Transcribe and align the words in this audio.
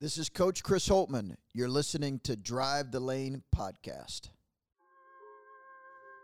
This 0.00 0.16
is 0.16 0.28
Coach 0.28 0.62
Chris 0.62 0.88
Holtmann. 0.88 1.34
You're 1.52 1.68
listening 1.68 2.20
to 2.22 2.36
Drive 2.36 2.92
the 2.92 3.00
Lane 3.00 3.42
podcast. 3.52 4.28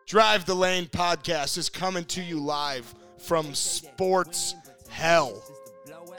Drive 0.07 0.47
the 0.47 0.55
Lane 0.55 0.87
podcast 0.87 1.59
is 1.59 1.69
coming 1.69 2.05
to 2.05 2.23
you 2.23 2.39
live 2.39 2.95
from 3.19 3.53
sports 3.53 4.55
hell 4.89 5.43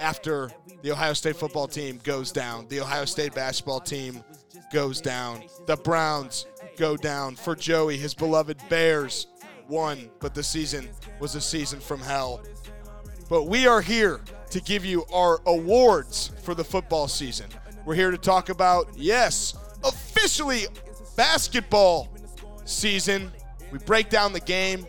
after 0.01 0.51
the 0.81 0.91
Ohio 0.91 1.13
State 1.13 1.37
football 1.37 1.69
team 1.69 2.01
goes 2.03 2.33
down. 2.33 2.67
The 2.67 2.81
Ohio 2.81 3.05
State 3.05 3.33
basketball 3.33 3.79
team 3.79 4.21
goes 4.73 4.99
down. 4.99 5.45
The 5.65 5.77
Browns 5.77 6.47
go 6.75 6.97
down. 6.97 7.37
For 7.37 7.55
Joey, 7.55 7.95
his 7.95 8.13
beloved 8.13 8.57
Bears 8.67 9.27
won, 9.69 10.09
but 10.19 10.35
the 10.35 10.43
season 10.43 10.89
was 11.21 11.35
a 11.35 11.41
season 11.41 11.79
from 11.79 12.01
hell. 12.01 12.43
But 13.29 13.43
we 13.43 13.65
are 13.65 13.79
here 13.79 14.19
to 14.49 14.61
give 14.61 14.85
you 14.85 15.05
our 15.13 15.41
awards 15.45 16.31
for 16.43 16.53
the 16.53 16.63
football 16.63 17.07
season. 17.07 17.47
We're 17.85 17.95
here 17.95 18.11
to 18.11 18.17
talk 18.17 18.49
about, 18.49 18.87
yes, 18.95 19.55
officially 19.83 20.65
basketball 21.15 22.09
season. 22.65 23.31
We 23.71 23.79
break 23.79 24.09
down 24.09 24.33
the 24.33 24.39
game. 24.39 24.85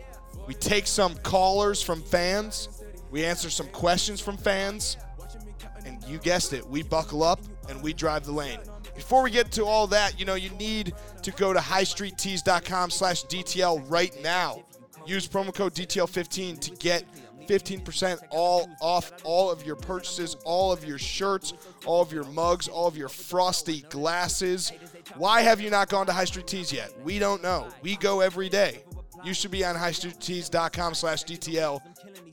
We 0.47 0.53
take 0.53 0.87
some 0.87 1.15
callers 1.17 1.81
from 1.81 2.01
fans. 2.01 2.83
We 3.11 3.25
answer 3.25 3.49
some 3.49 3.67
questions 3.67 4.19
from 4.21 4.37
fans. 4.37 4.97
And 5.85 6.03
you 6.05 6.17
guessed 6.17 6.53
it, 6.53 6.65
we 6.65 6.83
buckle 6.83 7.23
up 7.23 7.39
and 7.69 7.81
we 7.81 7.93
drive 7.93 8.25
the 8.25 8.31
lane. 8.31 8.59
Before 8.95 9.21
we 9.21 9.29
get 9.29 9.51
to 9.53 9.65
all 9.65 9.87
that, 9.87 10.19
you 10.19 10.25
know, 10.25 10.33
you 10.33 10.49
need 10.51 10.93
to 11.21 11.31
go 11.31 11.53
to 11.53 11.59
highstreettees.com 11.59 12.89
slash 12.89 13.25
DTL 13.25 13.83
right 13.89 14.11
now. 14.23 14.63
Use 15.05 15.27
promo 15.27 15.53
code 15.53 15.73
DTL15 15.73 16.59
to 16.59 16.71
get 16.71 17.05
15% 17.47 18.19
all 18.29 18.69
off 18.81 19.11
all 19.23 19.49
of 19.49 19.65
your 19.65 19.75
purchases, 19.75 20.35
all 20.43 20.71
of 20.71 20.83
your 20.85 20.97
shirts, 20.97 21.53
all 21.85 22.01
of 22.01 22.11
your 22.11 22.25
mugs, 22.25 22.67
all 22.67 22.87
of 22.87 22.97
your 22.97 23.09
frosty 23.09 23.81
glasses. 23.89 24.71
Why 25.15 25.41
have 25.41 25.61
you 25.61 25.69
not 25.69 25.89
gone 25.89 26.05
to 26.07 26.13
High 26.13 26.25
Street 26.25 26.47
Tees 26.47 26.71
yet? 26.71 26.93
We 27.03 27.19
don't 27.19 27.41
know. 27.41 27.67
We 27.81 27.95
go 27.97 28.21
every 28.21 28.49
day. 28.49 28.83
You 29.23 29.33
should 29.33 29.51
be 29.51 29.65
on 29.65 29.75
highstreettees.com 29.75 30.93
slash 30.93 31.23
DTL 31.23 31.81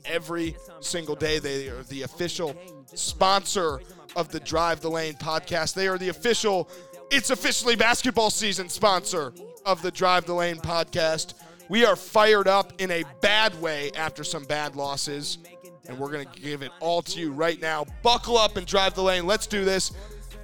every 0.05 0.55
single 0.81 1.15
day. 1.15 1.39
They 1.39 1.67
are 1.69 1.83
the 1.83 2.03
official 2.03 2.55
sponsor 2.93 3.81
of 4.15 4.29
the 4.29 4.39
Drive 4.39 4.81
the 4.81 4.89
Lane 4.89 5.15
podcast. 5.15 5.73
They 5.73 5.87
are 5.87 5.97
the 5.97 6.09
official, 6.09 6.69
it's 7.11 7.29
officially 7.29 7.75
basketball 7.75 8.29
season 8.29 8.69
sponsor 8.69 9.33
of 9.65 9.81
the 9.81 9.91
Drive 9.91 10.25
the 10.25 10.33
Lane 10.33 10.57
podcast. 10.57 11.33
We 11.69 11.85
are 11.85 11.95
fired 11.95 12.47
up 12.47 12.73
in 12.79 12.91
a 12.91 13.03
bad 13.21 13.59
way 13.59 13.91
after 13.95 14.23
some 14.23 14.43
bad 14.45 14.75
losses, 14.75 15.39
and 15.87 15.97
we're 15.97 16.11
going 16.11 16.27
to 16.27 16.39
give 16.39 16.61
it 16.61 16.71
all 16.79 17.01
to 17.01 17.19
you 17.19 17.31
right 17.31 17.59
now. 17.59 17.85
Buckle 18.03 18.37
up 18.37 18.57
and 18.57 18.67
drive 18.67 18.93
the 18.93 19.01
lane. 19.01 19.25
Let's 19.25 19.47
do 19.47 19.65
this. 19.65 19.91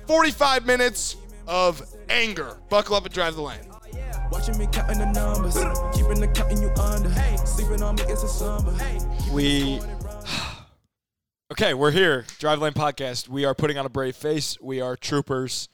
45 0.07 0.65
minutes 0.65 1.17
of 1.47 1.83
anger. 2.09 2.57
Buckle 2.69 2.95
up 2.95 3.05
and 3.05 3.13
drive 3.13 3.35
the 3.35 3.41
lane. 3.41 3.59
Watching 4.31 4.57
me 4.57 4.67
counting 4.71 4.97
the 4.97 5.05
numbers, 5.07 5.55
keeping 5.93 6.19
the 6.21 6.27
counting 6.29 6.61
you 6.61 6.69
under. 6.81 7.09
Sleeping 7.45 7.83
on 7.83 7.95
me 7.95 8.03
is 8.03 8.23
a 8.23 8.27
slumber. 8.27 8.73
We. 9.31 9.79
okay, 11.51 11.73
we're 11.73 11.91
here. 11.91 12.25
Drive 12.39 12.59
Lane 12.59 12.71
Podcast. 12.73 13.27
We 13.27 13.45
are 13.45 13.53
putting 13.53 13.77
on 13.77 13.85
a 13.85 13.89
brave 13.89 14.15
face. 14.15 14.57
We 14.61 14.79
are 14.79 14.95
troopers. 14.95 15.67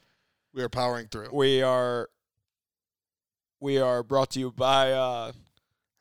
We 0.52 0.62
are 0.62 0.68
powering 0.68 1.06
through. 1.06 1.28
We 1.32 1.62
are. 1.62 2.10
We 3.60 3.78
are 3.78 4.02
brought 4.02 4.30
to 4.30 4.40
you 4.40 4.52
by 4.52 4.92
uh, 4.92 5.32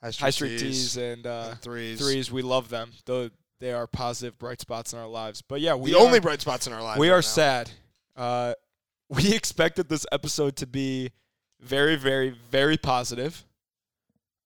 High 0.04 0.30
Street 0.30 0.60
Tees 0.60 0.98
and, 0.98 1.26
uh, 1.26 1.50
and 1.52 1.62
threes. 1.62 2.00
Threes. 2.00 2.32
We 2.32 2.42
love 2.42 2.70
them. 2.70 2.92
Though 3.06 3.30
they 3.60 3.74
are 3.74 3.88
positive, 3.88 4.38
bright 4.38 4.62
spots 4.62 4.94
in 4.94 5.00
our 5.00 5.08
lives. 5.08 5.42
But 5.42 5.62
yeah, 5.62 5.74
we 5.74 5.92
the 5.92 5.98
are, 5.98 6.06
only 6.06 6.20
bright 6.20 6.42
spots 6.42 6.68
in 6.68 6.74
our 6.74 6.84
lives. 6.84 7.00
we 7.00 7.10
right 7.10 7.16
are 7.16 7.18
now. 7.18 7.22
sad. 7.22 7.72
Uh, 8.16 8.54
we 9.10 9.34
expected 9.34 9.90
this 9.90 10.06
episode 10.12 10.56
to 10.58 10.68
be 10.68 11.12
very, 11.60 11.96
very, 11.96 12.36
very 12.52 12.78
positive. 12.78 13.44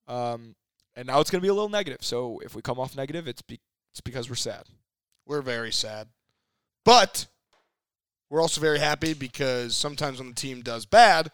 Um, 0.08 0.56
and 0.96 1.08
now 1.08 1.20
it's 1.20 1.30
going 1.30 1.42
to 1.42 1.46
be 1.46 1.50
a 1.50 1.54
little 1.54 1.70
negative. 1.70 2.04
So 2.04 2.40
if 2.44 2.56
we 2.56 2.62
come 2.62 2.80
off 2.80 2.96
negative, 2.96 3.28
it's 3.28 3.42
be- 3.42 3.60
it's 3.92 4.02
because 4.02 4.30
we're 4.30 4.36
sad. 4.36 4.64
We're 5.26 5.42
very 5.42 5.72
sad. 5.72 6.08
But 6.86 7.28
we're 8.30 8.42
also 8.42 8.62
very 8.62 8.80
happy 8.80 9.14
because 9.14 9.76
sometimes 9.76 10.20
when 10.20 10.30
the 10.30 10.36
team 10.36 10.62
does 10.62 10.86
bad, 10.86 11.32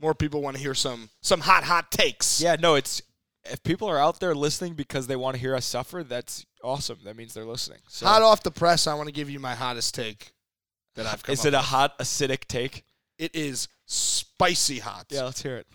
more 0.00 0.14
people 0.14 0.42
want 0.42 0.56
to 0.56 0.62
hear 0.62 0.74
some 0.74 1.10
some 1.20 1.40
hot 1.40 1.64
hot 1.64 1.90
takes. 1.90 2.40
Yeah, 2.40 2.56
no, 2.58 2.74
it's 2.74 3.02
if 3.44 3.62
people 3.62 3.88
are 3.88 3.98
out 3.98 4.20
there 4.20 4.34
listening 4.34 4.74
because 4.74 5.06
they 5.06 5.16
want 5.16 5.34
to 5.34 5.40
hear 5.40 5.54
us 5.54 5.64
suffer, 5.64 6.02
that's 6.02 6.44
awesome. 6.62 6.98
That 7.04 7.16
means 7.16 7.34
they're 7.34 7.44
listening. 7.44 7.78
So 7.88 8.06
Hot 8.06 8.22
off 8.22 8.42
the 8.42 8.50
press, 8.50 8.86
I 8.86 8.94
want 8.94 9.08
to 9.08 9.12
give 9.12 9.30
you 9.30 9.40
my 9.40 9.54
hottest 9.54 9.94
take 9.94 10.32
that 10.94 11.06
I've 11.06 11.22
come 11.22 11.32
is 11.32 11.44
it 11.44 11.54
a 11.54 11.58
with. 11.58 11.66
hot 11.66 11.98
acidic 11.98 12.46
take? 12.46 12.84
It 13.16 13.34
is 13.34 13.68
spicy 13.86 14.78
hot. 14.78 15.06
Yeah, 15.10 15.24
let's 15.24 15.42
hear 15.42 15.56
it. 15.56 15.66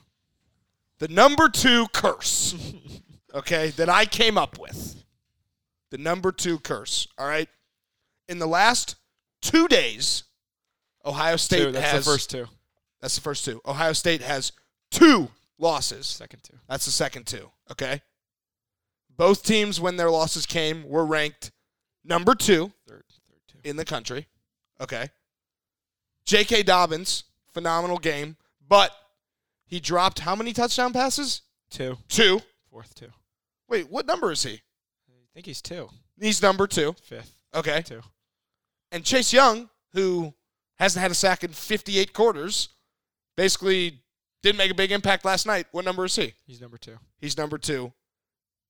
The 0.99 1.07
number 1.07 1.49
2 1.49 1.87
curse. 1.91 2.55
okay, 3.33 3.69
that 3.71 3.89
I 3.89 4.05
came 4.05 4.37
up 4.37 4.57
with. 4.59 5.03
The 5.91 5.97
number 5.97 6.31
2 6.31 6.59
curse, 6.59 7.07
all 7.17 7.27
right? 7.27 7.49
In 8.29 8.39
the 8.39 8.47
last 8.47 8.95
2 9.41 9.67
days, 9.67 10.23
Ohio 11.05 11.35
State 11.35 11.65
Two, 11.65 11.71
that's 11.71 11.91
has 11.91 12.05
the 12.05 12.11
first 12.11 12.29
two. 12.29 12.45
That's 13.03 13.15
the 13.15 13.21
first 13.21 13.43
two. 13.43 13.59
Ohio 13.65 13.91
State 13.91 14.21
has 14.21 14.53
two 14.89 15.27
losses. 15.59 16.07
Second 16.07 16.41
two. 16.41 16.57
That's 16.69 16.85
the 16.85 16.91
second 16.91 17.27
two. 17.27 17.49
Okay. 17.69 18.01
Both 19.17 19.43
teams, 19.43 19.81
when 19.81 19.97
their 19.97 20.09
losses 20.09 20.45
came, 20.45 20.87
were 20.87 21.05
ranked 21.05 21.51
number 22.05 22.33
two 22.33 22.71
Third, 22.87 23.03
third 23.27 23.41
two. 23.49 23.69
in 23.69 23.75
the 23.75 23.83
country. 23.83 24.27
Okay. 24.79 25.09
J.K. 26.25 26.63
Dobbins, 26.63 27.25
phenomenal 27.51 27.97
game, 27.97 28.37
but 28.65 28.91
he 29.65 29.81
dropped 29.81 30.19
how 30.19 30.33
many 30.33 30.53
touchdown 30.53 30.93
passes? 30.93 31.41
Two. 31.69 31.97
Two. 32.07 32.39
Fourth 32.71 32.95
two. 32.95 33.09
Wait, 33.67 33.91
what 33.91 34.05
number 34.05 34.31
is 34.31 34.43
he? 34.43 34.53
I 34.53 35.33
think 35.33 35.45
he's 35.45 35.61
two. 35.61 35.89
He's 36.17 36.41
number 36.41 36.67
two. 36.67 36.95
Fifth. 37.03 37.35
Okay. 37.53 37.81
Two. 37.81 37.99
And 38.93 39.03
Chase 39.03 39.33
Young, 39.33 39.69
who 39.91 40.33
hasn't 40.79 41.01
had 41.01 41.11
a 41.11 41.15
sack 41.15 41.43
in 41.43 41.51
58 41.51 42.13
quarters, 42.13 42.69
basically 43.35 44.01
didn't 44.41 44.57
make 44.57 44.71
a 44.71 44.75
big 44.75 44.91
impact 44.91 45.25
last 45.25 45.45
night. 45.45 45.67
What 45.71 45.85
number 45.85 46.05
is 46.05 46.15
he? 46.15 46.33
He's 46.45 46.59
number 46.61 46.77
two. 46.77 46.97
He's 47.19 47.37
number 47.37 47.57
two. 47.57 47.93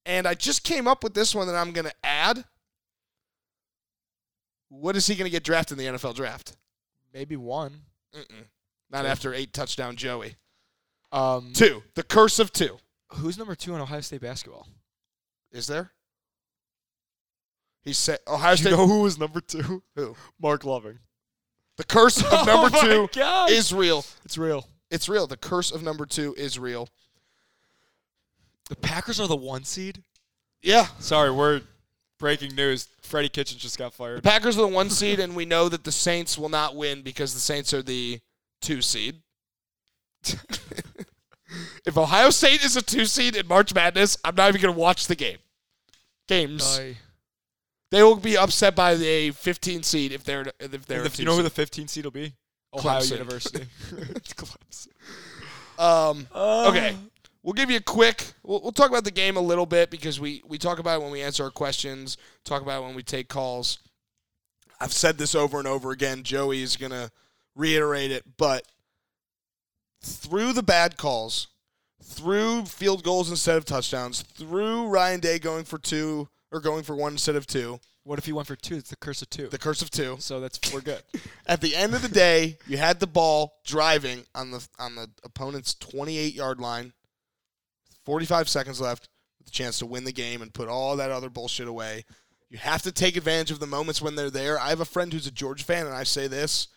And 0.05 0.27
I 0.27 0.33
just 0.33 0.63
came 0.63 0.87
up 0.87 1.03
with 1.03 1.13
this 1.13 1.33
one 1.33 1.47
that 1.47 1.55
I'm 1.55 1.71
going 1.71 1.85
to 1.85 1.93
add. 2.03 2.43
What 4.69 4.95
is 4.95 5.07
he 5.07 5.15
going 5.15 5.25
to 5.25 5.31
get 5.31 5.43
drafted 5.43 5.79
in 5.79 5.85
the 5.93 5.97
NFL 5.97 6.15
draft? 6.15 6.55
Maybe 7.13 7.35
one. 7.37 7.81
Mm-mm. 8.15 8.45
Not 8.91 9.03
Two. 9.03 9.07
after 9.07 9.33
eight 9.33 9.53
touchdown 9.53 9.95
Joey. 9.95 10.35
Um, 11.11 11.51
Two. 11.53 11.83
The 11.95 12.03
curse 12.03 12.39
of 12.39 12.51
two. 12.51 12.77
Who's 13.13 13.37
number 13.37 13.55
two 13.55 13.75
in 13.75 13.81
Ohio 13.81 14.01
State 14.01 14.21
basketball? 14.21 14.67
Is 15.51 15.67
there? 15.67 15.91
He 17.83 17.93
said 17.93 18.19
Ohio 18.27 18.55
State. 18.55 18.71
you 18.71 18.77
know 18.77 18.87
who 18.87 19.01
was 19.01 19.19
number 19.19 19.41
two? 19.41 19.83
who? 19.95 20.15
Marc 20.41 20.63
Loving. 20.63 20.99
The 21.77 21.83
curse 21.83 22.23
of 22.23 22.31
number 22.45 22.69
oh 22.73 23.07
two 23.07 23.21
is 23.51 23.73
real. 23.73 24.05
It's 24.25 24.37
real. 24.37 24.67
It's 24.91 25.09
real. 25.09 25.27
The 25.27 25.37
curse 25.37 25.71
of 25.71 25.81
number 25.83 26.05
two 26.05 26.35
is 26.37 26.59
real. 26.59 26.89
The 28.69 28.75
Packers 28.75 29.19
are 29.19 29.27
the 29.27 29.35
one 29.35 29.63
seed. 29.63 30.03
Yeah. 30.61 30.87
Sorry, 30.99 31.31
we're 31.31 31.61
breaking 32.19 32.55
news. 32.55 32.87
Freddie 33.01 33.29
Kitchens 33.29 33.61
just 33.61 33.77
got 33.77 33.93
fired. 33.93 34.19
The. 34.19 34.21
Packers 34.21 34.57
are 34.57 34.61
the 34.61 34.67
one 34.67 34.89
seed, 34.89 35.19
and 35.19 35.35
we 35.35 35.45
know 35.45 35.67
that 35.69 35.83
the 35.83 35.91
Saints 35.91 36.37
will 36.37 36.49
not 36.49 36.75
win 36.75 37.01
because 37.01 37.33
the 37.33 37.39
Saints 37.39 37.73
are 37.73 37.81
the 37.81 38.19
two 38.61 38.81
seed. 38.81 39.21
if 41.85 41.97
Ohio 41.97 42.29
State 42.29 42.63
is 42.63 42.77
a 42.77 42.81
two 42.81 43.05
seed 43.05 43.35
in 43.35 43.47
March 43.47 43.73
Madness, 43.73 44.17
I'm 44.23 44.35
not 44.35 44.49
even 44.49 44.61
going 44.61 44.73
to 44.73 44.79
watch 44.79 45.07
the 45.07 45.15
game. 45.15 45.37
Games. 46.27 46.79
They 47.93 48.01
will 48.01 48.15
be 48.15 48.35
upset 48.35 48.75
by 48.75 48.95
the 48.95 49.29
15 49.29 49.83
seed 49.83 50.13
if 50.13 50.23
they're 50.23 50.51
if 50.59 50.87
they're. 50.87 50.97
And 50.97 51.05
a 51.05 51.09
the- 51.09 51.21
you 51.21 51.25
know 51.25 51.35
who 51.35 51.43
the 51.43 51.49
15 51.51 51.87
seed 51.87 52.05
will 52.05 52.11
be? 52.11 52.33
Ohio 52.73 52.99
Clemson. 52.99 53.11
University. 53.11 53.67
it's 54.15 54.33
Clemson. 54.33 54.87
Um, 55.77 56.27
Uh, 56.33 56.69
okay, 56.69 56.95
we'll 57.43 57.53
give 57.53 57.69
you 57.69 57.77
a 57.77 57.81
quick. 57.81 58.33
We'll, 58.41 58.61
we'll 58.61 58.71
talk 58.71 58.89
about 58.89 59.03
the 59.03 59.11
game 59.11 59.37
a 59.37 59.41
little 59.41 59.67
bit 59.67 59.91
because 59.91 60.19
we 60.19 60.41
we 60.47 60.57
talk 60.57 60.79
about 60.79 61.01
it 61.01 61.03
when 61.03 61.11
we 61.11 61.21
answer 61.21 61.43
our 61.43 61.51
questions. 61.51 62.17
Talk 62.43 62.63
about 62.63 62.81
it 62.81 62.85
when 62.87 62.95
we 62.95 63.03
take 63.03 63.27
calls. 63.27 63.77
I've 64.81 64.91
said 64.91 65.19
this 65.19 65.35
over 65.35 65.59
and 65.59 65.67
over 65.67 65.91
again. 65.91 66.23
Joey 66.23 66.63
is 66.63 66.77
gonna 66.77 67.11
reiterate 67.55 68.09
it, 68.09 68.23
but 68.37 68.65
through 70.01 70.53
the 70.53 70.63
bad 70.63 70.97
calls, 70.97 71.47
through 72.01 72.65
field 72.65 73.03
goals 73.03 73.29
instead 73.29 73.55
of 73.57 73.65
touchdowns, 73.65 74.23
through 74.23 74.87
Ryan 74.87 75.19
Day 75.19 75.37
going 75.37 75.63
for 75.63 75.77
two 75.77 76.27
or 76.53 76.59
going 76.61 76.83
for 76.83 76.95
one 76.95 77.13
instead 77.13 77.35
of 77.35 77.47
two, 77.47 77.79
What 78.03 78.19
if 78.19 78.27
you 78.27 78.35
went 78.35 78.47
for 78.47 78.55
two? 78.55 78.75
It's 78.75 78.89
the 78.89 78.95
curse 78.95 79.21
of 79.21 79.29
two. 79.29 79.47
the 79.49 79.57
curse 79.57 79.81
of 79.81 79.89
two. 79.89 80.17
so 80.19 80.39
that's 80.39 80.59
we're 80.73 80.81
good. 80.81 81.01
At 81.47 81.61
the 81.61 81.75
end 81.75 81.93
of 81.95 82.01
the 82.01 82.07
day, 82.09 82.57
you 82.67 82.77
had 82.77 82.99
the 82.99 83.07
ball 83.07 83.55
driving 83.65 84.25
on 84.35 84.51
the 84.51 84.65
on 84.79 84.95
the 84.95 85.09
opponent's 85.23 85.73
28 85.75 86.33
yard 86.33 86.59
line. 86.59 86.93
45 88.05 88.49
seconds 88.49 88.81
left 88.81 89.09
with 89.39 89.47
a 89.47 89.51
chance 89.51 89.79
to 89.79 89.85
win 89.85 90.03
the 90.03 90.11
game 90.11 90.41
and 90.41 90.53
put 90.53 90.67
all 90.67 90.95
that 90.97 91.11
other 91.11 91.29
bullshit 91.29 91.67
away. 91.67 92.05
You 92.49 92.57
have 92.59 92.81
to 92.83 92.91
take 92.91 93.15
advantage 93.17 93.49
of 93.51 93.59
the 93.59 93.67
moments 93.67 94.01
when 94.01 94.15
they're 94.15 94.29
there. 94.29 94.59
I 94.59 94.69
have 94.69 94.81
a 94.81 94.85
friend 94.85 95.11
who's 95.11 95.25
a 95.27 95.31
Georgia 95.31 95.63
fan, 95.63 95.87
and 95.87 95.95
I 95.95 96.03
say 96.03 96.27
this 96.27 96.67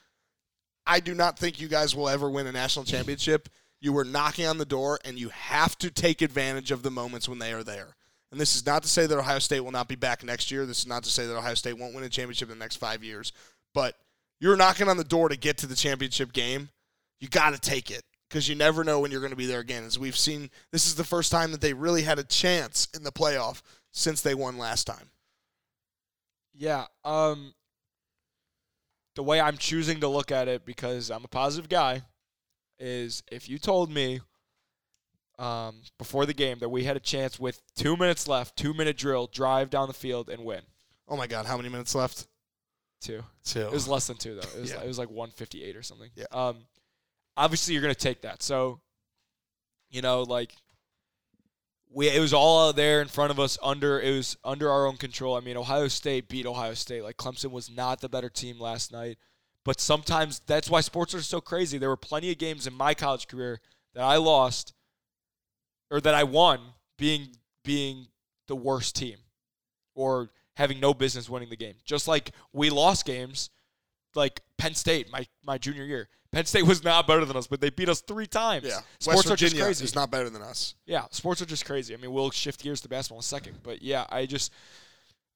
I 0.86 1.00
do 1.00 1.14
not 1.14 1.38
think 1.38 1.60
you 1.60 1.68
guys 1.68 1.94
will 1.94 2.08
ever 2.08 2.30
win 2.30 2.46
a 2.46 2.52
national 2.52 2.84
championship. 2.84 3.48
You 3.80 3.92
were 3.92 4.04
knocking 4.04 4.46
on 4.46 4.56
the 4.58 4.64
door, 4.64 4.98
and 5.04 5.18
you 5.18 5.28
have 5.28 5.76
to 5.78 5.90
take 5.90 6.22
advantage 6.22 6.70
of 6.70 6.82
the 6.82 6.90
moments 6.90 7.28
when 7.28 7.40
they 7.40 7.52
are 7.52 7.62
there. 7.64 7.96
And 8.32 8.40
this 8.40 8.56
is 8.56 8.66
not 8.66 8.82
to 8.82 8.88
say 8.88 9.06
that 9.06 9.18
Ohio 9.18 9.38
State 9.38 9.60
will 9.60 9.70
not 9.70 9.88
be 9.88 9.94
back 9.94 10.24
next 10.24 10.50
year. 10.50 10.66
This 10.66 10.80
is 10.80 10.86
not 10.86 11.04
to 11.04 11.10
say 11.10 11.26
that 11.26 11.36
Ohio 11.36 11.54
State 11.54 11.78
won't 11.78 11.94
win 11.94 12.04
a 12.04 12.08
championship 12.08 12.50
in 12.50 12.58
the 12.58 12.64
next 12.64 12.76
five 12.76 13.04
years. 13.04 13.32
But 13.72 13.96
you're 14.40 14.56
knocking 14.56 14.88
on 14.88 14.96
the 14.96 15.04
door 15.04 15.28
to 15.28 15.36
get 15.36 15.58
to 15.58 15.66
the 15.66 15.76
championship 15.76 16.32
game. 16.32 16.70
You 17.20 17.28
got 17.28 17.54
to 17.54 17.60
take 17.60 17.90
it 17.90 18.02
because 18.28 18.48
you 18.48 18.54
never 18.54 18.84
know 18.84 19.00
when 19.00 19.10
you're 19.10 19.20
going 19.20 19.30
to 19.30 19.36
be 19.36 19.46
there 19.46 19.60
again. 19.60 19.84
As 19.84 19.98
we've 19.98 20.16
seen, 20.16 20.50
this 20.72 20.86
is 20.86 20.96
the 20.96 21.04
first 21.04 21.30
time 21.30 21.52
that 21.52 21.60
they 21.60 21.72
really 21.72 22.02
had 22.02 22.18
a 22.18 22.24
chance 22.24 22.88
in 22.94 23.04
the 23.04 23.12
playoff 23.12 23.62
since 23.92 24.20
they 24.20 24.34
won 24.34 24.58
last 24.58 24.86
time. 24.86 25.10
Yeah. 26.54 26.86
Um 27.04 27.54
the 29.14 29.22
way 29.22 29.40
I'm 29.40 29.56
choosing 29.56 30.00
to 30.00 30.08
look 30.08 30.30
at 30.30 30.46
it 30.46 30.66
because 30.66 31.10
I'm 31.10 31.24
a 31.24 31.28
positive 31.28 31.70
guy 31.70 32.02
is 32.78 33.22
if 33.32 33.48
you 33.48 33.58
told 33.58 33.90
me 33.90 34.20
um, 35.38 35.82
before 35.98 36.24
the 36.26 36.32
game 36.34 36.58
that 36.60 36.68
we 36.68 36.84
had 36.84 36.96
a 36.96 37.00
chance 37.00 37.38
with 37.38 37.60
two 37.74 37.96
minutes 37.96 38.26
left, 38.26 38.56
two 38.56 38.72
minute 38.74 38.96
drill, 38.96 39.26
drive 39.26 39.70
down 39.70 39.88
the 39.88 39.94
field 39.94 40.28
and 40.28 40.44
win. 40.44 40.62
Oh 41.08 41.16
my 41.16 41.26
God, 41.26 41.46
how 41.46 41.56
many 41.56 41.68
minutes 41.68 41.94
left? 41.94 42.26
Two. 43.00 43.22
Two. 43.44 43.60
It 43.60 43.72
was 43.72 43.86
less 43.86 44.06
than 44.06 44.16
two 44.16 44.34
though. 44.34 44.48
It 44.56 44.60
was 44.60 44.70
Yeah. 44.74 44.80
it 44.82 44.86
was 44.86 44.98
like 44.98 45.10
158 45.10 45.76
or 45.76 45.82
something. 45.82 46.10
Yeah. 46.14 46.24
Um, 46.32 46.64
obviously 47.36 47.74
you're 47.74 47.82
gonna 47.82 47.94
take 47.94 48.22
that. 48.22 48.42
So, 48.42 48.80
you 49.90 50.02
know, 50.02 50.22
like 50.22 50.52
we 51.92 52.08
it 52.08 52.20
was 52.20 52.32
all 52.32 52.68
out 52.68 52.76
there 52.76 53.00
in 53.02 53.08
front 53.08 53.30
of 53.30 53.38
us 53.38 53.58
under 53.62 54.00
it 54.00 54.10
was 54.10 54.36
under 54.44 54.70
our 54.70 54.86
own 54.86 54.96
control. 54.96 55.36
I 55.36 55.40
mean, 55.40 55.56
Ohio 55.56 55.88
State 55.88 56.28
beat 56.28 56.46
Ohio 56.46 56.74
State. 56.74 57.02
Like 57.02 57.16
Clemson 57.16 57.50
was 57.50 57.70
not 57.70 58.00
the 58.00 58.08
better 58.08 58.28
team 58.30 58.58
last 58.60 58.92
night. 58.92 59.18
But 59.64 59.80
sometimes 59.80 60.40
that's 60.46 60.70
why 60.70 60.80
sports 60.80 61.12
are 61.12 61.22
so 61.22 61.40
crazy. 61.40 61.76
There 61.76 61.88
were 61.88 61.96
plenty 61.96 62.30
of 62.30 62.38
games 62.38 62.66
in 62.68 62.72
my 62.74 62.94
college 62.94 63.26
career 63.26 63.60
that 63.94 64.04
I 64.04 64.16
lost 64.16 64.72
or 65.90 66.00
that 66.00 66.14
I 66.14 66.24
won 66.24 66.60
being 66.98 67.28
being 67.64 68.06
the 68.48 68.56
worst 68.56 68.96
team 68.96 69.16
or 69.94 70.30
having 70.54 70.80
no 70.80 70.94
business 70.94 71.28
winning 71.28 71.50
the 71.50 71.56
game. 71.56 71.74
Just 71.84 72.08
like 72.08 72.32
we 72.52 72.70
lost 72.70 73.04
games 73.04 73.50
like 74.14 74.40
Penn 74.58 74.74
State 74.74 75.10
my 75.10 75.26
my 75.44 75.58
junior 75.58 75.84
year. 75.84 76.08
Penn 76.32 76.44
State 76.44 76.64
was 76.64 76.84
not 76.84 77.06
better 77.06 77.24
than 77.24 77.36
us, 77.36 77.46
but 77.46 77.60
they 77.60 77.70
beat 77.70 77.88
us 77.88 78.02
3 78.02 78.26
times. 78.26 78.66
yeah. 78.66 78.80
Sports 78.98 79.16
West 79.18 79.30
are 79.30 79.36
just 79.36 79.56
crazy. 79.56 79.84
is 79.84 79.94
not 79.94 80.10
better 80.10 80.28
than 80.28 80.42
us. 80.42 80.74
Yeah, 80.84 81.04
sports 81.10 81.40
are 81.40 81.46
just 81.46 81.64
crazy. 81.64 81.94
I 81.94 81.96
mean, 81.96 82.12
we'll 82.12 82.30
shift 82.30 82.62
gears 82.62 82.80
to 82.82 82.88
basketball 82.88 83.18
in 83.18 83.20
a 83.20 83.22
second, 83.22 83.60
but 83.62 83.80
yeah, 83.80 84.04
I 84.10 84.26
just 84.26 84.52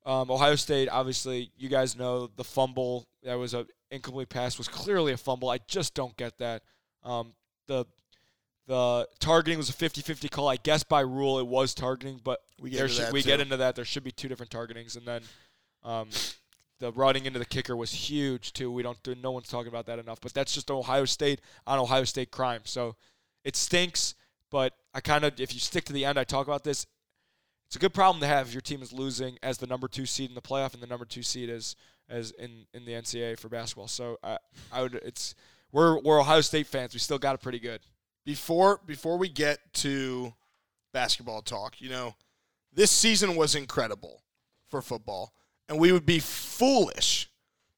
um, 0.04 0.30
Ohio 0.30 0.56
State. 0.56 0.88
Obviously, 0.88 1.52
you 1.56 1.68
guys 1.68 1.96
know 1.96 2.26
the 2.36 2.44
fumble 2.44 3.06
that 3.22 3.34
was 3.34 3.54
a 3.54 3.66
incomplete 3.90 4.28
pass 4.28 4.58
was 4.58 4.68
clearly 4.68 5.12
a 5.12 5.16
fumble. 5.16 5.48
I 5.48 5.58
just 5.68 5.94
don't 5.94 6.16
get 6.16 6.38
that. 6.38 6.62
Um, 7.02 7.34
the 7.66 7.86
the 8.70 9.08
targeting 9.18 9.58
was 9.58 9.68
a 9.68 9.72
50-50 9.72 10.30
call. 10.30 10.46
I 10.46 10.54
guess 10.54 10.84
by 10.84 11.00
rule 11.00 11.40
it 11.40 11.46
was 11.48 11.74
targeting, 11.74 12.20
but 12.22 12.38
We 12.62 12.70
get 12.70 12.82
into 12.82 12.94
should, 12.94 13.04
that, 13.06 13.12
we 13.12 13.22
get 13.24 13.40
into 13.40 13.56
that. 13.56 13.74
There 13.74 13.84
should 13.84 14.04
be 14.04 14.12
two 14.12 14.28
different 14.28 14.52
targetings, 14.52 14.96
and 14.96 15.04
then 15.04 15.22
um, 15.82 16.08
the 16.78 16.92
running 16.92 17.26
into 17.26 17.40
the 17.40 17.44
kicker 17.44 17.74
was 17.74 17.90
huge 17.90 18.52
too. 18.52 18.70
We 18.70 18.84
don't 18.84 19.02
do 19.02 19.16
no 19.16 19.32
one's 19.32 19.48
talking 19.48 19.66
about 19.66 19.86
that 19.86 19.98
enough, 19.98 20.20
but 20.20 20.32
that's 20.34 20.54
just 20.54 20.70
Ohio 20.70 21.04
State 21.04 21.40
on 21.66 21.80
Ohio 21.80 22.04
State 22.04 22.30
crime. 22.30 22.60
So 22.62 22.94
it 23.42 23.56
stinks, 23.56 24.14
but 24.52 24.74
I 24.94 25.00
kind 25.00 25.24
of 25.24 25.40
if 25.40 25.52
you 25.52 25.58
stick 25.58 25.84
to 25.86 25.92
the 25.92 26.04
end, 26.04 26.16
I 26.16 26.22
talk 26.22 26.46
about 26.46 26.62
this. 26.62 26.86
It's 27.66 27.74
a 27.74 27.80
good 27.80 27.92
problem 27.92 28.20
to 28.20 28.28
have 28.28 28.46
if 28.46 28.54
your 28.54 28.60
team 28.60 28.82
is 28.82 28.92
losing 28.92 29.36
as 29.42 29.58
the 29.58 29.66
number 29.66 29.88
two 29.88 30.06
seed 30.06 30.28
in 30.28 30.36
the 30.36 30.40
playoff 30.40 30.74
and 30.74 30.82
the 30.82 30.86
number 30.86 31.04
two 31.04 31.24
seed 31.24 31.48
is 31.48 31.74
as 32.08 32.30
in, 32.32 32.66
in 32.72 32.84
the 32.84 32.92
NCAA 32.92 33.36
for 33.36 33.48
basketball. 33.48 33.88
So 33.88 34.16
I 34.22 34.38
I 34.70 34.82
would 34.82 34.94
it's 34.94 35.34
we're 35.72 35.98
we're 35.98 36.20
Ohio 36.20 36.40
State 36.40 36.68
fans. 36.68 36.94
We 36.94 37.00
still 37.00 37.18
got 37.18 37.34
it 37.34 37.42
pretty 37.42 37.58
good. 37.58 37.80
Before 38.24 38.80
before 38.86 39.16
we 39.16 39.28
get 39.28 39.58
to 39.74 40.34
basketball 40.92 41.42
talk, 41.42 41.80
you 41.80 41.90
know, 41.90 42.14
this 42.72 42.90
season 42.90 43.36
was 43.36 43.54
incredible 43.54 44.22
for 44.68 44.82
football, 44.82 45.32
and 45.68 45.78
we 45.78 45.92
would 45.92 46.06
be 46.06 46.18
foolish. 46.18 47.28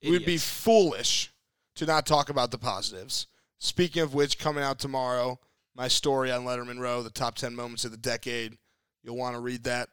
We 0.03 0.11
would 0.11 0.27
be 0.27 0.39
foolish 0.39 1.33
to 1.77 1.87
not 1.87 2.07
talk 2.07 2.29
about 2.29 2.51
the 2.51 2.59
positives. 2.59 3.29
Speaking 3.59 4.03
of 4.03 4.15
which, 4.15 4.39
coming 4.39 4.65
out 4.65 4.81
tomorrow, 4.81 5.39
my 5.75 5.89
story 5.89 6.33
on 6.33 6.45
Letterman 6.45 6.81
Row, 6.81 7.03
the 7.03 7.11
top 7.11 7.37
10 7.37 7.55
moments 7.55 7.85
of 7.85 7.93
the 7.93 7.97
decade. 7.97 8.59
You'll 9.03 9.17
want 9.17 9.37
to 9.37 9.41
read 9.41 9.65
that. 9.65 9.89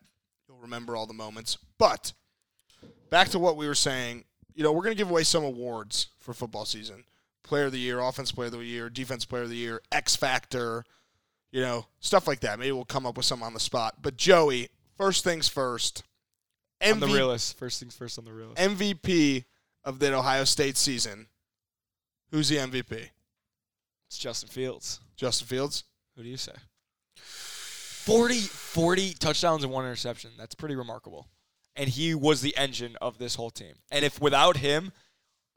You'll 0.48 0.58
remember 0.58 0.96
all 0.96 1.06
the 1.06 1.14
moments. 1.14 1.58
But 1.78 2.14
back 3.10 3.30
to 3.30 3.40
what 3.40 3.58
we 3.58 3.68
were 3.68 3.76
saying, 3.76 4.26
you 4.56 4.64
know, 4.64 4.72
we're 4.72 4.84
going 4.84 4.96
to 4.96 4.98
give 4.98 5.10
away 5.12 5.24
some 5.24 5.44
awards 5.44 6.08
for 6.20 6.34
football 6.34 6.66
season. 6.66 7.04
Player 7.50 7.66
of 7.66 7.72
the 7.72 7.80
year, 7.80 8.00
offense 8.00 8.32
player 8.32 8.46
of 8.46 8.52
the 8.52 8.64
year, 8.64 8.92
defense 8.92 9.26
player 9.26 9.42
of 9.42 9.50
the 9.50 9.56
year, 9.56 9.82
X 9.92 10.16
factor, 10.16 10.86
you 11.52 11.62
know, 11.62 11.88
stuff 12.00 12.28
like 12.28 12.42
that. 12.42 12.60
Maybe 12.60 12.72
we'll 12.72 12.86
come 12.86 13.08
up 13.08 13.18
with 13.18 13.26
some 13.26 13.42
on 13.42 13.56
the 13.56 13.60
spot. 13.60 13.96
But 14.04 14.18
Joey, 14.18 14.70
first 14.96 15.24
things 15.24 15.50
first. 15.50 16.04
on 16.86 17.00
the 17.00 17.08
realist. 17.08 17.58
First 17.58 17.80
things 17.80 17.96
first 17.96 18.20
on 18.20 18.26
the 18.26 18.34
realist. 18.34 18.62
MVP 18.62 19.46
of 19.84 19.98
the 19.98 20.16
Ohio 20.16 20.44
State 20.44 20.78
season. 20.78 21.26
Who's 22.30 22.50
the 22.50 22.58
MVP? 22.58 23.10
It's 24.06 24.20
Justin 24.20 24.50
Fields. 24.50 25.00
Justin 25.16 25.48
Fields. 25.48 25.86
Who 26.16 26.22
do 26.22 26.30
you 26.30 26.38
say? 26.38 26.54
40, 27.16 28.42
40 28.42 29.14
touchdowns 29.14 29.64
and 29.64 29.74
one 29.74 29.86
interception. 29.86 30.30
That's 30.38 30.54
pretty 30.54 30.76
remarkable. 30.76 31.26
And 31.76 31.90
he 31.90 32.14
was 32.14 32.42
the 32.42 32.56
engine 32.56 32.96
of 33.02 33.18
this 33.18 33.34
whole 33.34 33.50
team. 33.50 33.74
And 33.90 34.06
if 34.06 34.22
without 34.22 34.58
him, 34.58 34.92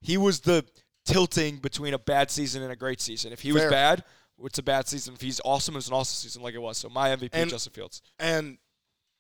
he 0.01 0.17
was 0.17 0.41
the 0.41 0.65
tilting 1.05 1.57
between 1.57 1.95
a 1.95 1.99
bad 1.99 2.31
season 2.31 2.63
and 2.63 2.73
a 2.73 2.77
great 2.77 3.01
season. 3.01 3.33
If 3.33 3.41
he 3.41 3.53
was 3.53 3.65
bad, 3.65 4.05
it's 4.45 4.59
a 4.59 4.63
bad 4.63 4.89
season. 4.89 5.15
If 5.15 5.21
he's 5.21 5.41
awesome, 5.45 5.77
it's 5.77 5.89
an 5.89 5.95
awesome 5.95 6.17
season 6.29 6.43
like 6.43 6.55
it 6.55 6.63
was. 6.63 6.79
So 6.79 6.89
my 6.89 7.11
MVP, 7.11 7.31
And- 7.33 7.51
Justin 7.51 7.73
Fields. 7.73 8.03
And 8.19 8.59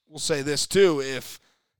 we'll 0.08 0.18
say 0.18 0.42
this 0.42 0.66
too: 0.66 1.00
if 1.00 1.38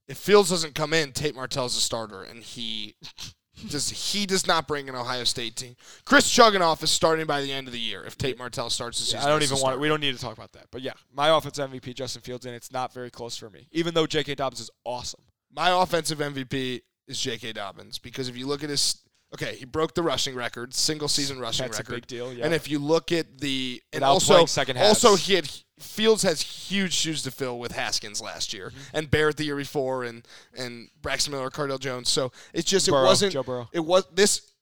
if 0.08 0.18
Fields 0.18 0.50
doesn't 0.50 0.74
come 0.74 0.92
in, 0.92 1.12
Tate 1.12 1.34
Martell's 1.34 1.76
a 1.76 1.80
starter, 1.80 2.22
and 2.22 2.42
he 2.42 2.94
does 3.68 3.88
he 3.90 4.26
does 4.26 4.46
not 4.46 4.66
bring 4.66 4.88
an 4.88 4.94
Ohio 4.94 5.24
State 5.24 5.56
team. 5.56 5.76
Chris 6.04 6.28
Chugunov 6.32 6.82
is 6.82 6.90
starting 6.90 7.26
by 7.26 7.40
the 7.40 7.52
end 7.52 7.66
of 7.68 7.72
the 7.72 7.78
year. 7.80 8.02
If 8.04 8.16
Tate 8.18 8.38
Martell 8.38 8.70
starts 8.70 8.98
the 8.98 9.04
season, 9.04 9.20
I 9.20 9.26
don't 9.28 9.42
even 9.42 9.52
want. 9.52 9.60
starter. 9.60 9.78
We 9.80 9.88
don't 9.88 10.00
need 10.00 10.14
to 10.14 10.20
talk 10.20 10.36
about 10.36 10.52
that. 10.52 10.66
But 10.70 10.82
yeah, 10.82 10.92
my 11.14 11.28
offense 11.36 11.58
MVP, 11.58 11.94
Justin 11.94 12.22
Fields, 12.22 12.46
and 12.46 12.54
it's 12.54 12.72
not 12.72 12.92
very 12.92 13.10
close 13.10 13.36
for 13.36 13.50
me. 13.50 13.68
Even 13.72 13.94
though 13.94 14.06
J.K. 14.06 14.34
Dobbins 14.34 14.60
is 14.60 14.70
awesome. 14.84 15.20
My 15.54 15.70
offensive 15.82 16.18
MVP 16.18 16.80
is 17.06 17.20
J.K. 17.20 17.52
Dobbins 17.52 17.98
because 17.98 18.28
if 18.28 18.36
you 18.36 18.46
look 18.46 18.64
at 18.64 18.70
his, 18.70 19.02
okay, 19.34 19.56
he 19.56 19.64
broke 19.64 19.94
the 19.94 20.02
rushing 20.02 20.34
record, 20.34 20.74
single 20.74 21.08
season 21.08 21.38
rushing 21.38 21.66
That's 21.66 21.78
a 21.78 21.82
record. 21.82 21.94
big 21.94 22.06
deal. 22.06 22.32
Yeah. 22.32 22.44
And 22.44 22.54
if 22.54 22.68
you 22.70 22.78
look 22.78 23.12
at 23.12 23.38
the 23.38 23.82
and 23.92 24.00
Without 24.02 24.10
also 24.12 24.46
second 24.46 24.76
second 24.76 24.78
also 24.78 25.16
he 25.16 25.34
had 25.34 25.50
Fields 25.78 26.22
has 26.22 26.40
huge 26.40 26.92
shoes 26.92 27.24
to 27.24 27.32
fill 27.32 27.58
with 27.58 27.72
Haskins 27.72 28.20
last 28.22 28.52
year 28.52 28.68
Mm-hmm. 28.70 28.96
and 28.96 29.10
Barrett 29.10 29.36
the 29.36 29.44
year 29.44 29.56
before 29.56 30.04
and 30.04 30.26
and 30.56 30.88
Braxton 31.00 31.32
Miller, 31.32 31.50
Cardale 31.50 31.80
Jones. 31.80 32.08
So 32.08 32.30
it's 32.52 32.70
just 32.70 32.88
Burrow, 32.88 33.00
it 33.02 33.06
wasn't 33.06 33.32
Joe 33.32 33.42
Burrow. 33.42 33.68
it 33.72 33.80
was 33.80 34.04
this 34.14 34.52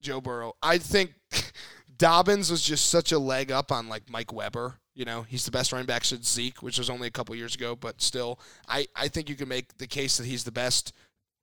Joe 0.00 0.20
Burrow. 0.22 0.54
I 0.62 0.78
think 0.78 1.12
Dobbins 1.98 2.50
was 2.50 2.62
just 2.62 2.86
such 2.86 3.12
a 3.12 3.18
leg 3.18 3.52
up 3.52 3.70
on 3.70 3.88
like 3.88 4.08
Mike 4.08 4.32
Weber. 4.32 4.78
You 4.94 5.04
know, 5.04 5.22
he's 5.22 5.44
the 5.44 5.50
best 5.50 5.72
running 5.72 5.86
back 5.86 6.04
since 6.04 6.30
Zeke, 6.30 6.62
which 6.62 6.78
was 6.78 6.90
only 6.90 7.06
a 7.06 7.10
couple 7.10 7.34
years 7.34 7.54
ago, 7.54 7.76
but 7.76 8.02
still, 8.02 8.38
I, 8.68 8.86
I 8.96 9.08
think 9.08 9.28
you 9.28 9.34
can 9.36 9.48
make 9.48 9.78
the 9.78 9.86
case 9.86 10.16
that 10.18 10.26
he's 10.26 10.44
the 10.44 10.52
best. 10.52 10.92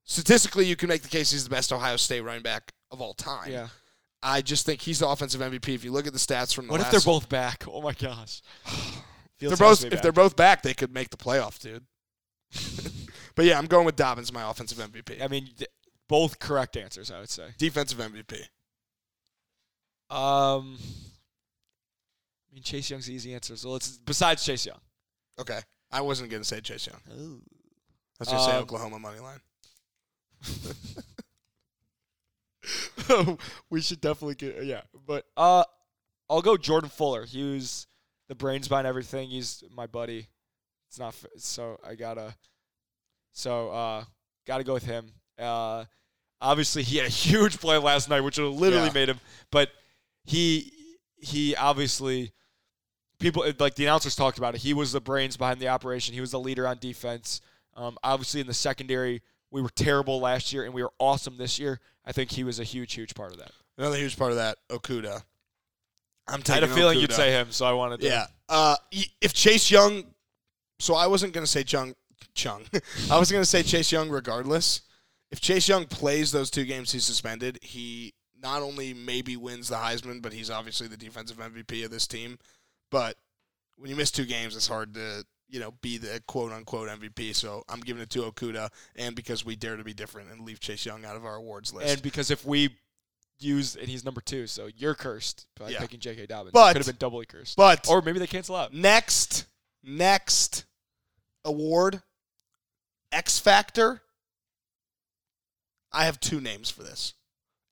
Statistically, 0.04 0.66
you 0.66 0.76
can 0.76 0.90
make 0.90 1.02
the 1.02 1.08
case 1.10 1.32
he's 1.32 1.44
the 1.44 1.50
best 1.50 1.72
Ohio 1.74 1.96
State 1.98 2.22
running 2.22 2.42
back 2.44 2.72
of 2.92 3.02
all 3.02 3.14
time. 3.14 3.52
yeah. 3.52 3.68
I 4.24 4.42
just 4.42 4.66
think 4.66 4.82
he's 4.82 5.00
the 5.00 5.08
offensive 5.08 5.42
MVP. 5.42 5.70
If 5.76 5.84
you 5.84 5.92
look 5.92 6.08
at 6.08 6.14
the 6.14 6.20
stats 6.20 6.54
from 6.54 6.66
the 6.68 6.72
What 6.72 6.82
if 6.82 6.90
they're 6.90 7.00
both 7.02 7.30
back? 7.30 7.66
Oh 7.68 7.82
my 7.82 7.94
gosh. 7.94 8.42
they're 9.40 9.56
both 9.56 9.84
if 9.86 9.92
be 9.92 9.98
they're 9.98 10.12
both 10.12 10.36
back, 10.36 10.64
they 10.64 10.74
could 10.74 10.92
make 10.94 11.12
the 11.12 11.18
playoff, 11.18 11.60
dude. 11.60 11.86
but 13.36 13.46
yeah, 13.46 13.58
I'm 13.58 13.68
going 13.68 13.86
with 13.86 13.96
Dobbins, 13.96 14.34
my 14.34 14.50
offensive 14.50 14.78
MVP. 14.80 15.22
I 15.22 15.28
mean, 15.28 15.50
th- 15.58 15.70
both 16.10 16.40
correct 16.40 16.78
answers, 16.78 17.12
I 17.12 17.20
would 17.20 17.30
say. 17.30 17.50
Defensive 17.58 18.00
MVP. 18.00 18.40
Um, 20.10 20.80
I 22.50 22.54
mean, 22.54 22.64
Chase 22.64 22.90
Young's 22.90 23.08
the 23.08 23.14
easy 23.14 23.34
answer. 23.34 23.56
So 23.56 23.70
let's 23.70 23.98
besides 23.98 24.44
Chase 24.44 24.66
Young. 24.66 24.80
Okay, 25.40 25.60
I 25.92 26.02
wasn't 26.02 26.32
gonna 26.32 26.44
say 26.44 26.62
Chase 26.62 26.88
Young. 26.88 27.02
I 27.08 27.14
was 28.20 28.30
gonna 28.30 28.44
say 28.46 28.58
Um, 28.58 28.64
Oklahoma 28.64 29.00
money 29.00 29.20
line. 29.20 29.42
we 33.70 33.82
should 33.82 34.02
definitely 34.02 34.36
get 34.36 34.64
yeah, 34.66 34.82
but 35.06 35.26
uh, 35.36 35.64
I'll 36.30 36.42
go 36.42 36.58
Jordan 36.58 36.90
Fuller. 36.90 37.26
He 37.26 37.44
was 37.54 37.88
the 38.28 38.36
brains 38.36 38.68
behind 38.68 38.88
everything. 38.88 39.30
He's 39.30 39.64
my 39.74 39.88
buddy. 39.88 40.28
It's 40.90 41.00
not 41.00 41.16
so 41.38 41.80
I 41.86 41.96
gotta 41.96 42.36
so 43.34 43.70
uh 43.70 44.04
gotta 44.46 44.64
go 44.64 44.74
with 44.74 44.86
him. 44.86 45.12
Uh, 45.38 45.86
obviously 46.42 46.84
he 46.84 46.98
had 46.98 47.06
a 47.06 47.10
huge 47.28 47.60
play 47.60 47.78
last 47.78 48.10
night, 48.10 48.22
which 48.22 48.38
literally 48.38 48.88
Yeah. 48.88 48.94
made 48.94 49.10
him. 49.10 49.20
But 49.52 49.70
he 50.26 50.72
he 51.18 51.56
obviously 51.56 52.32
people 53.20 53.44
like 53.60 53.76
the 53.76 53.84
announcers 53.86 54.16
talked 54.16 54.38
about 54.38 54.56
it. 54.56 54.62
He 54.62 54.74
was 54.74 54.92
the 54.92 55.02
brains 55.02 55.38
behind 55.38 55.60
the 55.60 55.68
operation. 55.68 56.14
He 56.14 56.22
was 56.22 56.32
the 56.32 56.40
leader 56.40 56.68
on 56.68 56.78
defense. 56.80 57.42
Um, 57.76 57.98
obviously 58.04 58.42
in 58.42 58.48
the 58.48 58.54
secondary, 58.54 59.22
we 59.52 59.62
were 59.62 59.70
terrible 59.70 60.20
last 60.20 60.52
year 60.54 60.66
and 60.66 60.74
we 60.74 60.84
were 60.84 60.92
awesome 61.00 61.38
this 61.38 61.60
year. 61.60 61.80
I 62.06 62.12
think 62.12 62.32
he 62.32 62.44
was 62.44 62.60
a 62.60 62.64
huge, 62.64 62.94
huge 62.94 63.16
part 63.16 63.32
of 63.32 63.40
that. 63.40 63.52
Another 63.78 63.98
huge 63.98 64.18
part 64.18 64.32
of 64.32 64.38
that, 64.38 64.58
Okudah. 64.70 65.24
I'm 66.28 66.40
I 66.40 66.44
taking 66.44 66.62
had 66.62 66.72
a 66.72 66.76
feeling 66.76 67.00
you'd 67.00 67.14
say 67.14 67.32
him, 67.32 67.52
so 67.52 67.66
I 67.66 67.72
wanted 67.72 68.02
to. 68.02 68.08
Yeah. 68.08 68.28
Uh, 68.50 68.76
if 69.22 69.34
Chase 69.34 69.72
Young, 69.72 70.04
so 70.80 70.96
I 70.96 71.08
wasn't 71.08 71.34
gonna 71.34 71.48
say 71.48 71.64
Chung 71.64 71.96
Chung. 72.34 72.64
I 73.12 73.18
was 73.18 73.32
gonna 73.32 73.46
say 73.46 73.64
Chase 73.64 73.92
Young 73.92 74.10
regardless. 74.10 74.82
If 75.32 75.42
Chase 75.42 75.68
Young 75.68 75.86
plays 75.86 76.32
those 76.32 76.50
two 76.50 76.66
games 76.66 76.92
he's 76.92 77.06
suspended, 77.06 77.60
he 77.62 78.14
not 78.42 78.62
only 78.62 78.94
maybe 78.94 79.36
wins 79.36 79.70
the 79.70 79.76
Heisman, 79.76 80.22
but 80.22 80.34
he's 80.34 80.50
obviously 80.50 80.88
the 80.88 80.98
defensive 80.98 81.38
MVP 81.38 81.84
of 81.84 81.92
this 81.92 82.08
team. 82.08 82.40
But 82.92 83.18
when 83.78 83.90
you 83.90 83.96
miss 83.96 84.12
two 84.12 84.26
games, 84.26 84.56
it's 84.56 84.68
hard 84.68 84.94
to 84.94 85.26
you 85.50 85.60
know 85.60 85.72
be 85.82 85.98
the 85.98 86.22
quote 86.28 86.52
unquote 86.52 86.90
MVP. 86.90 87.36
So 87.36 87.64
I'm 87.70 87.80
giving 87.80 88.02
it 88.04 88.10
to 88.12 88.24
Okudah, 88.24 88.70
and 88.96 89.16
because 89.16 89.46
we 89.46 89.56
dare 89.56 89.78
to 89.78 89.84
be 89.84 89.94
different 89.94 90.32
and 90.32 90.42
leave 90.46 90.60
Chase 90.60 90.86
Young 90.86 91.06
out 91.06 91.16
of 91.16 91.26
our 91.26 91.36
awards 91.36 91.74
list. 91.74 91.88
And 91.94 92.02
because 92.02 92.30
if 92.32 92.46
we 92.46 92.76
use 93.40 93.76
and 93.76 93.88
he's 93.88 94.04
number 94.04 94.20
two, 94.22 94.48
so 94.48 94.68
you're 94.76 94.96
cursed 94.96 95.46
by 95.60 95.70
Yeah. 95.70 95.80
picking 95.80 96.00
J.K. 96.00 96.26
Dobbins. 96.26 96.54
But- 96.54 96.74
could 96.74 96.78
have 96.78 96.88
been 96.88 96.96
doubly 97.00 97.26
cursed. 97.26 97.56
but 97.56 97.88
or 97.88 98.02
maybe 98.02 98.20
they 98.20 98.28
cancel 98.28 98.56
out. 98.56 98.74
Next, 98.74 99.46
next 99.84 100.66
award, 101.46 102.02
X 103.12 103.40
Factor. 103.40 104.02
I 105.92 106.06
have 106.06 106.20
two 106.20 106.42
names 106.42 106.70
for 106.70 106.84
this. 106.84 107.14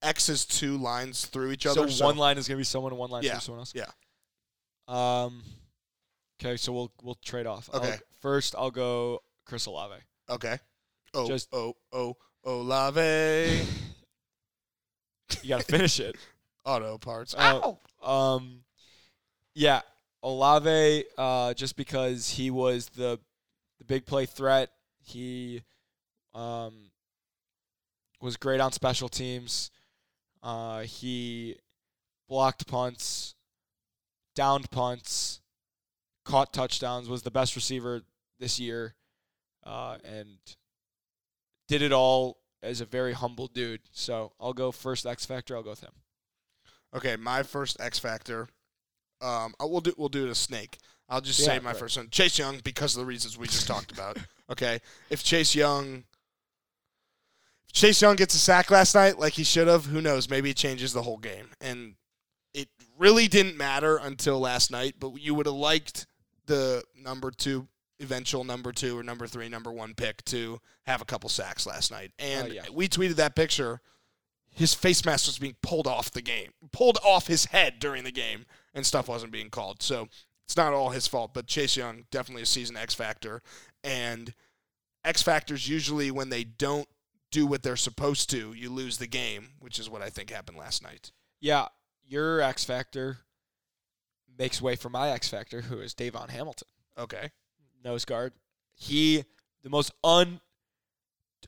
X 0.02 0.30
is 0.30 0.46
two 0.46 0.78
lines 0.78 1.26
through 1.26 1.52
each 1.52 1.66
other. 1.66 1.90
so 1.90 2.06
one 2.06 2.18
line 2.18 2.38
is 2.38 2.48
gonna 2.48 2.58
be 2.60 2.64
someone, 2.64 2.92
and 2.92 3.00
one 3.00 3.10
line 3.10 3.24
Yeah, 3.24 3.36
for 3.36 3.42
someone 3.42 3.60
else. 3.62 3.74
yeah. 3.76 3.90
Um. 4.88 5.44
Okay, 6.42 6.58
so 6.58 6.74
we'll 6.74 6.92
we'll 7.02 7.18
trade 7.24 7.46
off. 7.48 7.70
I'll- 7.74 7.82
Okay. 7.82 7.98
first, 8.22 8.56
I'll 8.58 8.72
go 8.72 9.22
Chris 9.46 9.66
Olave. 9.66 9.96
Okay. 10.30 10.58
Oh, 11.14 11.28
Just- 11.28 11.48
oh, 11.54 11.76
oh, 11.94 12.16
Olave. 12.44 13.66
You 15.42 15.50
got 15.50 15.62
to 15.62 15.66
finish 15.66 16.00
it. 16.00 16.16
Auto 16.66 16.98
parts. 17.00 17.34
Uh, 17.36 17.74
Um, 18.04 18.64
yeah, 19.56 19.82
Olave. 20.24 21.04
Uh, 21.18 21.54
just 21.56 21.76
because 21.76 22.30
he 22.30 22.52
was 22.52 22.90
the 22.90 23.20
the 23.80 23.86
big 23.86 24.06
play 24.06 24.26
threat, 24.28 24.70
he 25.04 25.64
um 26.34 26.92
was 28.22 28.38
great 28.38 28.60
on 28.60 28.72
special 28.72 29.10
teams. 29.10 29.72
Uh, 30.44 30.82
he 30.82 31.58
blocked 32.30 32.68
punts, 32.68 33.36
downed 34.36 34.70
punts, 34.72 35.42
caught 36.26 36.52
touchdowns. 36.52 37.08
Was 37.08 37.22
the 37.24 37.32
best 37.32 37.56
receiver 37.56 38.02
this 38.40 38.60
year, 38.60 38.96
uh, 39.64 39.98
and 40.04 40.38
did 41.68 41.82
it 41.82 41.94
all 41.94 42.38
as 42.62 42.82
a 42.82 42.86
very 42.86 43.14
humble 43.14 43.48
dude. 43.48 43.82
So 43.92 44.34
I'll 44.40 44.54
go 44.54 44.72
first 44.72 45.06
X 45.06 45.26
Factor. 45.26 45.56
I'll 45.56 45.64
go 45.64 45.70
with 45.72 45.82
him. 45.82 45.94
Okay, 46.94 47.16
my 47.16 47.44
first 47.44 47.80
X 47.80 48.00
Factor. 48.00 48.48
Um, 49.22 49.54
we'll 49.60 49.82
do 49.82 49.94
we'll 49.98 50.10
do 50.10 50.26
it 50.26 50.30
a 50.30 50.36
snake. 50.36 50.78
I'll 51.08 51.22
just 51.22 51.44
say 51.44 51.60
my 51.60 51.70
right. 51.70 51.78
first 51.78 51.98
one, 51.98 52.10
Chase 52.10 52.40
Young, 52.40 52.60
because 52.64 52.96
of 52.96 53.02
the 53.02 53.06
reasons 53.06 53.38
we 53.38 53.48
just 53.48 53.68
talked 53.68 53.92
about. 53.92 54.18
Okay, 54.48 54.80
if 55.10 55.24
Chase 55.24 55.56
Young, 55.56 56.04
if 57.68 57.74
Chase 57.74 58.00
Young 58.00 58.16
gets 58.16 58.36
a 58.36 58.38
sack 58.38 58.70
last 58.70 58.94
night 58.94 59.18
like 59.18 59.34
he 59.34 59.44
should 59.44 59.68
have, 59.68 59.86
who 59.86 60.02
knows? 60.02 60.30
Maybe 60.30 60.52
it 60.52 60.56
changes 60.56 60.94
the 60.94 61.02
whole 61.02 61.18
game. 61.18 61.48
And 61.60 61.96
it 62.54 62.70
really 62.96 63.28
didn't 63.28 63.58
matter 63.58 63.98
until 63.98 64.40
last 64.40 64.70
night. 64.70 64.98
But 65.00 65.20
you 65.20 65.34
would 65.34 65.48
have 65.48 65.56
liked 65.56 66.06
the 66.48 66.84
number 66.96 67.32
two, 67.32 67.68
eventual 68.00 68.44
number 68.44 68.72
two 68.72 68.98
or 68.98 69.04
number 69.04 69.28
three, 69.28 69.50
number 69.50 69.72
one 69.72 69.94
pick 69.94 70.24
to 70.26 70.60
have 70.86 71.02
a 71.02 71.06
couple 71.06 71.30
sacks 71.30 71.66
last 71.66 71.92
night. 71.92 72.12
Oh, 72.20 72.24
and 72.24 72.54
yeah. 72.54 72.64
we 72.72 72.88
tweeted 72.88 73.16
that 73.16 73.36
picture 73.36 73.82
his 74.56 74.74
face 74.74 75.04
mask 75.04 75.28
was 75.28 75.38
being 75.38 75.58
pulled 75.62 75.86
off 75.86 76.12
the 76.12 76.22
game, 76.22 76.52
pulled 76.72 76.98
off 77.06 77.28
his 77.28 77.46
head 77.46 77.78
during 77.78 78.06
the 78.06 78.12
game, 78.12 78.46
and 78.74 78.86
stuff 78.86 79.10
wasn't 79.10 79.34
being 79.34 79.50
called. 79.50 79.84
So 79.84 80.08
it's 80.46 80.56
not 80.56 80.74
all 80.74 80.92
his 80.92 81.08
fault, 81.08 81.34
but 81.34 81.46
Chase 81.46 81.76
Young 81.76 82.06
definitely 82.10 82.44
a 82.44 82.48
season 82.48 82.78
X 82.78 82.94
factor, 82.94 83.42
and 83.84 84.34
X 85.04 85.22
factors 85.22 85.68
usually 85.68 86.10
when 86.10 86.30
they 86.30 86.46
don't 86.46 86.88
do 87.32 87.46
what 87.46 87.64
they're 87.64 87.76
supposed 87.76 88.30
to, 88.30 88.54
you 88.54 88.70
lose 88.70 88.98
the 88.98 89.08
game, 89.08 89.50
which 89.60 89.78
is 89.78 89.90
what 89.90 90.02
I 90.02 90.10
think 90.10 90.30
happened 90.30 90.58
last 90.58 90.82
night. 90.82 91.12
Yeah, 91.42 91.68
your 92.08 92.40
X 92.40 92.64
Factor 92.64 93.18
makes 94.38 94.62
way 94.62 94.76
for 94.76 94.90
my 94.90 95.10
X 95.12 95.28
Factor, 95.30 95.62
who 95.62 95.80
is 95.80 95.94
DaVon 95.94 96.30
Hamilton, 96.30 96.68
Okay, 96.98 97.30
nose 97.84 98.06
guard. 98.06 98.34
He 98.74 99.24
the 99.64 99.70
most 99.70 99.92
un 100.04 100.40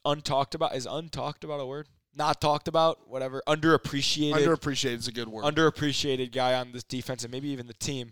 untalked 0.05 0.55
about 0.55 0.75
is 0.75 0.85
untalked 0.85 1.43
about 1.43 1.59
a 1.59 1.65
word? 1.65 1.87
Not 2.15 2.41
talked 2.41 2.67
about, 2.67 3.07
whatever. 3.09 3.43
Underappreciated, 3.47 4.33
underappreciated 4.33 4.97
is 4.97 5.07
a 5.07 5.11
good 5.11 5.27
word. 5.27 5.43
underappreciated 5.45 6.31
guy 6.31 6.53
on 6.55 6.71
this 6.71 6.83
defense 6.83 7.23
and 7.23 7.31
maybe 7.31 7.49
even 7.49 7.67
the 7.67 7.73
team. 7.73 8.11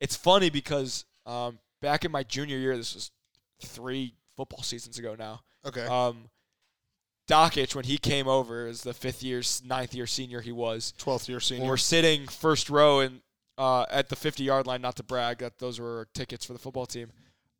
It's 0.00 0.16
funny 0.16 0.48
because 0.50 1.04
um, 1.26 1.58
back 1.82 2.04
in 2.04 2.10
my 2.12 2.22
junior 2.22 2.56
year, 2.56 2.76
this 2.76 2.94
was 2.94 3.10
three 3.62 4.14
football 4.36 4.62
seasons 4.62 4.98
ago 4.98 5.14
now. 5.18 5.40
okay, 5.66 5.84
Um, 5.86 6.30
Dakich, 7.28 7.74
when 7.74 7.84
he 7.84 7.96
came 7.98 8.28
over 8.28 8.66
as 8.66 8.82
the 8.82 8.92
fifth 8.92 9.22
year, 9.22 9.42
ninth 9.64 9.94
year 9.94 10.06
senior, 10.06 10.40
he 10.40 10.52
was. 10.52 10.92
twelfth 10.98 11.28
year 11.28 11.40
senior. 11.40 11.66
we're 11.68 11.76
sitting 11.78 12.26
first 12.26 12.68
row 12.70 13.00
and 13.00 13.20
uh, 13.58 13.86
at 13.90 14.08
the 14.08 14.16
50 14.16 14.44
yard 14.44 14.66
line, 14.66 14.82
not 14.82 14.96
to 14.96 15.02
brag 15.02 15.38
that 15.38 15.58
those 15.58 15.80
were 15.80 16.08
tickets 16.14 16.44
for 16.44 16.52
the 16.52 16.58
football 16.58 16.86
team, 16.86 17.10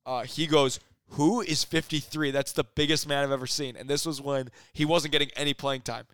uh, 0.06 0.22
he 0.24 0.46
goes, 0.46 0.80
Who 1.10 1.40
is 1.40 1.64
53? 1.64 2.30
That's 2.30 2.52
the 2.52 2.64
biggest 2.64 3.08
man 3.08 3.24
I've 3.24 3.32
ever 3.32 3.46
seen. 3.46 3.76
And 3.76 3.88
this 3.88 4.04
was 4.06 4.20
when 4.20 4.48
he 4.72 4.84
wasn't 4.84 5.12
getting 5.12 5.30
any 5.36 5.54
playing 5.54 5.82
time. 5.82 6.06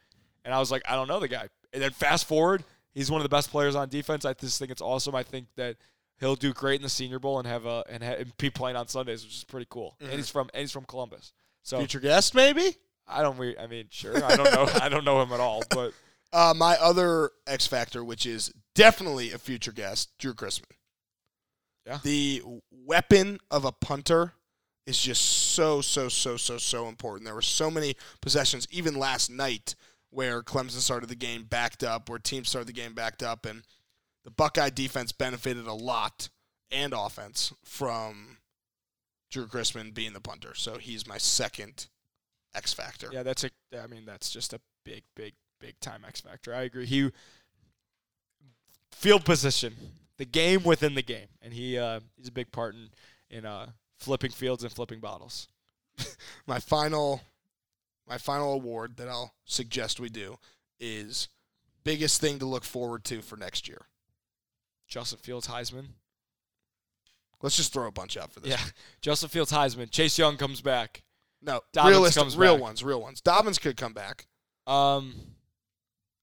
And 0.44 0.54
I 0.54 0.58
was 0.58 0.70
like, 0.70 0.82
I 0.88 0.94
don't 0.94 1.08
know 1.08 1.20
the 1.20 1.28
guy. 1.28 1.48
And 1.72 1.82
then 1.82 1.90
fast 1.90 2.26
forward, 2.26 2.64
he's 2.92 3.10
one 3.10 3.20
of 3.20 3.24
the 3.24 3.34
best 3.34 3.50
players 3.50 3.74
on 3.74 3.88
defense. 3.88 4.24
I 4.24 4.32
just 4.34 4.58
think 4.58 4.70
it's 4.70 4.82
awesome. 4.82 5.14
I 5.14 5.22
think 5.22 5.46
that 5.56 5.76
he'll 6.18 6.36
do 6.36 6.52
great 6.52 6.76
in 6.76 6.82
the 6.82 6.88
Senior 6.88 7.18
Bowl 7.18 7.38
and 7.38 7.46
have 7.46 7.66
a 7.66 7.84
and, 7.88 8.02
ha- 8.02 8.16
and 8.18 8.36
be 8.36 8.50
playing 8.50 8.76
on 8.76 8.88
Sundays, 8.88 9.24
which 9.24 9.34
is 9.34 9.44
pretty 9.44 9.66
cool. 9.68 9.96
And 10.00 10.12
he's 10.12 10.28
from 10.30 10.50
and 10.54 10.62
he's 10.62 10.72
from 10.72 10.84
Columbus. 10.84 11.32
So 11.62 11.78
Future 11.78 12.00
guest, 12.00 12.34
maybe. 12.34 12.76
I 13.06 13.22
don't. 13.22 13.38
I 13.58 13.66
mean, 13.66 13.86
sure. 13.90 14.24
I 14.24 14.36
don't 14.36 14.52
know. 14.52 14.68
I 14.80 14.88
don't 14.88 15.04
know 15.04 15.20
him 15.22 15.32
at 15.32 15.40
all, 15.40 15.62
but 15.70 15.92
Uh, 16.32 16.54
my 16.56 16.76
other 16.76 17.30
X 17.46 17.66
factor, 17.66 18.04
which 18.04 18.24
is 18.24 18.52
definitely 18.74 19.32
a 19.32 19.38
future 19.38 19.72
guest, 19.72 20.10
Drue 20.18 20.34
Chrisman. 20.34 20.70
Yeah. 21.86 21.98
The 22.02 22.42
weapon 22.70 23.38
of 23.50 23.64
a 23.64 23.72
punter 23.72 24.34
is 24.86 24.98
just 25.00 25.22
so, 25.22 25.80
so, 25.80 26.08
so, 26.08 26.36
so, 26.36 26.58
so 26.58 26.88
important. 26.88 27.24
There 27.24 27.34
were 27.34 27.42
so 27.42 27.70
many 27.70 27.96
possessions, 28.20 28.68
even 28.70 28.94
last 28.94 29.30
night, 29.30 29.74
where 30.10 30.42
Clemson 30.42 30.80
started 30.80 31.08
the 31.08 31.14
game 31.14 31.44
backed 31.44 31.82
up, 31.82 32.08
where 32.08 32.18
teams 32.18 32.48
started 32.48 32.68
the 32.68 32.72
game 32.72 32.94
backed 32.94 33.22
up, 33.22 33.46
and 33.46 33.62
the 34.24 34.30
Buckeye 34.30 34.70
defense 34.70 35.12
benefited 35.12 35.66
a 35.66 35.72
lot 35.72 36.28
and 36.70 36.92
offense 36.92 37.52
from 37.64 38.38
Drue 39.30 39.46
Chrisman 39.46 39.94
being 39.94 40.12
the 40.12 40.20
punter. 40.20 40.54
So 40.54 40.78
he's 40.78 41.06
my 41.06 41.18
second 41.18 41.86
X 42.54 42.72
factor. 42.72 43.08
yeah, 43.12 43.22
that's 43.22 43.44
a. 43.44 43.50
I 43.80 43.86
mean, 43.86 44.04
that's 44.04 44.30
just 44.30 44.52
a 44.52 44.60
big, 44.84 45.04
big, 45.14 45.34
big 45.60 45.78
time 45.80 46.04
X 46.06 46.20
factor. 46.20 46.54
I 46.54 46.62
agree. 46.62 46.86
He 46.86 47.10
field 48.90 49.24
position, 49.24 49.74
the 50.16 50.24
game 50.24 50.62
within 50.62 50.94
the 50.94 51.02
game, 51.02 51.28
and 51.40 51.52
he 51.52 51.78
uh, 51.78 52.00
he's 52.16 52.28
a 52.28 52.32
big 52.32 52.50
part 52.52 52.74
in 52.74 52.88
in 53.30 53.46
uh, 53.46 53.70
flipping 53.98 54.30
fields 54.30 54.64
and 54.64 54.72
flipping 54.72 55.00
bottles. 55.00 55.48
my 56.46 56.58
final 56.58 57.20
my 58.08 58.18
final 58.18 58.52
award 58.52 58.96
that 58.96 59.08
I'll 59.08 59.34
suggest 59.44 60.00
we 60.00 60.08
do 60.08 60.38
is 60.80 61.28
biggest 61.84 62.20
thing 62.20 62.38
to 62.40 62.46
look 62.46 62.64
forward 62.64 63.04
to 63.04 63.22
for 63.22 63.36
next 63.36 63.68
year. 63.68 63.82
Justin 64.88 65.18
Fields 65.18 65.46
Heisman. 65.46 65.86
Let's 67.42 67.56
just 67.56 67.72
throw 67.72 67.86
a 67.86 67.92
bunch 67.92 68.16
out 68.16 68.32
for 68.32 68.40
this. 68.40 68.50
Yeah, 68.50 68.60
Justin 69.00 69.28
Fields 69.28 69.52
Heisman. 69.52 69.90
Chase 69.90 70.18
Young 70.18 70.36
comes 70.36 70.60
back. 70.60 71.02
No, 71.40 71.60
Dobbins 71.72 71.90
realistic, 71.90 72.38
real 72.38 72.56
back. 72.56 72.62
ones, 72.62 72.84
real 72.84 73.00
ones. 73.00 73.20
Dobbins 73.20 73.58
could 73.58 73.76
come 73.76 73.94
back. 73.94 74.26
Um. 74.66 75.14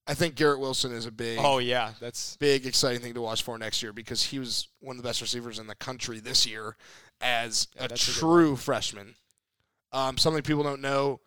I 0.08 0.14
think 0.14 0.36
Garrett 0.36 0.60
Wilson 0.60 0.94
is 0.94 1.06
a 1.06 1.12
big, 1.12 1.40
Oh 1.42 1.58
yeah, 1.58 1.92
that's 2.00 2.38
big 2.38 2.66
exciting 2.66 3.02
thing 3.02 3.14
to 3.16 3.22
watch 3.22 3.44
for 3.44 3.58
next 3.58 3.84
year 3.84 3.92
because 3.92 4.24
he 4.24 4.40
was 4.40 4.70
one 4.80 4.96
of 4.96 5.04
the 5.04 5.08
best 5.08 5.22
receivers 5.22 5.60
in 5.60 5.68
the 5.68 5.76
country 5.76 6.20
this 6.20 6.48
year 6.48 6.78
as 7.20 7.68
Yeah, 7.76 7.86
a 7.86 7.88
that's 7.90 8.08
a 8.08 8.20
true 8.20 8.56
freshman. 8.56 9.16
Um, 9.92 10.18
something 10.18 10.44
people 10.44 10.64
don't 10.64 10.82
know: 10.82 11.20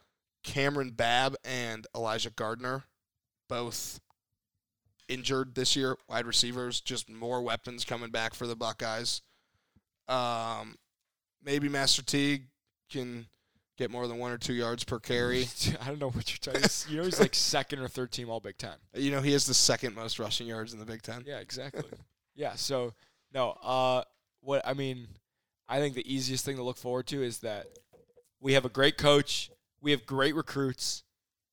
Kamryn 0.45 0.97
Babb 0.97 1.37
and 1.45 1.87
Elijah 1.95 2.31
Gardner, 2.31 2.85
both 3.49 4.01
injured 5.09 5.55
this 5.55 5.77
year. 5.77 5.97
Wide 6.09 6.27
receivers, 6.27 6.81
just 6.81 7.11
more 7.11 7.43
weapons 7.43 7.85
coming 7.85 8.11
back 8.11 8.35
for 8.35 8.47
the 8.47 8.57
Buckeyes. 8.57 9.21
Um, 10.09 10.77
maybe 11.45 11.69
Master 11.69 12.03
Teague 12.03 12.47
can 12.91 13.27
get 13.81 13.91
more 13.91 14.07
than 14.07 14.19
one 14.19 14.31
or 14.31 14.37
two 14.39 14.53
yards 14.53 14.85
per 14.85 15.01
carry. 15.01 15.49
I 15.81 15.87
don't 15.87 15.99
know 15.99 16.11
what 16.11 16.31
you're 16.31 16.55
talking. 16.55 16.69
You 16.89 16.99
know, 16.99 17.05
he's 17.05 17.19
like 17.19 17.35
second 17.57 17.79
or 17.81 17.89
third 17.89 18.13
team 18.13 18.29
All 18.29 18.39
Big 18.39 18.59
Ten. 18.59 18.75
You 18.95 19.11
know, 19.11 19.23
he 19.23 19.33
has 19.33 19.47
the 19.47 19.55
second 19.55 19.95
most 19.95 20.19
rushing 20.19 20.47
yards 20.47 20.73
in 20.73 20.79
the 20.79 20.85
Big 20.85 21.03
Ten. 21.03 21.25
Yeah, 21.27 21.39
exactly. 21.39 21.85
yeah, 22.35 22.55
so 22.55 22.93
no, 23.33 23.51
uh 23.63 24.03
what 24.43 24.63
I 24.67 24.75
mean, 24.75 25.09
I 25.69 25.79
think 25.79 25.95
the 25.95 26.13
easiest 26.15 26.45
thing 26.45 26.57
to 26.57 26.63
look 26.63 26.77
forward 26.77 27.07
to 27.09 27.23
is 27.23 27.39
that 27.39 27.67
we 28.41 28.53
have 28.53 28.65
a 28.65 28.71
great 28.71 28.99
coach, 28.99 29.51
we 29.81 29.91
have 29.93 30.07
great 30.07 30.35
recruits, 30.35 31.03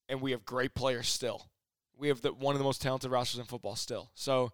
and 0.10 0.22
we 0.22 0.31
have 0.31 0.46
great 0.46 0.74
players 0.74 1.07
still. 1.07 1.48
we 1.98 2.10
have 2.10 2.22
the, 2.22 2.31
one 2.34 2.55
of 2.55 2.60
the 2.60 2.65
most 2.65 2.81
talented 2.81 3.10
rosters 3.10 3.39
in 3.39 3.46
football 3.46 3.75
still. 3.75 4.12
So 4.15 4.51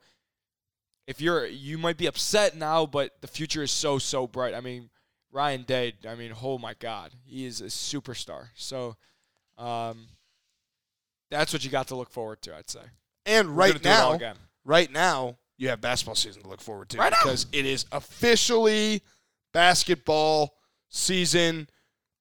if 1.07 1.19
you're 1.21 1.45
you 1.47 1.77
might 1.77 1.97
be 1.97 2.05
upset 2.05 2.55
now, 2.55 2.85
but 2.85 3.19
the 3.21 3.27
future 3.27 3.63
is 3.63 3.71
so 3.71 3.97
so 3.97 4.27
bright. 4.27 4.53
I 4.53 4.61
mean, 4.61 4.89
Ryan 5.33 5.63
Day. 5.63 5.93
I 6.07 6.15
mean, 6.15 6.31
oh 6.41 6.57
my 6.57 6.75
God, 6.75 7.11
he 7.25 7.45
is 7.45 7.59
a 7.59 7.65
superstar. 7.65 8.47
So 8.55 8.95
um, 9.57 10.07
that's 11.31 11.51
what 11.51 11.65
you 11.65 11.69
got 11.71 11.87
to 11.89 11.95
look 11.95 12.09
forward 12.11 12.41
to. 12.43 12.55
I'd 12.55 12.69
say. 12.69 12.81
And 13.25 13.57
right 13.57 13.69
gonna 13.73 13.79
do 13.83 13.89
it 13.89 13.93
all 13.93 14.09
now, 14.11 14.15
again. 14.15 14.35
right 14.63 14.91
now, 14.91 15.37
you 15.57 15.69
have 15.69 15.81
basketball 15.81 16.15
season 16.15 16.43
to 16.43 16.49
look 16.49 16.61
forward 16.61 16.89
to 16.89 16.97
Right 16.97 17.11
now. 17.11 17.17
because 17.23 17.47
it 17.51 17.65
is 17.65 17.85
officially 17.91 19.01
basketball 19.53 20.53
season. 20.89 21.67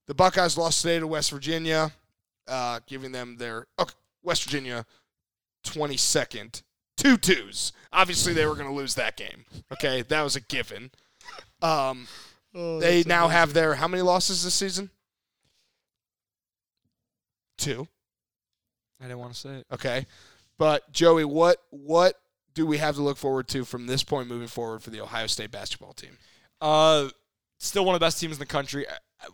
The 0.07 0.15
Buckeyes 0.15 0.57
lost 0.57 0.83
today 0.83 0.99
to 0.99 1.07
West 1.07 1.31
Virginia, 1.31 1.93
uh, 2.49 2.81
giving 2.87 3.13
them 3.13 3.37
their 3.39 3.67
okay, 3.79 3.95
West 4.23 4.45
Virginia 4.45 4.87
twenty 5.65 5.97
second 5.97 6.63
two 6.97 7.17
twos. 7.17 7.73
Obviously, 7.93 8.33
they 8.33 8.47
were 8.47 8.55
going 8.55 8.69
to 8.69 8.75
lose 8.75 8.95
that 8.95 9.17
game. 9.17 9.45
Okay, 9.73 10.03
that 10.03 10.23
was 10.23 10.37
a 10.37 10.41
given. 10.41 10.91
Um, 11.61 12.07
they 12.55 13.03
now 13.07 13.29
have 13.29 13.55
their 13.55 13.75
how 13.75 13.89
many 13.89 14.03
losses 14.03 14.45
this 14.45 14.55
season? 14.55 14.91
Two. 17.59 17.87
I 19.01 19.05
didn't 19.05 19.19
want 19.19 19.35
to 19.35 19.39
say 19.41 19.51
it. 19.57 19.67
Okay. 19.73 20.07
But 20.59 20.93
Joey, 20.93 21.25
what 21.25 21.59
what 21.71 22.15
do 22.55 22.67
we 22.67 22.79
have 22.79 22.97
to 22.97 23.03
look 23.03 23.17
forward 23.17 23.49
to 23.49 23.65
from 23.65 23.87
this 23.87 24.03
point 24.05 24.29
moving 24.29 24.49
forward 24.49 24.83
for 24.83 24.91
the 24.91 25.01
Ohio 25.01 25.27
State 25.27 25.51
basketball 25.51 25.93
team? 25.93 26.17
Uh, 26.61 27.09
still 27.59 27.85
one 27.85 27.95
of 27.95 28.01
the 28.01 28.05
best 28.05 28.21
teams 28.21 28.35
in 28.35 28.39
the 28.39 28.47
country. 28.47 28.87
I- 28.89 28.93
I- 29.23 29.29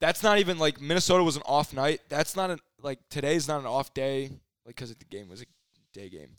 That's 0.00 0.22
not 0.22 0.38
even 0.38 0.58
like 0.58 0.80
Minnesota 0.80 1.24
was 1.24 1.36
an 1.36 1.42
off 1.46 1.72
night. 1.72 2.00
That's 2.08 2.36
not 2.36 2.50
an 2.50 2.60
like 2.82 2.98
today's 3.10 3.48
not 3.48 3.60
an 3.60 3.66
off 3.66 3.92
day 3.94 4.30
like 4.64 4.76
because 4.76 4.94
the 4.94 5.04
game 5.04 5.28
was 5.28 5.42
a 5.42 5.46
day 5.92 6.08
game. 6.08 6.36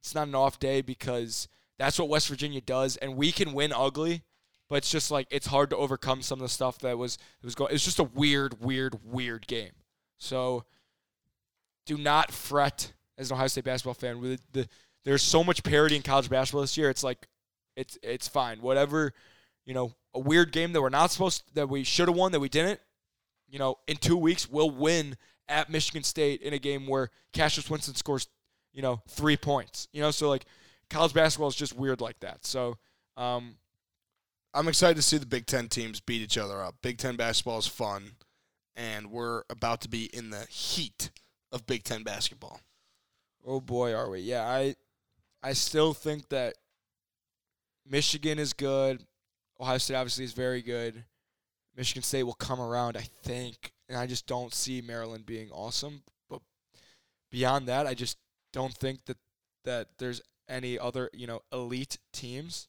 It's 0.00 0.14
not 0.14 0.28
an 0.28 0.34
off 0.34 0.58
day 0.58 0.80
because 0.82 1.48
that's 1.78 1.98
what 1.98 2.08
West 2.08 2.28
Virginia 2.28 2.60
does, 2.60 2.96
and 2.96 3.16
we 3.16 3.32
can 3.32 3.52
win 3.52 3.72
ugly. 3.72 4.22
But 4.68 4.76
it's 4.76 4.90
just 4.90 5.10
like 5.10 5.28
it's 5.30 5.46
hard 5.46 5.70
to 5.70 5.76
overcome 5.76 6.22
some 6.22 6.40
of 6.40 6.42
the 6.42 6.48
stuff 6.48 6.78
that 6.80 6.98
was 6.98 7.14
it 7.14 7.44
was 7.44 7.54
going. 7.54 7.72
It's 7.74 7.84
just 7.84 7.98
a 7.98 8.04
weird, 8.04 8.60
weird, 8.60 8.98
weird 9.04 9.46
game. 9.46 9.72
So 10.18 10.64
do 11.84 11.96
not 11.96 12.32
fret 12.32 12.92
as 13.16 13.30
an 13.30 13.36
Ohio 13.36 13.46
State 13.46 13.64
basketball 13.64 13.94
fan. 13.94 14.20
With 14.20 14.40
the 14.52 14.68
there's 15.04 15.22
so 15.22 15.44
much 15.44 15.62
parity 15.62 15.96
in 15.96 16.02
college 16.02 16.28
basketball 16.28 16.62
this 16.62 16.76
year. 16.76 16.90
It's 16.90 17.04
like 17.04 17.28
it's 17.76 17.96
it's 18.02 18.26
fine. 18.26 18.60
Whatever, 18.60 19.12
you 19.64 19.72
know, 19.72 19.92
a 20.14 20.18
weird 20.18 20.52
game 20.52 20.72
that 20.72 20.82
we're 20.82 20.88
not 20.88 21.12
supposed 21.12 21.44
that 21.54 21.68
we 21.68 21.84
should 21.84 22.08
have 22.08 22.16
won 22.16 22.32
that 22.32 22.40
we 22.40 22.48
didn't. 22.48 22.80
You 23.48 23.60
know, 23.60 23.76
in 23.86 23.96
two 23.96 24.16
weeks 24.16 24.50
we'll 24.50 24.70
win 24.70 25.16
at 25.48 25.70
Michigan 25.70 26.02
State 26.02 26.42
in 26.42 26.52
a 26.52 26.58
game 26.58 26.88
where 26.88 27.10
Cassius 27.32 27.70
Winston 27.70 27.94
scores, 27.94 28.26
you 28.72 28.82
know, 28.82 29.00
three 29.08 29.36
points. 29.36 29.86
You 29.92 30.00
know, 30.00 30.10
so 30.10 30.28
like 30.28 30.44
college 30.90 31.14
basketball 31.14 31.48
is 31.48 31.54
just 31.54 31.76
weird 31.76 32.00
like 32.00 32.18
that. 32.20 32.44
So 32.44 32.78
um, 33.16 33.56
I'm 34.56 34.68
excited 34.68 34.96
to 34.96 35.02
see 35.02 35.18
the 35.18 35.26
Big 35.26 35.44
Ten 35.44 35.68
teams 35.68 36.00
beat 36.00 36.22
each 36.22 36.38
other 36.38 36.62
up. 36.62 36.76
Big 36.80 36.96
Ten 36.96 37.14
basketball 37.14 37.58
is 37.58 37.66
fun, 37.66 38.12
and 38.74 39.10
we're 39.10 39.42
about 39.50 39.82
to 39.82 39.88
be 39.88 40.06
in 40.06 40.30
the 40.30 40.46
heat 40.48 41.10
of 41.52 41.66
Big 41.66 41.84
Ten 41.84 42.02
basketball. 42.02 42.60
Oh 43.44 43.60
boy, 43.60 43.92
are 43.92 44.08
we? 44.08 44.20
Yeah, 44.20 44.48
I 44.48 44.74
I 45.42 45.52
still 45.52 45.92
think 45.92 46.30
that 46.30 46.54
Michigan 47.86 48.38
is 48.38 48.54
good. 48.54 49.04
Ohio 49.60 49.76
State 49.76 49.94
obviously 49.96 50.24
is 50.24 50.32
very 50.32 50.62
good. 50.62 51.04
Michigan 51.76 52.02
State 52.02 52.22
will 52.22 52.32
come 52.32 52.58
around, 52.60 52.96
I 52.96 53.06
think, 53.22 53.72
and 53.90 53.98
I 53.98 54.06
just 54.06 54.26
don't 54.26 54.54
see 54.54 54.80
Maryland 54.80 55.26
being 55.26 55.50
awesome. 55.50 56.02
But 56.30 56.40
beyond 57.30 57.68
that, 57.68 57.86
I 57.86 57.92
just 57.92 58.16
don't 58.54 58.72
think 58.72 59.04
that 59.04 59.18
that 59.64 59.88
there's 59.98 60.22
any 60.48 60.78
other 60.78 61.10
you 61.12 61.26
know 61.26 61.42
elite 61.52 61.98
teams. 62.14 62.68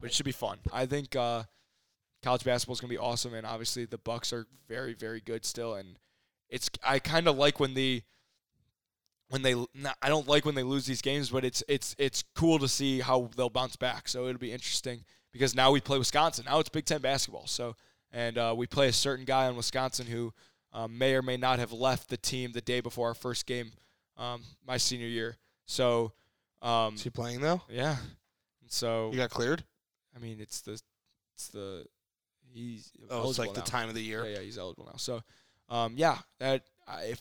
But 0.00 0.10
it 0.10 0.14
should 0.14 0.26
be 0.26 0.32
fun. 0.32 0.58
I 0.72 0.86
think 0.86 1.14
uh, 1.16 1.44
college 2.22 2.44
basketball 2.44 2.74
is 2.74 2.80
gonna 2.80 2.90
be 2.90 2.98
awesome, 2.98 3.34
and 3.34 3.46
obviously 3.46 3.84
the 3.84 3.98
Bucks 3.98 4.32
are 4.32 4.46
very 4.68 4.94
very 4.94 5.20
good 5.20 5.44
still, 5.44 5.74
and 5.74 5.98
it's 6.48 6.68
I 6.82 6.98
kind 6.98 7.28
of 7.28 7.36
like 7.36 7.60
when 7.60 7.74
the 7.74 8.02
when 9.28 9.42
they 9.42 9.54
not, 9.74 9.96
I 10.02 10.08
don't 10.08 10.28
like 10.28 10.44
when 10.44 10.54
they 10.54 10.62
lose 10.62 10.86
these 10.86 11.02
games, 11.02 11.30
but 11.30 11.44
it's 11.44 11.62
it's 11.68 11.94
it's 11.98 12.22
cool 12.34 12.58
to 12.58 12.68
see 12.68 13.00
how 13.00 13.30
they'll 13.36 13.50
bounce 13.50 13.76
back. 13.76 14.08
So 14.08 14.26
it'll 14.26 14.38
be 14.38 14.52
interesting 14.52 15.04
because 15.32 15.54
now 15.54 15.70
we 15.70 15.80
play 15.80 15.98
Wisconsin. 15.98 16.44
Now 16.46 16.58
it's 16.60 16.68
Big 16.68 16.84
Ten 16.84 17.00
basketball. 17.00 17.46
So 17.46 17.74
and 18.12 18.38
uh, 18.38 18.54
we 18.56 18.66
play 18.66 18.88
a 18.88 18.92
certain 18.92 19.24
guy 19.24 19.48
in 19.48 19.56
Wisconsin 19.56 20.06
who 20.06 20.32
um, 20.72 20.96
may 20.96 21.14
or 21.14 21.22
may 21.22 21.36
not 21.36 21.58
have 21.58 21.72
left 21.72 22.08
the 22.08 22.16
team 22.16 22.52
the 22.52 22.60
day 22.60 22.80
before 22.80 23.08
our 23.08 23.14
first 23.14 23.46
game, 23.46 23.72
um, 24.16 24.42
my 24.66 24.76
senior 24.76 25.08
year. 25.08 25.36
So 25.66 26.12
um, 26.62 26.94
Is 26.94 27.02
he 27.02 27.10
playing 27.10 27.40
though? 27.40 27.62
yeah. 27.68 27.96
So 28.68 29.10
He 29.10 29.16
got 29.16 29.30
cleared. 29.30 29.64
I 30.14 30.18
mean, 30.18 30.38
it's 30.40 30.60
the 30.60 30.80
it's 31.34 31.48
the 31.48 31.86
he's 32.52 32.90
Oh, 33.10 33.28
it's 33.28 33.38
like 33.38 33.48
eligible 33.48 33.64
the 33.64 33.70
time 33.70 33.88
of 33.88 33.94
the 33.94 34.02
year. 34.02 34.24
Yeah, 34.24 34.36
yeah, 34.36 34.40
he's 34.40 34.58
eligible 34.58 34.86
now. 34.86 34.96
So, 34.96 35.22
um, 35.68 35.94
yeah, 35.96 36.18
that 36.38 36.62
I 36.86 37.02
if 37.04 37.20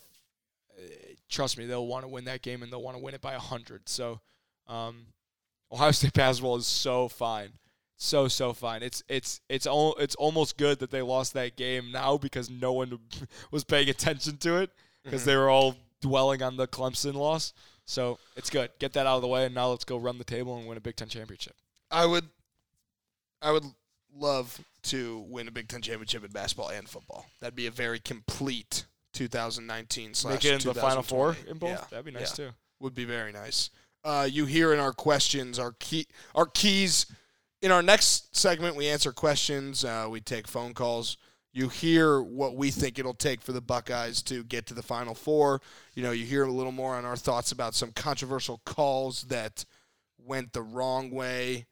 uh, 0.78 0.82
trust 1.30 1.58
me, 1.58 1.66
they'll 1.66 1.88
want 1.88 2.04
to 2.04 2.08
win 2.08 2.26
that 2.26 2.42
game 2.42 2.64
and 2.64 2.72
they'll 2.72 2.82
want 2.82 2.98
to 2.98 3.04
win 3.04 3.14
it 3.16 3.22
by 3.22 3.34
hundred. 3.36 3.88
So, 3.90 4.20
um, 4.68 5.08
Ohio 5.72 5.92
State 5.92 6.14
basketball 6.14 6.58
is 6.58 6.68
so 6.68 7.08
fine, 7.08 7.50
so 7.98 8.28
so 8.28 8.54
fine. 8.54 8.84
It's 8.84 9.04
it's 9.08 9.42
it's 9.50 9.66
all 9.68 9.96
it's 9.96 10.16
almost 10.16 10.58
good 10.58 10.80
that 10.80 10.92
they 10.92 11.02
lost 11.02 11.34
that 11.34 11.56
game 11.56 11.92
now 11.92 12.18
because 12.18 12.50
no 12.50 12.74
one 12.74 13.00
was 13.52 13.64
paying 13.64 13.90
attention 13.90 14.38
to 14.38 14.58
it 14.58 14.72
because 15.04 15.24
Mhm. 15.24 15.26
they 15.26 15.36
were 15.36 15.50
all 15.50 15.76
dwelling 16.02 16.42
on 16.44 16.58
the 16.58 16.68
Clemson 16.68 17.14
loss. 17.16 17.54
So 17.86 18.18
it's 18.38 18.50
good. 18.50 18.70
Get 18.80 18.94
that 18.94 19.06
out 19.08 19.18
of 19.18 19.22
the 19.22 19.28
way, 19.28 19.46
and 19.46 19.54
now 19.56 19.70
let's 19.70 19.84
go 19.84 19.98
run 19.98 20.18
the 20.18 20.24
table 20.24 20.58
and 20.58 20.68
win 20.68 20.78
a 20.78 20.82
Big 20.82 20.96
Ten 20.96 21.10
championship. 21.10 21.56
I 21.92 22.06
would, 22.06 22.26
I 23.44 23.52
would 23.52 23.66
love 24.18 24.60
to 24.84 25.26
win 25.28 25.48
a 25.48 25.52
Big 25.52 25.68
Ten 25.68 25.82
championship 25.82 26.24
in 26.24 26.32
basketball 26.32 26.70
and 26.70 26.88
football. 26.88 27.26
That'd 27.42 27.56
be 27.56 27.68
a 27.68 27.72
very 27.72 28.00
complete 28.00 28.86
2019 29.14 30.14
slash 30.14 30.34
Make 30.34 30.46
it 30.46 30.54
into 30.54 30.74
the 30.74 30.80
Final 30.80 31.04
Four 31.04 31.38
in 31.48 31.58
both. 31.58 31.70
Yeah, 31.70 31.84
That'd 31.90 32.06
be 32.06 32.12
nice 32.12 32.38
yeah. 32.38 32.48
too. 32.48 32.52
would 32.80 32.96
be 32.96 33.06
very 33.06 33.32
nice. 33.32 33.70
Uh, 34.04 34.28
you 34.30 34.46
hear 34.46 34.74
in 34.74 34.80
our 34.80 34.94
questions 34.94 35.60
our 35.60 35.74
key 35.80 36.08
our 36.36 36.46
keys. 36.46 37.06
In 37.62 37.72
our 37.72 37.82
next 37.82 38.36
segment, 38.36 38.76
we 38.76 38.88
answer 38.90 39.14
questions. 39.14 39.86
Uh, 39.86 40.08
we 40.10 40.20
take 40.20 40.48
phone 40.48 40.74
calls. 40.74 41.18
You 41.54 41.70
hear 41.70 42.22
what 42.22 42.58
we 42.58 42.72
think 42.72 43.00
it'll 43.00 43.14
take 43.14 43.42
for 43.42 43.54
the 43.54 43.62
Buckeyes 43.62 44.22
to 44.24 44.44
get 44.44 44.66
to 44.66 44.74
the 44.74 44.82
Final 44.82 45.14
Four. 45.14 45.62
You 45.94 46.04
know, 46.04 46.12
you 46.12 46.26
hear 46.26 46.44
a 46.44 46.52
little 46.52 46.72
more 46.72 46.96
on 46.96 47.06
our 47.06 47.16
thoughts 47.16 47.52
about 47.52 47.76
some 47.76 47.92
controversial 47.92 48.60
calls 48.66 49.24
that 49.24 49.64
went 50.18 50.52
the 50.52 50.62
wrong 50.62 51.12
way. 51.12 51.68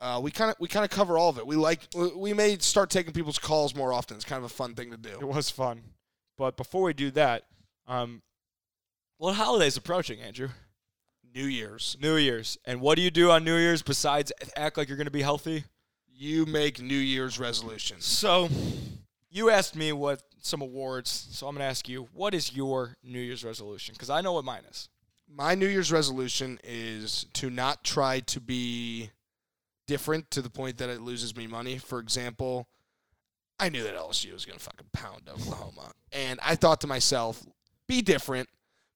Uh, 0.00 0.20
we 0.22 0.30
kind 0.30 0.50
of 0.50 0.56
we 0.58 0.68
kind 0.68 0.84
of 0.84 0.90
cover 0.90 1.16
all 1.16 1.30
of 1.30 1.38
it. 1.38 1.46
We 1.46 1.56
like 1.56 1.80
we 2.16 2.32
may 2.32 2.58
start 2.58 2.90
taking 2.90 3.12
people's 3.12 3.38
calls 3.38 3.74
more 3.74 3.92
often. 3.92 4.16
It's 4.16 4.24
kind 4.24 4.38
of 4.38 4.50
a 4.50 4.54
fun 4.54 4.74
thing 4.74 4.90
to 4.90 4.96
do. 4.96 5.10
It 5.20 5.26
was 5.26 5.50
fun. 5.50 5.82
But 6.36 6.56
before 6.56 6.82
we 6.82 6.92
do 6.92 7.10
that, 7.12 7.44
um, 7.86 8.22
well, 9.18 9.32
holidays 9.34 9.76
approaching, 9.76 10.20
Andrew. 10.20 10.48
New 11.34 11.46
Year's, 11.46 11.96
New 12.00 12.14
Year's. 12.14 12.58
And 12.64 12.80
what 12.80 12.94
do 12.94 13.02
you 13.02 13.10
do 13.10 13.32
on 13.32 13.42
New 13.42 13.56
Year's 13.56 13.82
besides 13.82 14.30
act 14.56 14.76
like 14.76 14.86
you're 14.86 14.96
going 14.96 15.06
to 15.06 15.10
be 15.10 15.22
healthy? 15.22 15.64
you 16.16 16.46
make 16.46 16.80
New 16.80 16.94
Year's 16.94 17.38
resolutions. 17.38 18.04
So, 18.04 18.48
you 19.30 19.50
asked 19.50 19.74
me 19.74 19.92
what 19.92 20.22
some 20.40 20.62
awards, 20.62 21.28
so 21.32 21.46
I'm 21.46 21.54
going 21.54 21.64
to 21.64 21.70
ask 21.70 21.88
you, 21.88 22.08
what 22.12 22.34
is 22.34 22.54
your 22.54 22.96
New 23.02 23.18
Year's 23.18 23.44
resolution? 23.44 23.94
Because 23.94 24.10
I 24.10 24.20
know 24.20 24.32
what 24.32 24.44
mine 24.44 24.62
is. 24.70 24.88
my 25.28 25.54
New 25.54 25.66
Year's 25.66 25.90
resolution 25.90 26.58
is 26.62 27.26
to 27.34 27.50
not 27.50 27.82
try 27.82 28.20
to 28.20 28.40
be 28.40 29.10
different 29.86 30.30
to 30.32 30.42
the 30.42 30.50
point 30.50 30.78
that 30.78 30.88
it 30.88 31.00
loses 31.00 31.36
me 31.36 31.46
money. 31.46 31.78
For 31.78 31.98
example, 31.98 32.68
I 33.58 33.68
knew 33.68 33.82
that 33.84 33.96
LSU 33.96 34.32
was 34.32 34.44
going 34.44 34.58
to 34.58 34.64
fucking 34.64 34.88
pound 34.92 35.28
Oklahoma. 35.28 35.92
And 36.12 36.40
I 36.42 36.54
thought 36.56 36.80
to 36.82 36.86
myself, 36.86 37.44
be 37.86 38.02
different. 38.02 38.48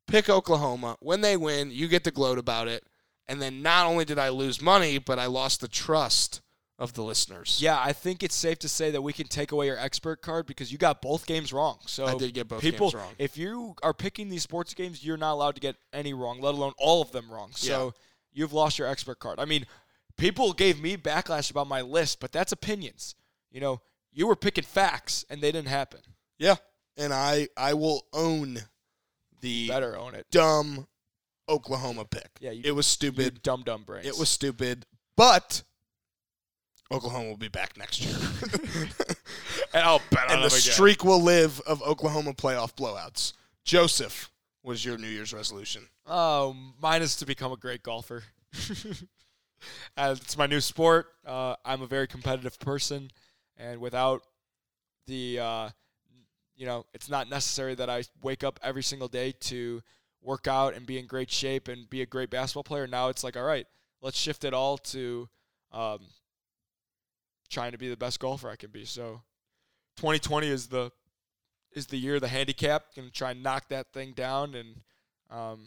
Pick 0.07 0.29
Oklahoma. 0.29 0.97
When 1.01 1.21
they 1.21 1.37
win, 1.37 1.71
you 1.71 1.89
get 1.89 2.05
to 2.05 2.11
gloat 2.11 2.39
about 2.39 2.69
it. 2.69 2.85
And 3.27 3.43
then 3.43 3.63
not 3.63 3.87
only 3.87 4.05
did 4.05 4.19
I 4.19 4.31
lose 4.31 4.61
money, 4.61 4.99
but 4.99 5.19
I 5.19 5.27
lost 5.27 5.61
the 5.61 5.69
trust 5.69 6.41
of 6.79 6.95
the 6.95 7.03
listeners. 7.03 7.59
Yeah, 7.61 7.79
I 7.79 7.93
think 7.93 8.23
it's 8.23 8.35
safe 8.35 8.59
to 8.61 8.69
say 8.69 8.91
that 8.93 9.03
we 9.03 9.13
can 9.13 9.27
take 9.27 9.53
away 9.53 9.67
your 9.67 9.79
expert 9.79 10.23
card 10.23 10.47
because 10.47 10.71
you 10.71 10.79
got 10.79 11.03
both 11.03 11.27
games 11.27 11.53
wrong. 11.53 11.79
So 11.87 12.07
I 12.07 12.15
did 12.15 12.33
get 12.33 12.49
both 12.49 12.63
people, 12.63 12.91
games 12.91 12.95
wrong. 12.95 13.13
if 13.19 13.37
you 13.37 13.75
are 13.83 13.93
picking 13.93 14.29
these 14.29 14.45
sports 14.45 14.75
games, 14.75 15.05
you're 15.05 15.17
not 15.17 15.33
allowed 15.33 15.57
to 15.57 15.61
get 15.61 15.77
any 15.93 16.15
wrong, 16.15 16.41
let 16.41 16.55
alone 16.55 16.73
all 16.79 17.03
of 17.03 17.11
them 17.11 17.31
wrong. 17.31 17.51
So 17.53 17.95
you've 18.33 18.53
lost 18.53 18.79
your 18.79 18.87
expert 18.87 19.19
card. 19.19 19.41
I 19.41 19.45
mean, 19.45 19.67
people 20.19 20.53
gave 20.53 20.81
me 20.81 20.97
backlash 20.99 21.51
about 21.51 21.67
my 21.67 21.81
list, 21.81 22.21
but 22.21 22.31
that's 22.33 22.53
opinions. 22.53 23.15
You 23.51 23.61
know, 23.63 23.81
you 24.13 24.27
were 24.27 24.37
picking 24.37 24.65
facts 24.65 25.25
and 25.31 25.41
they 25.41 25.51
didn't 25.51 25.69
happen. 25.69 26.01
Yeah. 26.39 26.57
And 26.99 27.15
I, 27.15 27.49
I 27.57 27.73
will 27.75 28.05
own 28.13 28.59
the 29.41 29.69
Better 29.69 29.97
own 29.97 30.15
it. 30.15 30.27
dumb 30.31 30.87
Oklahoma 31.49 32.05
pick. 32.05 32.29
Yeah, 32.41 32.51
you- 32.51 32.63
it 32.65 32.73
was 32.73 32.87
stupid. 32.87 33.43
dumb 33.43 33.63
dumb 33.63 33.85
brains. 33.85 34.07
It 34.07 34.19
was 34.19 34.29
stupid, 34.29 34.85
but 35.17 35.63
Oklahoma 36.93 37.29
will 37.29 37.37
be 37.37 37.49
back 37.49 37.77
next 37.79 38.01
year. 38.05 38.17
and 39.73 39.83
I'll 39.85 40.03
bet 40.11 40.29
on 40.29 40.37
and 40.37 40.45
the 40.45 40.51
streak 40.51 41.05
will 41.05 41.23
live 41.23 41.61
of 41.61 41.83
Oklahoma 41.83 42.35
playoff 42.35 42.75
blowouts. 42.75 43.33
Joseph, 43.65 44.31
was 44.63 44.85
your 44.85 44.99
New 44.99 45.07
Year's 45.09 45.33
resolution? 45.33 45.87
Oh, 46.07 46.57
mine 46.81 47.03
is 47.03 47.17
to 47.17 47.27
become 47.27 47.53
a 47.53 47.57
great 47.57 47.83
golfer. 47.83 48.25
Uh, 49.97 50.15
it's 50.17 50.37
my 50.37 50.47
new 50.47 50.61
sport. 50.61 51.07
Uh, 51.27 51.57
I'm 51.65 51.83
a 51.83 51.87
very 51.87 52.07
competitive 52.07 52.59
person, 52.59 53.11
and 53.57 53.81
without 53.81 54.23
the, 55.07 55.41
uh, 55.41 55.69
you 56.57 56.67
know, 56.67 56.85
it's 56.95 57.09
not 57.09 57.29
necessary 57.29 57.75
that 57.75 57.91
I 57.91 58.05
wake 58.23 58.45
up 58.45 58.61
every 58.63 58.83
single 58.83 59.09
day 59.09 59.33
to 59.41 59.83
work 60.23 60.47
out 60.47 60.75
and 60.75 60.87
be 60.87 60.99
in 60.99 61.07
great 61.07 61.31
shape 61.31 61.69
and 61.69 61.89
be 61.89 62.03
a 62.03 62.07
great 62.07 62.31
basketball 62.31 62.65
player. 62.65 62.87
Now 62.87 63.09
it's 63.09 63.25
like, 63.25 63.37
all 63.37 63.45
right, 63.45 63.67
let's 64.01 64.19
shift 64.19 64.45
it 64.45 64.55
all 64.55 64.79
to 64.79 65.29
um, 65.73 66.01
trying 67.49 67.73
to 67.73 67.79
be 67.79 67.89
the 67.89 67.97
best 67.97 68.21
golfer 68.21 68.49
I 68.49 68.57
can 68.57 68.71
be. 68.71 68.85
So, 68.85 69.23
2020 69.97 70.49
is 70.49 70.69
the 70.69 70.91
is 71.73 71.87
the 71.87 71.99
year 71.99 72.19
the 72.21 72.29
handicap. 72.29 72.95
Gonna 72.95 73.11
try 73.11 73.33
and 73.33 73.43
knock 73.43 73.69
that 73.69 73.93
thing 73.93 74.13
down, 74.13 74.55
and 74.55 74.77
um, 75.31 75.67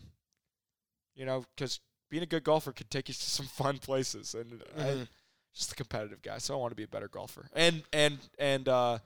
you 1.15 1.25
know, 1.25 1.45
because 1.56 1.80
being 2.12 2.21
a 2.21 2.28
good 2.28 2.43
golfer 2.43 2.71
could 2.71 2.91
take 2.91 3.08
you 3.08 3.15
to 3.15 3.19
some 3.19 3.45
fun 3.58 3.80
places, 3.80 4.36
and 4.36 4.62
I, 4.78 4.82
Mhm. 4.82 5.08
just 5.56 5.71
a 5.71 5.76
competitive 5.76 6.21
guy. 6.21 6.38
So 6.38 6.54
I 6.54 6.58
want 6.58 6.71
to 6.71 6.76
be 6.76 6.84
a 6.84 6.88
better 6.88 7.08
golfer, 7.08 7.47
and 7.54 7.82
and 7.91 8.19
and 8.38 8.67
uh, 8.69 9.00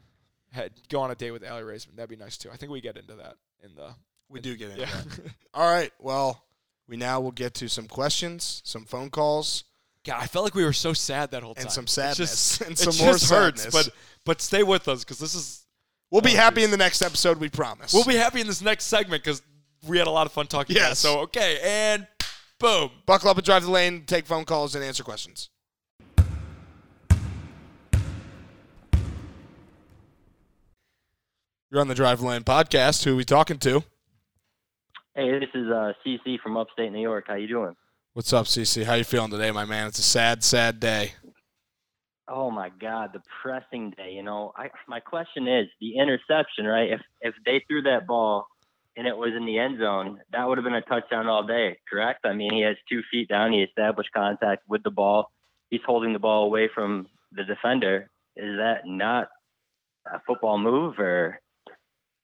had, 0.51 0.71
go 0.89 0.99
on 0.99 1.11
a 1.11 1.15
date 1.15 1.31
with 1.31 1.43
Aly 1.43 1.61
Raisman. 1.63 1.95
That'd 1.95 2.09
be 2.09 2.17
nice 2.17 2.37
too. 2.37 2.49
I 2.51 2.57
think 2.57 2.71
we 2.71 2.81
get 2.81 2.97
into 2.97 3.13
that 3.15 3.35
in 3.63 3.75
the 3.75 3.91
We 4.27 4.41
do 4.41 4.57
get 4.57 4.71
into 4.71 4.81
yeah. 4.81 4.87
that. 4.91 5.33
All 5.53 5.71
right. 5.71 5.91
Well, 5.99 6.43
we 6.87 6.97
now 6.97 7.21
will 7.21 7.31
get 7.31 7.53
to 7.55 7.69
some 7.69 7.87
questions, 7.87 8.61
some 8.65 8.83
phone 8.85 9.09
calls, 9.09 9.63
God, 10.03 10.21
I 10.21 10.27
felt 10.27 10.43
like 10.45 10.53
we 10.53 10.63
were 10.63 10.71
so 10.73 10.93
sad 10.93 11.31
that 11.31 11.41
whole 11.41 11.55
time. 11.55 11.63
and 11.63 11.71
some 11.71 11.87
sadness, 11.87 12.57
just- 12.57 12.61
and 12.67 12.77
some 12.77 12.95
more 13.03 13.13
hurts, 13.13 13.27
sadness. 13.63 13.71
but 13.73 13.89
but 14.23 14.41
stay 14.41 14.61
with 14.63 14.87
us 14.87 15.03
because 15.03 15.17
this 15.19 15.33
is 15.35 15.65
we'll 16.11 16.21
be 16.21 16.33
Oh, 16.33 16.37
happy 16.37 16.61
jeez. 16.61 16.65
in 16.65 16.71
the 16.71 16.77
next 16.77 17.01
episode. 17.01 17.39
We 17.39 17.49
promise. 17.49 17.91
we'll 17.93 18.03
be 18.05 18.15
happy 18.15 18.39
in 18.41 18.45
this 18.47 18.61
next 18.61 18.85
segment 18.85 19.23
because 19.23 19.41
we 19.87 19.97
had 19.97 20.05
a 20.07 20.11
lot 20.11 20.25
of 20.27 20.31
fun 20.31 20.45
talking. 20.47 20.77
about 20.77 20.91
it. 20.93 20.95
So 20.95 21.19
okay, 21.21 21.59
and 21.63 22.07
boom. 22.65 22.91
buckle 23.05 23.29
up 23.29 23.37
and 23.37 23.45
drive 23.45 23.63
the 23.63 23.71
lane, 23.71 24.03
take 24.05 24.25
phone 24.25 24.43
calls, 24.43 24.75
and 24.75 24.83
answer 24.83 25.03
questions. 25.03 25.49
You're 31.71 31.81
on 31.81 31.87
the 31.87 31.95
Drive 31.95 32.21
the 32.21 32.27
Lane 32.27 32.43
podcast. 32.43 33.03
Who 33.03 33.13
are 33.13 33.15
we 33.17 33.25
talking 33.25 33.57
to? 33.59 33.83
Hey, 35.13 35.39
this 35.39 35.49
is 35.53 35.67
uh, 35.67 35.93
CC 36.05 36.39
from 36.39 36.57
upstate 36.57 36.91
New 36.91 37.01
York. 37.01 37.25
How 37.27 37.35
you 37.35 37.47
doing? 37.47 37.75
What's 38.13 38.31
up, 38.31 38.45
CC? 38.45 38.83
How 38.85 38.93
you 38.93 39.03
feeling 39.03 39.31
today, 39.31 39.51
my 39.51 39.65
man? 39.65 39.87
It's 39.87 39.99
a 39.99 40.03
sad, 40.03 40.43
sad 40.43 40.79
day. 40.79 41.13
Oh 42.27 42.49
my 42.49 42.69
God, 42.81 43.11
depressing 43.13 43.93
day. 43.97 44.11
You 44.13 44.23
know, 44.23 44.51
I 44.55 44.69
my 44.87 44.99
question 44.99 45.47
is 45.47 45.67
the 45.79 45.97
interception, 45.97 46.65
right? 46.65 46.91
If 46.91 47.01
if 47.21 47.35
they 47.45 47.63
threw 47.67 47.83
that 47.83 48.07
ball 48.07 48.47
and 48.97 49.07
it 49.07 49.15
was 49.15 49.33
in 49.35 49.45
the 49.45 49.59
end 49.59 49.79
zone, 49.79 50.21
that 50.31 50.47
would 50.47 50.57
have 50.57 50.65
been 50.65 50.73
a 50.73 50.81
touchdown 50.81 51.27
all 51.27 51.45
day, 51.45 51.77
correct? 51.89 52.25
I 52.25 52.33
mean, 52.33 52.53
he 52.53 52.61
has 52.61 52.77
two 52.89 53.01
feet 53.11 53.27
down. 53.27 53.51
He 53.51 53.61
established 53.61 54.11
contact 54.13 54.63
with 54.67 54.83
the 54.83 54.91
ball. 54.91 55.31
He's 55.69 55.81
holding 55.85 56.13
the 56.13 56.19
ball 56.19 56.45
away 56.45 56.69
from 56.73 57.07
the 57.31 57.43
defender. 57.43 58.09
Is 58.35 58.57
that 58.57 58.81
not 58.85 59.27
a 60.11 60.19
football 60.25 60.57
move 60.57 60.99
or? 60.99 61.39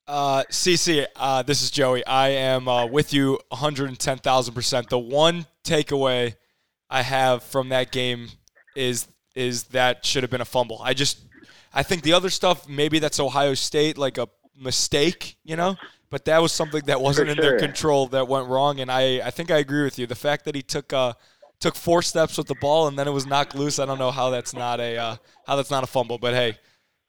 Uh, 0.08 0.44
CC, 0.50 1.06
uh, 1.16 1.44
this 1.44 1.62
is 1.62 1.72
Joey. 1.72 2.06
I 2.06 2.30
am 2.30 2.68
uh, 2.68 2.86
with 2.86 3.14
you 3.14 3.40
110,000%. 3.52 4.90
The 4.90 5.00
one 5.00 5.46
takeaway 5.64 6.36
I 6.90 7.02
have 7.02 7.44
from 7.44 7.70
that 7.70 7.92
game 7.92 8.30
is 8.76 9.08
is 9.34 9.64
that 9.66 10.06
should 10.06 10.24
have 10.24 10.30
been 10.30 10.42
a 10.42 10.46
fumble. 10.46 10.82
I 10.84 10.94
just 10.94 11.22
I 11.74 11.84
think 11.84 12.04
the 12.04 12.14
other 12.14 12.30
stuff 12.30 12.68
maybe 12.68 13.00
that's 13.00 13.20
Ohio 13.20 13.54
State 13.54 13.98
like 13.98 14.18
a 14.18 14.28
mistake, 14.58 15.38
you 15.44 15.56
know, 15.56 15.78
but 16.12 16.26
that 16.26 16.39
was 16.39 16.52
something 16.52 16.84
that 16.86 17.02
wasn't 17.08 17.30
in 17.30 17.38
their 17.38 17.58
control 17.58 18.06
that 18.10 18.28
went 18.28 18.47
wrong 18.47 18.80
and 18.80 18.91
I 18.91 19.26
I 19.26 19.32
think 19.32 19.50
I 19.50 19.58
agree 19.58 19.84
with 19.84 19.97
you. 19.97 20.06
The 20.06 20.13
fact 20.15 20.45
that 20.45 20.54
he 20.54 20.62
took 20.62 20.93
uh 20.93 21.13
took 21.60 21.76
four 21.76 22.02
steps 22.02 22.38
with 22.38 22.47
the 22.47 22.56
ball 22.56 22.88
and 22.88 23.00
then 23.00 23.08
it 23.08 23.12
was 23.12 23.26
knocked 23.26 23.56
loose, 23.56 23.80
I 23.80 23.86
don't 23.86 24.00
know 24.00 24.12
how 24.12 24.30
that's 24.30 24.54
not 24.54 24.80
a 24.80 24.97
uh, 24.97 25.15
how 25.47 25.56
that's 25.56 25.71
not 25.71 25.84
a 25.84 25.88
fumble, 25.88 26.17
but 26.17 26.34
hey, 26.34 26.58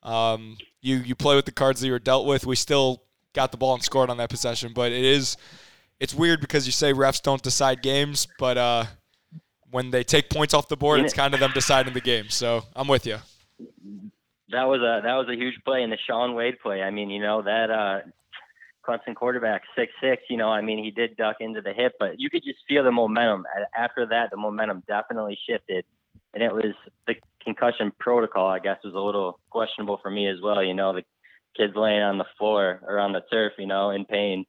um, 0.03 0.57
you 0.81 0.97
you 0.97 1.15
play 1.15 1.35
with 1.35 1.47
the 1.47 1.53
cards 1.53 1.81
that 1.81 1.87
you 1.87 1.93
were 1.93 1.99
dealt 1.99 2.27
with. 2.27 2.47
We 2.47 2.57
still 2.57 3.03
got 3.33 3.51
the 3.51 3.59
ball 3.59 3.75
and 3.75 3.83
scored 3.83 4.11
on 4.11 4.19
that 4.19 4.31
possession, 4.31 4.73
but 4.75 4.93
it 4.93 5.05
is 5.05 5.37
it's 5.99 6.15
weird 6.15 6.41
because 6.41 6.67
you 6.67 6.73
say 6.73 6.93
refs 6.93 7.21
don't 7.23 7.43
decide 7.43 7.83
games, 7.83 8.29
but 8.39 8.59
uh, 8.59 8.85
when 9.71 9.91
they 9.91 10.05
take 10.05 10.29
points 10.29 10.53
off 10.53 10.69
the 10.69 10.77
board, 10.77 11.01
it's 11.01 11.15
kind 11.15 11.33
of 11.33 11.41
them 11.41 11.53
deciding 11.55 11.95
the 11.95 12.01
game. 12.01 12.29
So 12.29 12.65
I'm 12.77 12.89
with 12.89 13.07
you. 13.07 13.17
that 14.51 14.65
was 14.65 14.81
a 14.81 15.01
that 15.03 15.15
was 15.15 15.29
a 15.31 15.35
huge 15.35 15.55
play, 15.65 15.83
and 15.83 15.91
the 15.93 15.99
Shaun 16.07 16.35
Wade 16.35 16.61
play. 16.61 16.83
I 16.83 16.91
mean, 16.91 17.09
you 17.09 17.23
know 17.23 17.43
that 17.43 17.71
uh, 17.71 18.01
Clemson 18.87 19.15
quarterback 19.15 19.63
six 19.77 19.93
six. 20.01 20.23
You 20.29 20.37
know, 20.37 20.49
I 20.49 20.61
mean, 20.61 20.83
he 20.83 20.91
did 20.91 21.17
duck 21.17 21.37
into 21.41 21.61
the 21.61 21.73
hip, 21.73 21.95
but 21.99 22.19
you 22.19 22.31
could 22.31 22.43
just 22.45 22.59
feel 22.69 22.85
the 22.85 22.93
momentum. 22.93 23.45
After 23.77 24.07
that, 24.07 24.31
the 24.31 24.37
momentum 24.37 24.83
definitely 24.87 25.39
shifted, 25.49 25.85
and 26.35 26.43
it 26.43 26.53
was 26.53 26.75
the 27.07 27.15
concussion 27.43 27.93
protocol. 27.99 28.49
I 28.49 28.59
guess 28.59 28.79
was 28.85 28.95
a 28.95 28.99
little 28.99 29.39
questionable 29.51 29.99
for 30.03 30.11
me 30.11 30.29
as 30.29 30.41
well. 30.43 30.63
You 30.63 30.75
know, 30.75 30.93
the 30.93 31.05
kid's 31.57 31.77
laying 31.77 32.03
on 32.03 32.19
the 32.19 32.27
floor 32.39 32.81
or 32.87 32.99
on 32.99 33.13
the 33.13 33.23
turf, 33.31 33.53
you 33.59 33.67
know, 33.67 33.91
in 33.91 34.05
pain. 34.05 34.45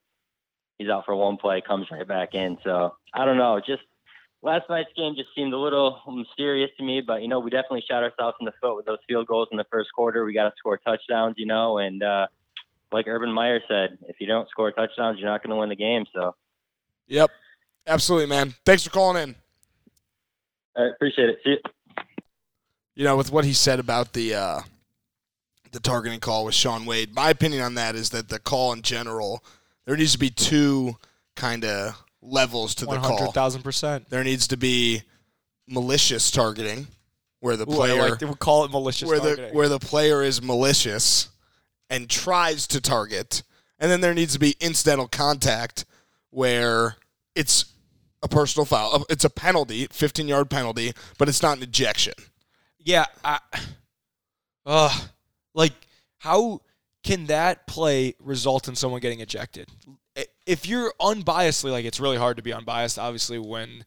He's 0.77 0.89
out 0.89 1.05
for 1.05 1.15
one 1.15 1.37
play, 1.37 1.61
comes 1.61 1.87
right 1.91 2.07
back 2.07 2.33
in. 2.33 2.57
So 2.63 2.95
I 3.13 3.25
don't 3.25 3.37
know, 3.37 3.61
just 3.65 3.83
last 4.41 4.69
night's 4.69 4.89
game 4.95 5.15
just 5.15 5.29
seemed 5.35 5.53
a 5.53 5.57
little 5.57 6.01
mysterious 6.07 6.69
to 6.77 6.83
me, 6.83 7.01
but 7.01 7.21
you 7.21 7.27
know, 7.27 7.39
we 7.39 7.49
definitely 7.49 7.83
shot 7.89 8.03
ourselves 8.03 8.37
in 8.39 8.45
the 8.45 8.53
foot 8.61 8.75
with 8.75 8.85
those 8.85 8.99
field 9.07 9.27
goals 9.27 9.47
in 9.51 9.57
the 9.57 9.65
first 9.71 9.89
quarter. 9.93 10.25
We 10.25 10.33
got 10.33 10.49
to 10.49 10.53
score 10.57 10.77
touchdowns, 10.77 11.35
you 11.37 11.45
know, 11.45 11.77
and 11.77 12.03
uh, 12.03 12.27
like 12.93 13.07
Urban 13.07 13.31
Meyer 13.31 13.59
said, 13.67 13.97
if 14.07 14.17
you 14.19 14.27
don't 14.27 14.47
score 14.49 14.71
touchdowns, 14.71 15.19
you're 15.19 15.29
not 15.29 15.41
going 15.43 15.49
to 15.51 15.55
win 15.57 15.69
the 15.69 15.75
game. 15.75 16.05
So 16.13 16.35
Yep, 17.07 17.31
absolutely, 17.87 18.27
man. 18.27 18.53
Thanks 18.65 18.83
for 18.83 18.89
calling 18.91 19.21
in. 19.21 19.35
I 20.77 20.85
appreciate 20.95 21.29
it. 21.29 21.39
See 21.43 21.49
you. 21.51 22.03
you 22.95 23.03
know, 23.03 23.17
with 23.17 23.31
what 23.31 23.45
he 23.45 23.53
said 23.53 23.79
about 23.79 24.13
the 24.13 24.33
uh, 24.35 24.61
the 25.71 25.79
targeting 25.79 26.19
call 26.19 26.45
with 26.45 26.55
Shaun 26.55 26.85
Wade, 26.85 27.13
my 27.13 27.29
opinion 27.29 27.61
on 27.63 27.75
that 27.75 27.95
is 27.95 28.09
that 28.11 28.29
the 28.29 28.39
call 28.39 28.73
in 28.73 28.81
general, 28.81 29.43
there 29.85 29.97
needs 29.97 30.13
to 30.13 30.19
be 30.19 30.29
two 30.29 30.97
kind 31.35 31.65
of 31.65 32.01
levels 32.21 32.73
to 32.75 32.85
the 32.85 32.89
One 32.89 33.01
call. 33.01 33.17
hundred 33.17 33.33
thousand 33.33 33.63
percent. 33.63 34.09
There 34.09 34.23
needs 34.23 34.47
to 34.47 34.57
be 34.57 35.03
malicious 35.67 36.31
targeting, 36.31 36.87
where 37.39 37.57
the 37.57 37.69
Ooh, 37.69 37.73
I 37.73 37.75
player 37.75 38.09
like 38.09 38.19
they 38.19 38.25
would 38.25 38.39
call 38.39 38.65
it 38.65 38.71
malicious 38.71 39.07
where 39.09 39.19
the 39.19 39.35
targeting. 39.35 39.55
where 39.55 39.69
the 39.69 39.79
player 39.79 40.23
is 40.23 40.41
malicious 40.41 41.29
and 41.93 42.09
tries 42.09 42.65
to 42.65 42.81
target, 42.81 43.43
and 43.77 43.91
then 43.91 44.01
there 44.01 44.15
needs 44.15 44.33
to 44.33 44.39
be 44.39 44.55
incidental 44.59 45.07
contact 45.07 45.85
where 46.31 46.95
it's 47.35 47.65
a 48.23 48.27
personal 48.27 48.65
foul. 48.65 49.05
It's 49.11 49.23
a 49.23 49.29
penalty, 49.29 49.87
15 49.91 50.27
yard 50.27 50.49
penalty, 50.49 50.93
but 51.19 51.29
it's 51.29 51.43
not 51.43 51.57
an 51.57 51.63
ejection. 51.63 52.15
Yeah, 52.79 53.05
I, 53.23 53.39
uh, 54.65 54.99
like 55.53 55.73
how 56.17 56.61
can 57.03 57.27
that 57.27 57.67
play 57.67 58.15
result 58.19 58.67
in 58.67 58.75
someone 58.75 58.99
getting 58.99 59.19
ejected? 59.19 59.69
If 60.47 60.65
you're 60.65 60.93
unbiasedly, 60.99 61.71
like 61.71 61.85
it's 61.85 61.99
really 61.99 62.17
hard 62.17 62.37
to 62.37 62.43
be 62.43 62.53
unbiased, 62.53 62.97
obviously, 62.97 63.37
when 63.37 63.85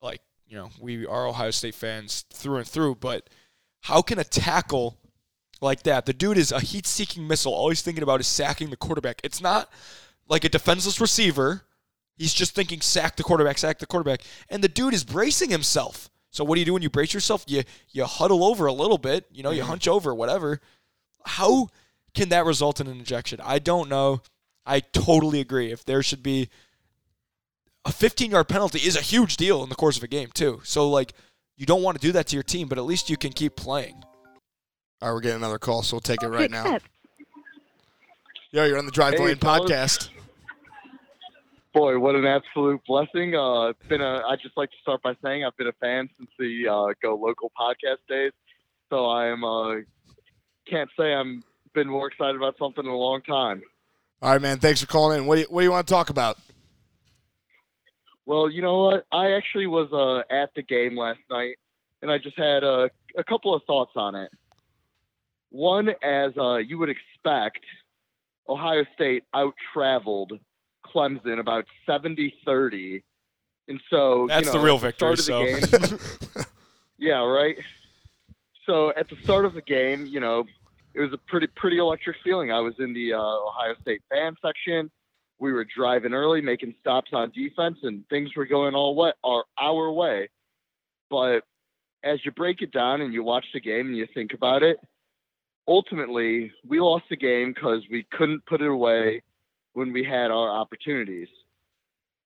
like 0.00 0.22
you 0.48 0.56
know 0.56 0.70
we 0.80 1.04
are 1.04 1.26
Ohio 1.26 1.50
State 1.50 1.74
fans 1.74 2.24
through 2.32 2.56
and 2.56 2.66
through. 2.66 2.94
But 2.94 3.28
how 3.82 4.00
can 4.00 4.18
a 4.18 4.24
tackle 4.24 4.96
like 5.60 5.82
that? 5.84 6.06
The 6.06 6.12
dude 6.12 6.38
is 6.38 6.52
a 6.52 6.60
heat-seeking 6.60 7.26
missile. 7.26 7.52
All 7.52 7.68
he's 7.68 7.82
thinking 7.82 8.02
about 8.02 8.20
is 8.20 8.26
sacking 8.26 8.70
the 8.70 8.76
quarterback. 8.76 9.20
It's 9.22 9.40
not 9.40 9.70
like 10.28 10.44
a 10.44 10.48
defenseless 10.48 11.00
receiver. 11.00 11.62
He's 12.16 12.34
just 12.34 12.54
thinking 12.54 12.80
sack 12.80 13.16
the 13.16 13.22
quarterback, 13.22 13.58
sack 13.58 13.78
the 13.78 13.86
quarterback, 13.86 14.22
and 14.48 14.62
the 14.62 14.68
dude 14.68 14.94
is 14.94 15.04
bracing 15.04 15.50
himself. 15.50 16.10
So 16.30 16.44
what 16.44 16.56
do 16.56 16.60
you 16.60 16.64
do 16.64 16.72
when 16.72 16.82
you 16.82 16.90
brace 16.90 17.14
yourself? 17.14 17.44
You 17.46 17.62
you 17.90 18.04
huddle 18.04 18.44
over 18.44 18.66
a 18.66 18.72
little 18.72 18.98
bit, 18.98 19.26
you 19.32 19.42
know, 19.42 19.50
you 19.50 19.60
mm-hmm. 19.60 19.70
hunch 19.70 19.88
over, 19.88 20.14
whatever. 20.14 20.60
How 21.24 21.68
can 22.12 22.28
that 22.30 22.44
result 22.44 22.80
in 22.80 22.86
an 22.86 23.00
ejection? 23.00 23.40
I 23.42 23.58
don't 23.58 23.88
know. 23.88 24.20
I 24.66 24.80
totally 24.80 25.40
agree. 25.40 25.72
If 25.72 25.84
there 25.84 26.02
should 26.02 26.22
be 26.22 26.48
a 27.84 27.92
15 27.92 28.30
yard 28.30 28.48
penalty 28.48 28.78
is 28.80 28.96
a 28.96 29.00
huge 29.00 29.36
deal 29.36 29.62
in 29.62 29.68
the 29.68 29.74
course 29.74 29.96
of 29.96 30.02
a 30.02 30.08
game 30.08 30.30
too. 30.32 30.60
So 30.64 30.88
like 30.88 31.12
you 31.56 31.66
don't 31.66 31.82
want 31.82 32.00
to 32.00 32.06
do 32.06 32.12
that 32.12 32.26
to 32.28 32.36
your 32.36 32.42
team, 32.42 32.68
but 32.68 32.78
at 32.78 32.84
least 32.84 33.10
you 33.10 33.16
can 33.16 33.32
keep 33.32 33.56
playing. 33.56 34.02
All 35.04 35.10
right, 35.10 35.16
we're 35.16 35.20
getting 35.20 35.36
another 35.36 35.58
call, 35.58 35.82
so 35.82 35.96
we'll 35.96 36.00
take 36.00 36.22
it 36.22 36.28
right 36.28 36.50
now. 36.50 36.64
Accept. 36.64 36.86
Yo, 38.52 38.64
you're 38.64 38.78
on 38.78 38.86
the 38.86 38.90
Drive 38.90 39.12
Hey, 39.12 39.26
Lane 39.26 39.36
podcast. 39.36 40.08
Boy, 41.74 41.98
what 41.98 42.14
an 42.14 42.24
absolute 42.24 42.80
blessing! 42.86 43.34
Uh, 43.34 43.66
it's 43.66 43.86
been 43.86 44.00
a. 44.00 44.22
I 44.26 44.36
just 44.42 44.56
like 44.56 44.70
to 44.70 44.76
start 44.80 45.02
by 45.02 45.14
saying 45.22 45.44
I've 45.44 45.54
been 45.58 45.66
a 45.66 45.72
fan 45.72 46.08
since 46.16 46.30
the 46.38 46.68
uh, 46.68 46.94
Go 47.02 47.16
Local 47.16 47.52
podcast 47.54 47.98
days. 48.08 48.32
So 48.88 49.04
I 49.04 49.26
am. 49.26 49.44
Uh, 49.44 49.74
can't 50.66 50.88
say 50.98 51.12
I'm 51.12 51.44
been 51.74 51.86
more 51.86 52.08
excited 52.08 52.36
about 52.36 52.56
something 52.58 52.82
in 52.82 52.90
a 52.90 52.96
long 52.96 53.20
time. 53.20 53.60
All 54.22 54.32
right, 54.32 54.40
man. 54.40 54.58
Thanks 54.58 54.80
for 54.80 54.86
calling 54.86 55.18
in. 55.18 55.26
What 55.26 55.34
do 55.34 55.42
you, 55.42 55.46
what 55.50 55.60
do 55.60 55.64
you 55.64 55.70
want 55.70 55.86
to 55.86 55.92
talk 55.92 56.08
about? 56.08 56.38
Well, 58.24 58.48
you 58.48 58.62
know 58.62 58.84
what? 58.84 59.04
I 59.12 59.32
actually 59.32 59.66
was 59.66 59.92
uh, 59.92 60.34
at 60.34 60.54
the 60.56 60.62
game 60.62 60.96
last 60.96 61.20
night, 61.30 61.56
and 62.00 62.10
I 62.10 62.16
just 62.16 62.38
had 62.38 62.64
a, 62.64 62.88
a 63.18 63.24
couple 63.24 63.54
of 63.54 63.60
thoughts 63.64 63.92
on 63.96 64.14
it. 64.14 64.30
One, 65.54 65.90
as 66.02 66.32
uh, 66.36 66.56
you 66.56 66.78
would 66.78 66.88
expect, 66.88 67.60
Ohio 68.48 68.84
State 68.96 69.22
out 69.32 69.54
traveled 69.72 70.32
Clemson 70.84 71.38
about 71.38 71.64
70-30. 71.88 73.04
And 73.68 73.80
so 73.88 74.26
That's 74.28 74.46
you 74.46 74.52
the 74.52 74.58
real 74.58 74.74
at 74.74 74.98
the 74.98 75.10
victory. 75.10 75.16
So 75.16 75.56
the 75.60 75.88
game, 76.34 76.44
yeah, 76.98 77.24
right. 77.24 77.56
So 78.66 78.92
at 78.96 79.08
the 79.08 79.14
start 79.22 79.44
of 79.44 79.54
the 79.54 79.62
game, 79.62 80.06
you 80.06 80.18
know, 80.18 80.42
it 80.92 81.00
was 81.00 81.12
a 81.12 81.18
pretty 81.18 81.46
pretty 81.46 81.78
electric 81.78 82.16
feeling. 82.24 82.50
I 82.50 82.58
was 82.58 82.74
in 82.80 82.92
the 82.92 83.12
uh, 83.12 83.18
Ohio 83.20 83.76
State 83.80 84.02
fan 84.10 84.34
section. 84.44 84.90
We 85.38 85.52
were 85.52 85.64
driving 85.64 86.14
early, 86.14 86.40
making 86.40 86.74
stops 86.80 87.10
on 87.12 87.30
defense, 87.30 87.78
and 87.84 88.04
things 88.08 88.30
were 88.34 88.46
going 88.46 88.74
all 88.74 88.96
what 88.96 89.14
our 89.22 89.44
our 89.56 89.92
way. 89.92 90.30
But 91.10 91.44
as 92.02 92.18
you 92.24 92.32
break 92.32 92.60
it 92.60 92.72
down 92.72 93.02
and 93.02 93.14
you 93.14 93.22
watch 93.22 93.46
the 93.54 93.60
game 93.60 93.86
and 93.86 93.96
you 93.96 94.08
think 94.14 94.34
about 94.34 94.64
it, 94.64 94.78
ultimately 95.66 96.52
we 96.66 96.80
lost 96.80 97.04
the 97.10 97.16
game 97.16 97.52
because 97.52 97.82
we 97.90 98.06
couldn't 98.12 98.44
put 98.46 98.60
it 98.60 98.68
away 98.68 99.22
when 99.72 99.92
we 99.92 100.04
had 100.04 100.30
our 100.30 100.50
opportunities. 100.50 101.28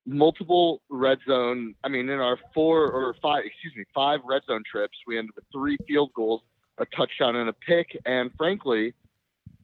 Multiple 0.07 0.81
red 0.89 1.19
zone. 1.27 1.75
I 1.85 1.89
mean, 1.89 2.09
in 2.09 2.19
our 2.19 2.39
four 2.55 2.91
or 2.91 3.15
five, 3.21 3.45
excuse 3.45 3.75
me, 3.77 3.85
five 3.95 4.21
red 4.25 4.43
zone 4.47 4.63
trips, 4.71 4.97
we 5.07 5.19
ended 5.19 5.33
with 5.35 5.45
three 5.53 5.77
field 5.87 6.13
goals, 6.15 6.41
a 6.79 6.87
touchdown, 6.87 7.37
and 7.37 7.49
a 7.49 7.53
pick. 7.53 7.99
And 8.07 8.31
frankly, 8.39 8.95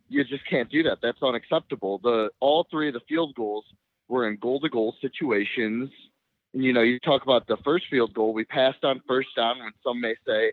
you 0.08 0.22
just 0.24 0.48
can't 0.48 0.70
do 0.70 0.82
that. 0.82 0.98
That's 1.02 1.22
unacceptable. 1.22 1.98
The 2.02 2.30
all 2.40 2.66
three 2.70 2.88
of 2.88 2.94
the 2.94 3.00
field 3.08 3.34
goals 3.34 3.64
were 4.08 4.28
in 4.28 4.36
goal 4.36 4.60
to 4.60 4.68
goal 4.68 4.94
situations. 5.00 5.90
And 6.52 6.62
you 6.62 6.72
know, 6.72 6.82
you 6.82 7.00
talk 7.00 7.22
about 7.22 7.46
the 7.46 7.56
first 7.64 7.86
field 7.90 8.12
goal, 8.14 8.34
we 8.34 8.44
passed 8.44 8.84
on 8.84 9.00
first 9.08 9.28
down 9.34 9.58
when 9.58 9.72
some 9.82 10.00
may 10.00 10.14
say, 10.26 10.52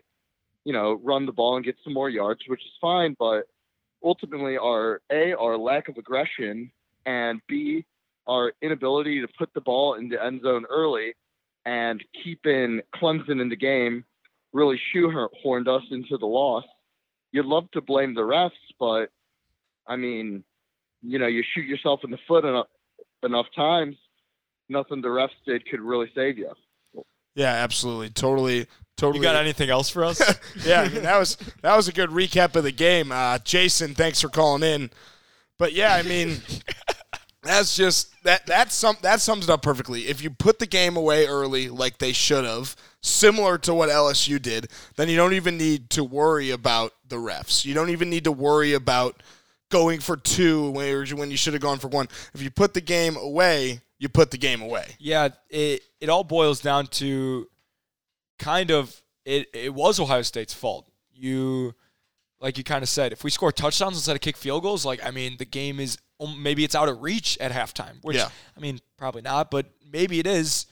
you 0.64 0.72
know, 0.72 1.00
run 1.02 1.26
the 1.26 1.32
ball 1.32 1.56
and 1.56 1.64
get 1.64 1.76
some 1.82 1.92
more 1.92 2.10
yards, 2.10 2.40
which 2.46 2.60
is 2.60 2.72
fine, 2.80 3.16
but 3.18 3.44
ultimately 4.02 4.56
our 4.56 5.00
A, 5.10 5.32
our 5.34 5.56
lack 5.56 5.88
of 5.88 5.96
aggression 5.96 6.70
and 7.06 7.40
B, 7.48 7.84
our 8.26 8.52
inability 8.62 9.20
to 9.20 9.28
put 9.38 9.52
the 9.54 9.60
ball 9.60 9.94
in 9.94 10.08
the 10.08 10.22
end 10.22 10.42
zone 10.42 10.64
early 10.70 11.14
and 11.64 12.02
keeping 12.22 12.80
Clemson 12.94 13.40
in 13.40 13.48
the 13.48 13.56
game 13.56 14.04
really 14.52 14.80
shoehorned 14.94 15.68
us 15.68 15.82
into 15.90 16.18
the 16.18 16.26
loss. 16.26 16.64
You'd 17.32 17.46
love 17.46 17.70
to 17.72 17.80
blame 17.80 18.14
the 18.14 18.20
refs, 18.20 18.50
but 18.78 19.10
I 19.86 19.96
mean, 19.96 20.44
you 21.02 21.18
know, 21.18 21.26
you 21.26 21.42
shoot 21.54 21.66
yourself 21.66 22.00
in 22.04 22.10
the 22.10 22.18
foot 22.28 22.44
enough, 22.44 22.66
enough 23.22 23.46
times, 23.56 23.96
nothing 24.68 25.00
the 25.00 25.08
refs 25.08 25.30
did 25.46 25.66
could 25.66 25.80
really 25.80 26.10
save 26.14 26.38
you. 26.38 26.52
Yeah, 27.34 27.52
absolutely, 27.52 28.10
totally, 28.10 28.66
totally. 29.02 29.18
you 29.18 29.22
got 29.22 29.36
anything 29.42 29.70
else 29.70 29.88
for 29.88 30.04
us? 30.04 30.20
yeah, 30.64 30.82
I 30.82 30.88
mean 30.88 31.02
that 31.02 31.18
was 31.18 31.36
that 31.62 31.76
was 31.76 31.88
a 31.88 31.92
good 31.92 32.10
recap 32.10 32.56
of 32.56 32.64
the 32.64 32.72
game. 32.72 33.12
Uh, 33.12 33.38
Jason, 33.38 33.94
thanks 33.94 34.20
for 34.20 34.28
calling 34.28 34.62
in. 34.62 34.90
But 35.58 35.72
yeah, 35.72 35.94
I 35.94 36.02
mean, 36.02 36.40
that's 37.42 37.76
just 37.76 38.12
that 38.24 38.46
that's 38.46 38.74
some 38.74 38.96
that 39.02 39.20
sums 39.20 39.44
it 39.44 39.50
up 39.50 39.62
perfectly. 39.62 40.08
If 40.08 40.22
you 40.22 40.30
put 40.30 40.58
the 40.58 40.66
game 40.66 40.96
away 40.96 41.26
early, 41.26 41.68
like 41.68 41.98
they 41.98 42.12
should 42.12 42.44
have, 42.44 42.74
similar 43.00 43.58
to 43.58 43.74
what 43.74 43.88
LSU 43.88 44.40
did, 44.40 44.68
then 44.96 45.08
you 45.08 45.16
don't 45.16 45.34
even 45.34 45.56
need 45.56 45.90
to 45.90 46.04
worry 46.04 46.50
about 46.50 46.92
the 47.08 47.16
refs. 47.16 47.64
You 47.64 47.74
don't 47.74 47.90
even 47.90 48.10
need 48.10 48.24
to 48.24 48.32
worry 48.32 48.72
about 48.72 49.22
going 49.70 50.00
for 50.00 50.16
two 50.16 50.70
when 50.70 51.06
when 51.16 51.30
you 51.30 51.36
should 51.36 51.54
have 51.54 51.62
gone 51.62 51.78
for 51.78 51.88
one. 51.88 52.08
If 52.34 52.42
you 52.42 52.50
put 52.50 52.74
the 52.74 52.80
game 52.80 53.16
away, 53.16 53.80
you 53.98 54.08
put 54.08 54.30
the 54.30 54.38
game 54.38 54.60
away. 54.60 54.96
Yeah, 54.98 55.28
it 55.48 55.82
it 56.00 56.08
all 56.08 56.24
boils 56.24 56.60
down 56.60 56.88
to 56.88 57.48
kind 58.38 58.70
of 58.70 59.02
it 59.24 59.48
it 59.54 59.74
was 59.74 60.00
Ohio 60.00 60.22
State's 60.22 60.54
fault. 60.54 60.90
You 61.12 61.74
like 62.40 62.58
you 62.58 62.64
kind 62.64 62.82
of 62.82 62.88
said, 62.88 63.12
if 63.12 63.22
we 63.22 63.30
score 63.30 63.52
touchdowns 63.52 63.96
instead 63.96 64.16
of 64.16 64.20
kick 64.20 64.36
field 64.36 64.62
goals, 64.62 64.84
like 64.84 65.04
I 65.04 65.10
mean, 65.10 65.36
the 65.38 65.44
game 65.44 65.78
is 65.78 65.96
um, 66.20 66.42
maybe 66.42 66.64
it's 66.64 66.74
out 66.74 66.88
of 66.88 67.02
reach 67.02 67.38
at 67.40 67.52
halftime. 67.52 68.02
Which 68.02 68.16
Yeah. 68.16 68.28
I 68.56 68.60
mean, 68.60 68.80
probably 68.98 69.22
not, 69.22 69.50
but 69.50 69.66
maybe 69.90 70.18
it 70.18 70.26
is. 70.26 70.66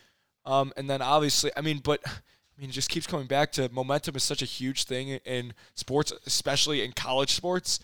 Um, 0.44 0.72
and 0.76 0.90
then 0.90 1.00
obviously, 1.02 1.50
I 1.56 1.60
mean, 1.60 1.78
but 1.78 2.00
I 2.06 2.60
mean, 2.60 2.70
it 2.70 2.72
just 2.72 2.90
keeps 2.90 3.06
coming 3.06 3.26
back 3.26 3.52
to 3.52 3.68
momentum 3.70 4.16
is 4.16 4.24
such 4.24 4.42
a 4.42 4.46
huge 4.46 4.84
thing 4.84 5.08
in 5.24 5.54
sports, 5.74 6.12
especially 6.26 6.84
in 6.84 6.92
college 6.92 7.32
sports. 7.32 7.80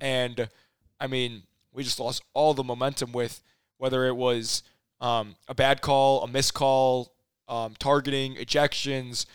And 0.00 0.48
I 1.00 1.06
mean, 1.06 1.44
we 1.72 1.84
just 1.84 2.00
lost 2.00 2.22
all 2.34 2.54
the 2.54 2.64
momentum 2.64 3.12
with 3.12 3.42
whether 3.78 4.06
it 4.06 4.16
was 4.16 4.64
um, 5.00 5.36
a 5.46 5.54
bad 5.54 5.80
call, 5.80 6.24
a 6.24 6.28
missed 6.28 6.54
call, 6.54 7.12
um, 7.48 7.74
targeting, 7.78 8.34
ejections, 8.36 9.26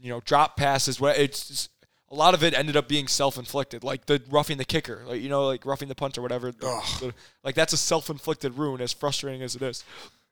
you 0.00 0.10
know, 0.10 0.20
drop 0.24 0.56
passes. 0.56 1.00
What 1.00 1.16
it's, 1.18 1.50
it's 1.50 1.68
a 2.10 2.14
lot 2.14 2.34
of 2.34 2.42
it 2.42 2.54
ended 2.54 2.76
up 2.76 2.88
being 2.88 3.06
self-inflicted, 3.06 3.84
like 3.84 4.06
the 4.06 4.20
roughing 4.30 4.58
the 4.58 4.64
kicker, 4.64 5.02
like 5.06 5.20
you 5.22 5.28
know, 5.28 5.46
like 5.46 5.64
roughing 5.64 5.88
the 5.88 5.94
punter, 5.94 6.20
or 6.20 6.22
whatever. 6.22 6.50
The- 6.52 7.14
like 7.44 7.54
that's 7.54 7.72
a 7.72 7.76
self-inflicted 7.76 8.56
ruin, 8.58 8.80
as 8.80 8.92
frustrating 8.92 9.42
as 9.42 9.54
it 9.56 9.62
is. 9.62 9.84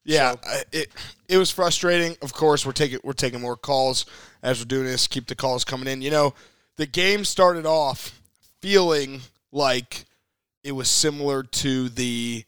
Yeah, 0.04 0.32
So- 0.32 0.38
I- 0.46 0.64
it 0.72 0.92
it 1.28 1.38
was 1.38 1.50
frustrating. 1.50 2.16
Of 2.22 2.32
course, 2.32 2.64
we're 2.66 2.72
taking 2.72 2.98
we're 3.04 3.12
taking 3.12 3.40
more 3.40 3.56
calls 3.56 4.06
as 4.42 4.58
we're 4.58 4.64
doing 4.66 4.86
this. 4.86 5.06
Keep 5.06 5.26
the 5.28 5.34
calls 5.36 5.64
coming 5.64 5.86
in. 5.88 6.02
You 6.02 6.10
know, 6.10 6.34
the 6.76 6.86
game 6.86 7.24
started 7.24 7.66
off 7.66 8.20
feeling 8.60 9.20
like 9.52 10.04
it 10.64 10.72
was 10.72 10.88
similar 10.88 11.42
to 11.44 11.88
the 11.90 12.44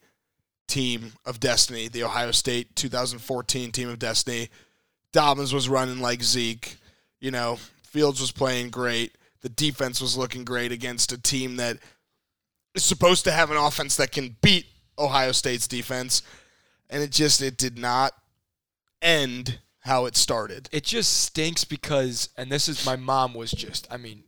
team 0.67 1.13
of 1.25 1.39
destiny, 1.39 1.87
the 1.87 2.03
Ohio 2.03 2.31
State 2.31 2.75
2014 2.75 3.71
team 3.71 3.89
of 3.89 3.99
destiny. 3.99 4.49
Dobbins 5.11 5.53
was 5.53 5.69
running 5.69 5.99
like 5.99 6.23
Zeke. 6.23 6.77
You 7.19 7.31
know, 7.31 7.57
Fields 7.83 8.21
was 8.21 8.31
playing 8.31 8.69
great. 8.69 9.15
The 9.41 9.49
defense 9.49 10.01
was 10.01 10.17
looking 10.17 10.43
great 10.43 10.71
against 10.71 11.11
a 11.11 11.21
team 11.21 11.57
that 11.57 11.77
is 12.75 12.83
supposed 12.83 13.23
to 13.25 13.31
have 13.31 13.51
an 13.51 13.57
offense 13.57 13.97
that 13.97 14.11
can 14.11 14.35
beat 14.41 14.67
Ohio 14.97 15.31
State's 15.31 15.67
defense 15.67 16.21
and 16.91 17.01
it 17.01 17.11
just 17.11 17.41
it 17.41 17.57
did 17.57 17.79
not 17.79 18.13
end 19.01 19.59
how 19.79 20.05
it 20.05 20.15
started. 20.15 20.69
It 20.71 20.83
just 20.83 21.23
stinks 21.23 21.63
because, 21.63 22.29
and 22.37 22.51
this 22.51 22.67
is 22.67 22.85
my 22.85 22.97
mom 22.97 23.33
was 23.33 23.49
just, 23.49 23.87
I 23.89 23.97
mean, 23.97 24.23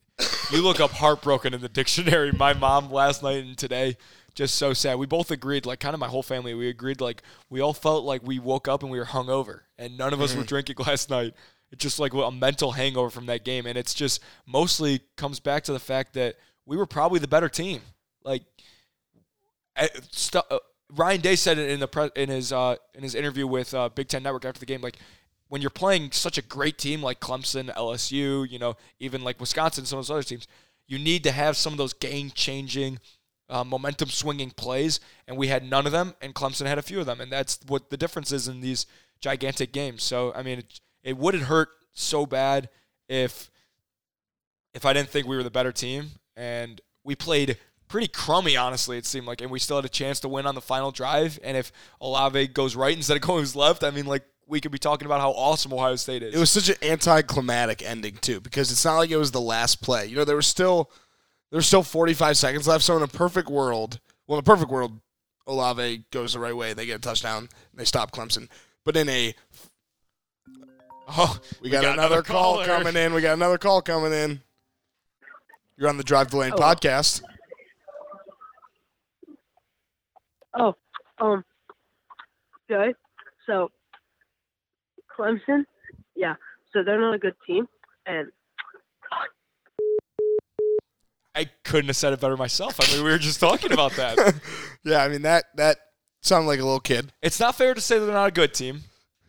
you 0.52 0.62
look 0.62 0.80
up 0.80 0.92
heartbroken 0.92 1.54
in 1.54 1.62
the 1.62 1.70
dictionary. 1.70 2.32
My 2.32 2.54
mom 2.54 2.92
last 2.92 3.24
night 3.24 3.44
and 3.44 3.58
today, 3.58 3.98
just 4.36 4.56
so 4.56 4.74
sad. 4.74 4.98
We 4.98 5.06
both 5.06 5.32
agreed, 5.32 5.66
like, 5.66 5.80
kind 5.80 5.94
of 5.94 6.00
my 6.00 6.08
whole 6.08 6.24
family, 6.24 6.54
we 6.54 6.70
agreed, 6.70 7.02
like, 7.02 7.22
we 7.50 7.62
all 7.62 7.74
felt 7.74 8.04
like 8.04 8.22
we 8.24 8.40
woke 8.40 8.68
up 8.68 8.82
and 8.84 8.92
we 8.92 8.98
were 9.00 9.06
hungover, 9.06 9.62
and 9.78 9.98
none 9.98 10.14
of 10.14 10.22
us 10.22 10.36
were 10.36 10.44
drinking 10.44 10.76
last 10.88 11.10
night. 11.10 11.34
It's 11.72 11.82
just 11.82 12.00
like 12.00 12.14
a 12.14 12.32
mental 12.32 12.72
hangover 12.72 13.10
from 13.10 13.26
that 13.28 13.44
game, 13.44 13.66
and 13.66 13.78
it's 13.78 13.94
just 13.94 14.22
mostly 14.46 15.02
comes 15.18 15.40
back 15.40 15.64
to 15.66 15.74
the 15.74 15.80
fact 15.80 16.14
that 16.14 16.36
we 16.66 16.78
were 16.78 16.86
probably 16.86 17.20
the 17.20 17.28
better 17.28 17.50
team. 17.50 17.82
Like, 18.24 18.44
I- 19.76 19.90
stu- 20.12 20.42
uh, 20.52 20.60
Ryan 20.92 21.22
Day 21.22 21.36
said 21.36 21.58
it 21.58 21.72
in 21.72 21.80
the 21.80 21.88
pre- 21.88 22.12
in 22.16 22.30
his 22.30 22.52
uh, 22.54 22.76
in 22.94 23.02
his 23.02 23.16
interview 23.16 23.48
with 23.48 23.74
uh, 23.74 23.90
Big 23.90 24.08
Ten 24.08 24.22
Network 24.22 24.46
after 24.46 24.60
the 24.60 24.68
game. 24.68 24.82
Like 24.82 24.98
when 25.54 25.62
you're 25.62 25.70
playing 25.70 26.10
such 26.12 26.40
a 26.40 26.42
great 26.42 26.80
team 26.80 27.04
like 27.04 27.20
Clemson, 27.20 27.72
LSU, 27.76 28.50
you 28.50 28.58
know, 28.58 28.76
even 29.00 29.24
like 29.24 29.40
Wisconsin, 29.40 29.86
some 29.86 30.00
of 30.00 30.08
those 30.08 30.10
other 30.10 30.24
teams, 30.24 30.48
you 30.88 30.98
need 30.98 31.24
to 31.26 31.32
have 31.32 31.56
some 31.56 31.72
of 31.72 31.78
those 31.78 31.94
game 31.94 32.32
changing, 32.34 32.98
uh, 33.50 33.64
momentum 33.64 34.10
swinging 34.10 34.50
plays, 34.50 35.00
and 35.28 35.38
we 35.38 35.50
had 35.50 35.64
none 35.64 35.86
of 35.86 35.92
them, 35.92 36.16
and 36.24 36.34
Clemson 36.34 36.66
had 36.66 36.80
a 36.80 36.82
few 36.82 37.00
of 37.00 37.06
them, 37.06 37.22
and 37.22 37.32
that's 37.32 37.60
what 37.68 37.92
the 37.92 37.98
difference 37.98 38.32
is 38.32 38.48
in 38.48 38.62
these 38.62 38.88
gigantic 39.22 39.72
games. 39.72 40.02
So 40.02 40.34
I 40.34 40.42
mean, 40.42 40.58
it, 40.58 40.80
it 41.04 41.18
wouldn't 41.20 41.44
hurt 41.44 41.70
so 41.92 42.26
bad 42.26 42.68
if 43.08 43.52
if 44.74 44.88
I 44.88 44.94
didn't 44.94 45.10
think 45.10 45.28
we 45.28 45.36
were 45.36 45.44
the 45.44 45.52
better 45.52 45.72
team, 45.72 46.14
and 46.36 46.82
we 47.04 47.14
played 47.14 47.60
pretty 47.88 48.08
crummy, 48.08 48.58
honestly, 48.58 48.98
it 48.98 49.06
seemed 49.06 49.28
like, 49.28 49.40
and 49.40 49.52
we 49.52 49.60
still 49.60 49.76
had 49.76 49.86
a 49.86 49.90
chance 49.90 50.20
to 50.22 50.28
win 50.28 50.48
on 50.48 50.56
the 50.56 50.62
final 50.62 50.90
drive. 50.90 51.38
And 51.44 51.56
if 51.56 51.72
Olave 52.02 52.48
goes 52.48 52.76
right 52.76 52.98
instead 52.98 53.18
of 53.18 53.22
going 53.22 53.46
left, 53.54 53.84
I 53.84 53.92
mean, 53.92 54.08
like 54.08 54.24
we 54.48 54.62
could 54.62 54.72
be 54.72 54.78
talking 54.78 55.06
about 55.06 55.22
how 55.22 55.32
awesome 55.32 55.74
Ohio 55.74 55.96
State 55.96 56.24
is. 56.24 56.36
It 56.36 56.40
was 56.40 56.52
such 56.52 56.70
an 56.70 56.76
anticlimactic 56.82 57.82
ending 57.82 58.18
too, 58.22 58.40
because 58.40 58.72
it's 58.72 58.84
not 58.86 58.98
like 58.98 59.10
it 59.10 59.18
was 59.18 59.32
the 59.32 59.42
last 59.42 59.82
play. 59.82 60.06
You 60.06 60.18
know, 60.18 60.26
there 60.26 60.36
was 60.36 60.48
still 60.48 60.92
there 61.50 61.58
was 61.58 61.68
still 61.68 61.84
45 61.84 62.36
seconds 62.36 62.68
left. 62.68 62.84
So 62.84 62.98
in 62.98 63.04
a 63.04 63.08
perfect 63.08 63.48
world, 63.48 64.00
well, 64.28 64.40
in 64.40 64.42
a 64.42 64.44
perfect 64.44 64.72
world, 64.72 65.00
Olave 65.46 66.06
goes 66.12 66.34
the 66.34 66.40
right 66.40 66.56
way. 66.56 66.74
They 66.74 66.86
get 66.86 66.98
a 66.98 67.00
touchdown. 67.00 67.50
And 67.72 67.80
they 67.80 67.86
stop 67.86 68.12
Clemson. 68.12 68.48
But 68.84 68.98
in 68.98 69.08
a 69.08 69.36
oh, 71.10 71.38
we 71.62 71.70
got, 71.70 71.86
another, 71.86 72.22
call 72.22 72.64
coming 72.66 72.96
in. 72.96 73.14
We 73.14 73.22
got 73.22 73.34
another 73.34 73.58
call 73.58 73.82
coming 73.82 74.14
in. 74.14 74.42
You're 75.78 75.90
on 75.90 75.98
the 75.98 76.04
Drive 76.04 76.32
the 76.32 76.38
Lane 76.38 76.52
Hello. 76.52 76.64
podcast. 76.64 77.22
Oh, 80.56 80.76
um, 81.20 81.44
good. 82.68 82.96
So, 83.48 83.70
Clemson, 85.18 85.64
yeah. 86.16 86.36
So 86.72 86.84
they're 86.84 87.00
not 87.00 87.14
a 87.14 87.20
good 87.20 87.36
team, 87.46 87.68
and 88.06 88.28
I 91.36 91.50
couldn't 91.64 91.88
have 91.88 91.96
said 91.96 92.14
it 92.14 92.20
better 92.20 92.38
myself. 92.38 92.80
I 92.80 92.94
mean, 92.94 93.04
we 93.04 93.10
were 93.12 93.18
just 93.18 93.40
talking 93.40 93.72
about 93.72 93.94
that. 93.94 94.36
yeah, 94.84 95.04
I 95.04 95.08
mean 95.08 95.24
that 95.24 95.46
that 95.56 95.78
sounded 96.22 96.48
like 96.48 96.60
a 96.60 96.64
little 96.64 96.80
kid. 96.80 97.12
It's 97.22 97.40
not 97.40 97.56
fair 97.56 97.74
to 97.74 97.82
say 97.82 98.00
that 98.00 98.06
they're 98.06 98.14
not 98.14 98.30
a 98.30 98.32
good 98.32 98.54
team. 98.54 98.82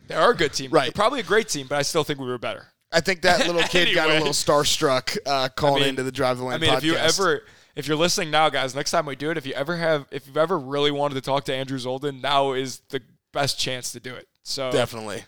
They 0.07 0.15
are 0.15 0.33
a 0.33 0.37
good 0.37 0.53
team. 0.53 0.71
Right. 0.71 0.85
They're 0.85 0.93
probably 0.93 1.21
a 1.21 1.25
great 1.25 1.49
team, 1.49 1.67
but 1.67 1.77
I 1.79 1.83
still 1.83 2.05
think 2.05 2.21
we 2.21 2.27
were 2.27 2.39
better. 2.39 2.67
I 2.93 3.01
think 3.01 3.23
that 3.23 3.47
little 3.47 3.63
kid 3.63 3.95
got 3.95 4.11
a 4.11 4.15
little 4.15 4.29
starstruck 4.29 5.17
uh, 5.27 5.49
calling 5.49 5.83
I 5.83 5.87
mean- 5.87 5.89
into 5.91 6.03
the 6.03 6.13
Drive 6.13 6.39
the 6.39 6.45
Lane 6.45 6.55
I 6.55 6.59
mean, 6.59 6.71
podcast. 6.71 6.77
if 6.79 6.85
you 6.85 6.95
ever, 6.97 7.43
if 7.75 7.89
you're 7.89 7.97
listening 7.97 8.31
now, 8.31 8.51
guys, 8.51 8.75
next 8.75 8.91
time 8.91 9.07
we 9.07 9.17
do 9.17 9.31
it, 9.31 9.39
if 9.39 9.47
you 9.47 9.55
ever 9.55 9.77
have, 9.77 10.07
if 10.11 10.27
you've 10.27 10.37
ever 10.37 10.59
really 10.59 10.91
wanted 10.91 11.15
to 11.15 11.21
talk 11.23 11.45
to 11.45 11.55
Andrew 11.55 11.79
Zolden, 11.79 12.23
now 12.23 12.53
is 12.53 12.83
the 12.91 13.01
best 13.33 13.59
chance 13.59 13.93
to 13.93 14.01
do 14.01 14.15
it. 14.15 14.29
So 14.43 14.71
Definitely. 14.71 15.25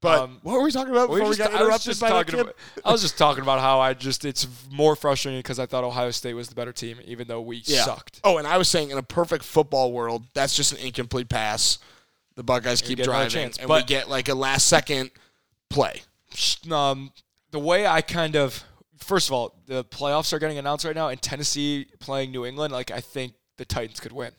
But 0.00 0.20
Um, 0.20 0.38
what 0.42 0.52
were 0.54 0.62
we 0.62 0.70
talking 0.70 0.92
about 0.92 1.08
before 1.08 1.28
we, 1.28 1.36
just- 1.36 1.38
got 1.38 1.48
I 1.50 1.52
was 1.54 1.60
interrupted 1.62 1.84
just 1.86 2.00
by 2.00 2.08
that 2.10 2.32
about, 2.32 2.54
I 2.84 2.92
was 2.92 3.02
just 3.02 3.18
talking 3.18 3.42
about 3.42 3.58
how 3.60 3.80
I 3.80 3.94
just 3.94 4.24
it's 4.24 4.46
more 4.70 4.94
frustrating 4.94 5.40
because 5.40 5.58
I 5.58 5.66
thought 5.66 5.82
Ohio 5.82 6.12
State 6.12 6.34
was 6.34 6.48
the 6.48 6.54
better 6.54 6.72
team, 6.72 6.98
even 7.04 7.26
though 7.26 7.40
we 7.40 7.62
Yeah. 7.66 7.84
sucked. 7.84 8.20
Oh, 8.22 8.38
and 8.38 8.46
I 8.46 8.58
was 8.58 8.68
saying 8.68 8.90
in 8.90 8.98
a 8.98 9.02
perfect 9.02 9.44
football 9.44 9.90
world, 9.92 10.22
that's 10.34 10.54
just 10.54 10.72
an 10.72 10.78
incomplete 10.78 11.28
pass. 11.28 11.78
The 12.36 12.44
Buckeyes 12.44 12.80
keep 12.80 13.00
driving, 13.00 13.30
chance. 13.30 13.56
and 13.58 13.66
But- 13.66 13.82
we 13.82 13.86
get 13.88 14.08
like 14.08 14.28
a 14.28 14.34
last 14.34 14.66
second 14.68 15.10
play. 15.68 16.02
Um, 16.70 17.12
the 17.50 17.58
way 17.58 17.84
I 17.86 18.00
kind 18.00 18.36
of 18.36 18.62
first 18.98 19.28
of 19.28 19.32
all, 19.32 19.54
the 19.66 19.84
playoffs 19.84 20.32
are 20.32 20.38
getting 20.38 20.58
announced 20.58 20.84
right 20.84 20.94
now, 20.94 21.08
and 21.08 21.20
Tennessee 21.20 21.86
playing 21.98 22.30
New 22.30 22.44
England. 22.46 22.72
Like 22.72 22.90
I 22.92 23.00
think 23.00 23.32
the 23.56 23.64
Titans 23.64 23.98
could 23.98 24.12
win. 24.12 24.30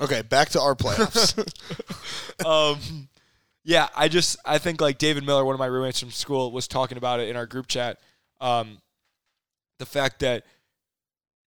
Okay, 0.00 0.20
back 0.22 0.48
to 0.50 0.60
our 0.60 0.74
playoffs. 0.74 1.36
um, 2.46 3.08
yeah, 3.70 3.86
I 3.94 4.08
just 4.08 4.36
I 4.44 4.58
think 4.58 4.80
like 4.80 4.98
David 4.98 5.24
Miller, 5.24 5.44
one 5.44 5.54
of 5.54 5.60
my 5.60 5.66
roommates 5.66 6.00
from 6.00 6.10
school, 6.10 6.50
was 6.50 6.66
talking 6.66 6.98
about 6.98 7.20
it 7.20 7.28
in 7.28 7.36
our 7.36 7.46
group 7.46 7.68
chat. 7.68 8.00
Um, 8.40 8.78
the 9.78 9.86
fact 9.86 10.18
that 10.20 10.44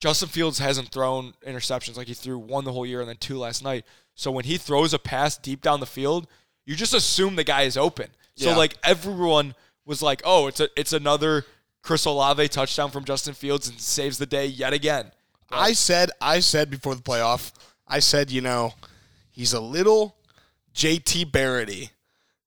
Justin 0.02 0.28
Fields 0.28 0.60
hasn't 0.60 0.90
thrown 0.90 1.34
interceptions 1.48 1.96
like 1.96 2.08
he 2.08 2.14
threw 2.14 2.38
one 2.38 2.66
the 2.66 2.74
whole 2.74 2.86
year 2.86 3.00
and 3.00 3.08
then 3.08 3.16
two 3.16 3.38
last 3.38 3.64
night. 3.64 3.86
So 4.16 4.32
when 4.32 4.44
he 4.44 4.58
throws 4.58 4.94
a 4.94 5.00
pass 5.00 5.38
deep 5.38 5.62
down 5.62 5.80
the 5.80 5.86
field, 5.86 6.28
you 6.66 6.76
just 6.76 6.94
assume 6.94 7.38
the 7.38 7.46
guy 7.46 7.62
is 7.62 7.78
open. 7.78 8.10
So 8.36 8.50
Yeah. 8.50 8.58
like 8.58 8.76
everyone 8.84 9.56
was 9.86 10.02
like, 10.02 10.22
"Oh, 10.26 10.48
it's 10.48 10.60
a 10.60 10.68
it's 10.76 10.92
another 10.92 11.46
Chris 11.84 12.04
Olave 12.04 12.50
touchdown 12.50 12.92
from 12.92 13.06
Justin 13.06 13.34
Fields 13.34 13.70
and 13.70 13.80
saves 13.80 14.18
the 14.18 14.26
day 14.26 14.46
yet 14.46 14.74
again." 14.74 15.14
I 15.50 15.72
said, 15.72 16.12
I 16.20 16.42
said 16.42 16.70
before 16.70 16.96
the 16.96 17.02
playoff, 17.02 17.54
I 17.88 18.00
said, 18.00 18.30
you 18.30 18.42
know, 18.42 18.74
he's 19.32 19.54
a 19.54 19.62
little 19.62 20.18
JT 20.76 21.32
Barrett 21.32 21.92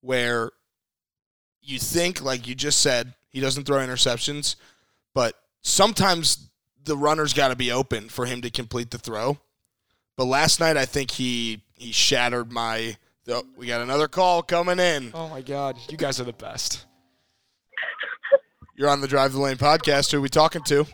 where 0.02 0.50
you 1.62 1.78
think, 1.78 2.22
like 2.22 2.46
you 2.46 2.54
just 2.54 2.82
said, 2.82 3.14
he 3.30 3.40
doesn't 3.40 3.64
throw 3.64 3.78
interceptions, 3.78 4.56
but 5.14 5.34
sometimes 5.62 6.50
the 6.84 6.96
runner's 6.96 7.32
got 7.32 7.48
to 7.48 7.56
be 7.56 7.72
open 7.72 8.08
for 8.08 8.26
him 8.26 8.42
to 8.42 8.50
complete 8.50 8.90
the 8.90 8.98
throw. 8.98 9.38
But 10.16 10.24
last 10.24 10.60
night, 10.60 10.76
I 10.76 10.84
think 10.84 11.12
he 11.12 11.62
he 11.74 11.92
shattered 11.92 12.52
my. 12.52 12.96
Oh, 13.28 13.44
we 13.56 13.68
got 13.68 13.80
another 13.80 14.08
call 14.08 14.42
coming 14.42 14.78
in. 14.78 15.12
Oh 15.14 15.28
my 15.28 15.40
god, 15.40 15.78
you 15.88 15.96
guys 15.96 16.20
are 16.20 16.24
the 16.24 16.32
best. 16.32 16.84
You're 18.76 18.88
on 18.88 19.00
the 19.00 19.08
Drive 19.08 19.32
the 19.32 19.40
Lane 19.40 19.56
podcast. 19.56 20.10
Who 20.10 20.18
are 20.18 20.20
we 20.20 20.28
talking 20.28 20.62
to? 20.64 20.86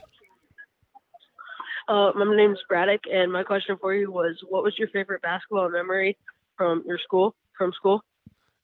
Uh, 1.88 2.12
my 2.14 2.36
name's 2.36 2.58
Braddock, 2.68 3.00
and 3.10 3.32
my 3.32 3.42
question 3.42 3.78
for 3.80 3.94
you 3.94 4.12
was, 4.12 4.36
what 4.50 4.62
was 4.62 4.74
your 4.78 4.88
favorite 4.88 5.22
basketball 5.22 5.70
memory 5.70 6.18
from 6.56 6.82
your 6.86 6.98
school? 6.98 7.34
From 7.56 7.72
school? 7.72 8.02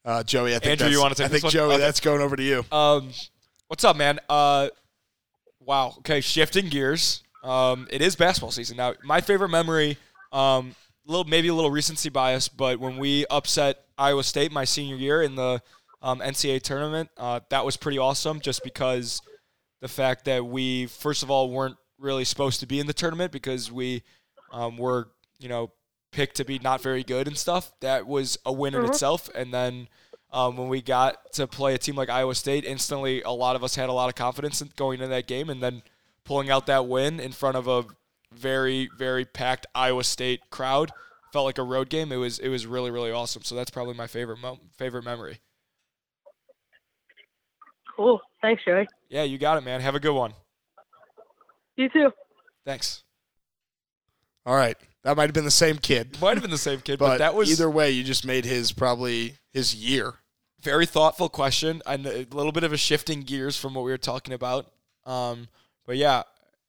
Uh, 0.05 0.23
Joey. 0.23 0.55
I 0.55 0.59
think 0.59 0.81
Andrew, 0.81 0.89
you 0.89 1.01
wanna 1.01 1.15
take 1.15 1.27
I 1.27 1.29
think? 1.29 1.53
Joey. 1.53 1.75
Okay. 1.75 1.79
That's 1.79 2.01
going 2.01 2.21
over 2.21 2.37
to 2.37 2.43
you. 2.43 2.65
Um, 2.71 3.11
what's 3.69 3.85
up, 3.85 3.97
man? 3.97 4.21
Uh, 4.29 4.69
wow. 5.61 5.95
Okay, 5.99 6.21
shifting 6.21 6.69
gears. 6.69 7.23
Um, 7.43 7.87
it 7.91 8.03
is 8.03 8.17
basketball 8.17 8.51
season 8.51 8.77
now. 8.77 8.95
My 9.03 9.21
favorite 9.21 9.49
memory, 9.49 9.97
um, 10.33 10.75
a 11.07 11.11
little 11.11 11.25
maybe 11.25 11.49
a 11.49 11.55
little 11.55 11.71
recency 11.71 12.11
bias, 12.11 12.49
but 12.49 12.79
when 12.81 12.99
we 12.99 13.27
upset 13.31 13.85
Iowa 13.97 14.25
State 14.25 14.53
my 14.53 14.65
senior 14.65 14.97
year 14.97 15.23
in 15.23 15.37
the 15.37 15.63
um, 16.03 16.21
NCAA 16.21 16.61
tournament, 16.63 17.11
uh, 17.17 17.41
that 17.51 17.65
was 17.65 17.77
pretty 17.77 17.99
awesome. 17.99 18.41
Just 18.41 18.63
because 18.63 19.23
the 19.81 19.89
fact 19.89 20.27
that 20.27 20.45
we 20.45 20.87
first 20.87 21.23
of 21.23 21.31
all 21.31 21.51
weren't 21.51 21.77
really 21.99 22.25
supposed 22.25 22.61
to 22.61 22.67
be 22.67 22.79
in 22.79 22.87
the 22.87 22.93
tournament 22.93 23.33
because 23.33 23.73
we 23.73 24.03
um, 24.53 24.77
were 24.77 25.09
you 25.39 25.49
know 25.49 25.71
picked 26.15 26.37
to 26.37 26.45
be 26.45 26.59
not 26.59 26.81
very 26.81 27.03
good 27.03 27.27
and 27.27 27.37
stuff. 27.37 27.73
That 27.81 28.07
was 28.07 28.39
a 28.47 28.53
win 28.53 28.75
in 28.75 28.83
Mhm. 28.83 28.89
itself. 28.89 29.29
And 29.35 29.53
then 29.53 29.89
um, 30.33 30.57
when 30.57 30.69
we 30.69 30.81
got 30.83 31.33
to 31.35 31.47
play 31.47 31.75
a 31.75 31.79
team 31.79 31.95
like 31.95 32.09
Iowa 32.09 32.35
State, 32.35 32.65
instantly 32.65 33.23
a 33.23 33.31
lot 33.31 33.55
of 33.57 33.63
us 33.63 33.75
had 33.77 33.89
a 33.89 33.93
lot 33.93 34.09
of 34.09 34.15
confidence 34.17 34.61
in 34.63 34.71
going 34.77 34.95
into 35.01 35.07
that 35.09 35.27
game, 35.29 35.49
and 35.51 35.63
then 35.63 35.83
pulling 36.25 36.51
out 36.51 36.67
that 36.67 36.87
win 36.87 37.21
in 37.21 37.31
front 37.33 37.57
of 37.57 37.69
a 37.69 37.85
very 38.33 38.89
very 38.97 39.25
packed 39.25 39.67
Iowa 39.77 40.03
State 40.03 40.51
crowd 40.51 40.91
felt 41.33 41.45
like 41.45 41.59
a 41.59 41.63
road 41.63 41.89
game. 41.89 42.11
It 42.11 42.17
was 42.17 42.39
it 42.41 42.49
was 42.49 42.67
really 42.67 42.91
really 42.91 43.13
awesome. 43.13 43.43
So 43.43 43.55
that's 43.55 43.71
probably 43.71 43.95
my 43.95 44.07
favorite 44.09 44.39
mo- 44.39 44.59
favorite 44.77 45.05
memory. 45.05 45.39
Cool. 47.97 48.21
Thanks, 48.43 48.63
Joey. 48.65 48.89
Yeah, 49.09 49.23
you 49.23 49.39
got 49.39 49.57
it, 49.59 49.61
man. 49.63 49.81
Have 49.81 49.95
a 49.95 50.01
good 50.01 50.15
one. 50.15 50.35
You 51.77 51.89
too. 51.89 52.11
Thanks. 52.65 53.05
All 54.47 54.55
right, 54.57 54.77
that 55.05 55.17
might 55.17 55.25
have 55.25 55.35
been 55.35 55.45
the 55.45 55.51
same 55.51 55.77
kid. 55.79 56.19
Might 56.21 56.35
have 56.35 56.43
been 56.43 56.51
the 56.51 56.59
same 56.59 56.81
kid, 56.81 56.99
but, 56.99 57.07
But, 57.09 57.19
that 57.19 57.35
was 57.35 57.51
either 57.51 57.71
way, 57.71 57.91
you 57.91 58.03
just 58.03 58.27
made 58.27 58.45
his 58.45 58.73
probably 58.73 59.37
his 59.53 59.75
year. 59.75 60.15
very 60.61 60.87
thoughtful 60.87 61.29
question 61.29 61.83
and 61.87 62.07
a 62.07 62.27
little 62.33 62.53
bit 62.53 62.65
of 62.65 62.73
a 62.73 62.77
shifting 62.77 63.21
gears 63.21 63.57
from 63.57 63.75
what 63.75 63.85
we 63.85 63.91
were 63.91 63.99
talking 63.99 64.33
about. 64.35 64.73
Um, 65.05 65.49
but 65.87 65.97
yeah, 65.99 66.23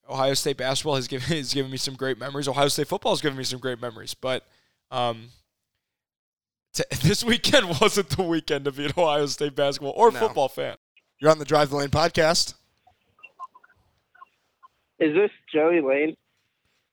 Ohio 0.10 0.34
State 0.34 0.58
basketball 0.58 0.96
has 0.96 1.08
given 1.08 1.28
has 1.38 1.54
given 1.54 1.72
me 1.72 1.78
some 1.78 1.96
great 1.96 2.20
memories. 2.20 2.48
Ohio 2.48 2.68
State 2.68 2.88
football 2.88 3.14
has 3.14 3.22
given 3.22 3.38
me 3.38 3.44
some 3.46 3.60
great 3.60 3.82
memories. 3.82 4.14
But 4.14 4.44
um, 4.92 5.30
t- 6.74 6.84
this 7.04 7.24
weekend 7.24 7.68
wasn't 7.82 8.10
the 8.10 8.24
weekend 8.24 8.66
to 8.66 8.72
be 8.74 8.86
an 8.86 8.92
Ohio 8.98 9.26
State 9.28 9.56
basketball 9.56 9.94
or 9.96 10.12
No. 10.12 10.20
football 10.20 10.50
fan. 10.50 10.76
You're 11.20 11.32
on 11.32 11.40
the 11.40 11.46
Drive 11.46 11.70
the 11.70 11.78
Lane 11.78 11.88
podcast. 11.90 12.56
Is 15.00 15.14
this 15.14 15.32
Joey 15.54 15.82
Lane? 15.82 16.16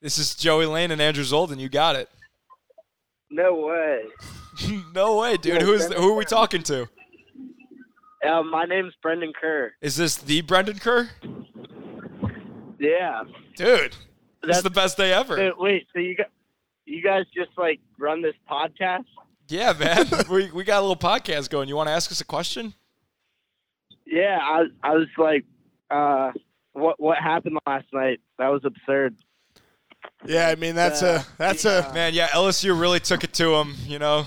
This 0.02 0.18
is 0.18 0.34
Joey 0.34 0.66
Lane 0.66 0.90
and 0.90 1.00
Andrew 1.00 1.22
Zolden. 1.22 1.60
You 1.60 1.68
got 1.68 1.94
it. 1.94 2.10
No 3.30 3.54
way. 3.54 4.02
no 4.94 5.16
way, 5.18 5.36
dude. 5.36 5.54
Yeah, 5.54 5.60
Who's 5.60 5.92
who 5.92 6.10
are 6.12 6.16
we 6.16 6.24
talking 6.24 6.64
to? 6.64 6.88
Uh, 8.28 8.42
my 8.42 8.64
name's 8.64 8.94
Brendan 9.00 9.32
Kerr. 9.40 9.72
Is 9.80 9.94
this 9.94 10.16
the 10.16 10.40
Brendan 10.40 10.80
Kerr? 10.80 11.08
Yeah. 12.80 13.22
Dude, 13.54 13.92
this 13.92 13.98
That's- 14.42 14.56
is 14.58 14.62
the 14.64 14.70
best 14.70 14.96
day 14.96 15.12
ever. 15.12 15.52
Wait, 15.56 15.86
so 15.92 16.00
you 16.00 16.16
got 16.16 16.26
you 16.84 17.00
guys 17.00 17.24
just 17.32 17.50
like 17.56 17.78
run 17.96 18.22
this 18.22 18.34
podcast? 18.50 19.04
Yeah, 19.46 19.72
man. 19.72 20.06
we 20.30 20.50
we 20.50 20.64
got 20.64 20.80
a 20.80 20.82
little 20.82 20.96
podcast 20.96 21.48
going. 21.48 21.68
You 21.68 21.76
want 21.76 21.86
to 21.86 21.92
ask 21.92 22.10
us 22.10 22.20
a 22.20 22.24
question? 22.24 22.74
Yeah, 24.04 24.40
I 24.42 24.64
I 24.82 24.96
was 24.96 25.06
like, 25.16 25.44
uh, 25.92 26.32
what 26.72 26.98
what 26.98 27.18
happened 27.18 27.60
last 27.68 27.86
night? 27.92 28.18
That 28.40 28.48
was 28.48 28.62
absurd. 28.64 29.14
Yeah, 30.24 30.48
I 30.48 30.54
mean 30.54 30.74
that's 30.74 31.02
Uh, 31.02 31.22
a 31.24 31.32
that's 31.36 31.64
yeah. 31.64 31.90
a 31.90 31.94
Man, 31.94 32.14
yeah, 32.14 32.28
LSU 32.28 32.78
really 32.78 33.00
took 33.00 33.24
it 33.24 33.32
to 33.34 33.54
him. 33.54 33.74
You 33.86 33.98
know, 33.98 34.24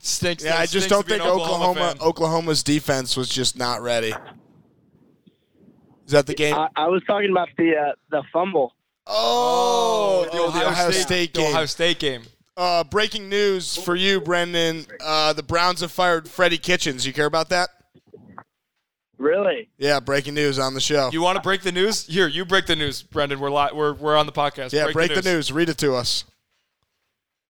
stinks. 0.00 0.44
yeah. 0.44 0.58
I 0.58 0.66
just 0.66 0.88
don't 0.88 1.06
think 1.06 1.22
Oklahoma 1.22 1.92
fan. 1.94 2.00
Oklahoma's 2.00 2.62
defense 2.62 3.16
was 3.16 3.28
just 3.28 3.56
not 3.56 3.80
ready. 3.82 4.12
Is 6.04 6.12
that 6.12 6.26
the 6.26 6.34
game? 6.34 6.54
I, 6.54 6.68
I 6.76 6.88
was 6.88 7.02
talking 7.06 7.30
about 7.30 7.48
the 7.56 7.76
uh, 7.76 7.92
the 8.10 8.22
fumble. 8.32 8.72
oh, 9.06 10.26
the 10.32 10.66
Ohio, 10.66 10.90
State, 10.90 11.32
the 11.34 11.40
game. 11.42 11.50
Ohio 11.52 11.66
State 11.66 11.98
game. 11.98 12.22
Uh, 12.56 12.82
breaking 12.84 13.28
news 13.28 13.76
for 13.76 13.94
you, 13.94 14.20
Brendan. 14.20 14.86
Uh, 15.00 15.32
the 15.32 15.42
Browns 15.42 15.80
have 15.80 15.92
fired 15.92 16.28
Freddie 16.28 16.58
Kitchens. 16.58 17.06
You 17.06 17.12
care 17.12 17.26
about 17.26 17.50
that? 17.50 17.68
Really? 19.26 19.68
Yeah, 19.76 19.98
breaking 19.98 20.34
news 20.34 20.56
on 20.58 20.74
the 20.74 20.80
show. 20.80 21.10
You 21.12 21.20
want 21.20 21.34
to 21.34 21.42
break 21.42 21.62
the 21.62 21.72
news? 21.72 22.06
Here, 22.06 22.28
you 22.28 22.44
break 22.44 22.66
the 22.66 22.76
news, 22.76 23.02
Brendan. 23.02 23.40
We're 23.40 23.50
li- 23.50 23.72
we're 23.74 23.92
we're 23.94 24.16
on 24.16 24.26
the 24.26 24.32
podcast. 24.32 24.72
yeah, 24.72 24.92
break, 24.92 25.12
the, 25.12 25.22
news. 25.22 25.50
Read 25.50 25.68
it 25.68 25.78
to 25.78 25.94
us. 25.94 26.24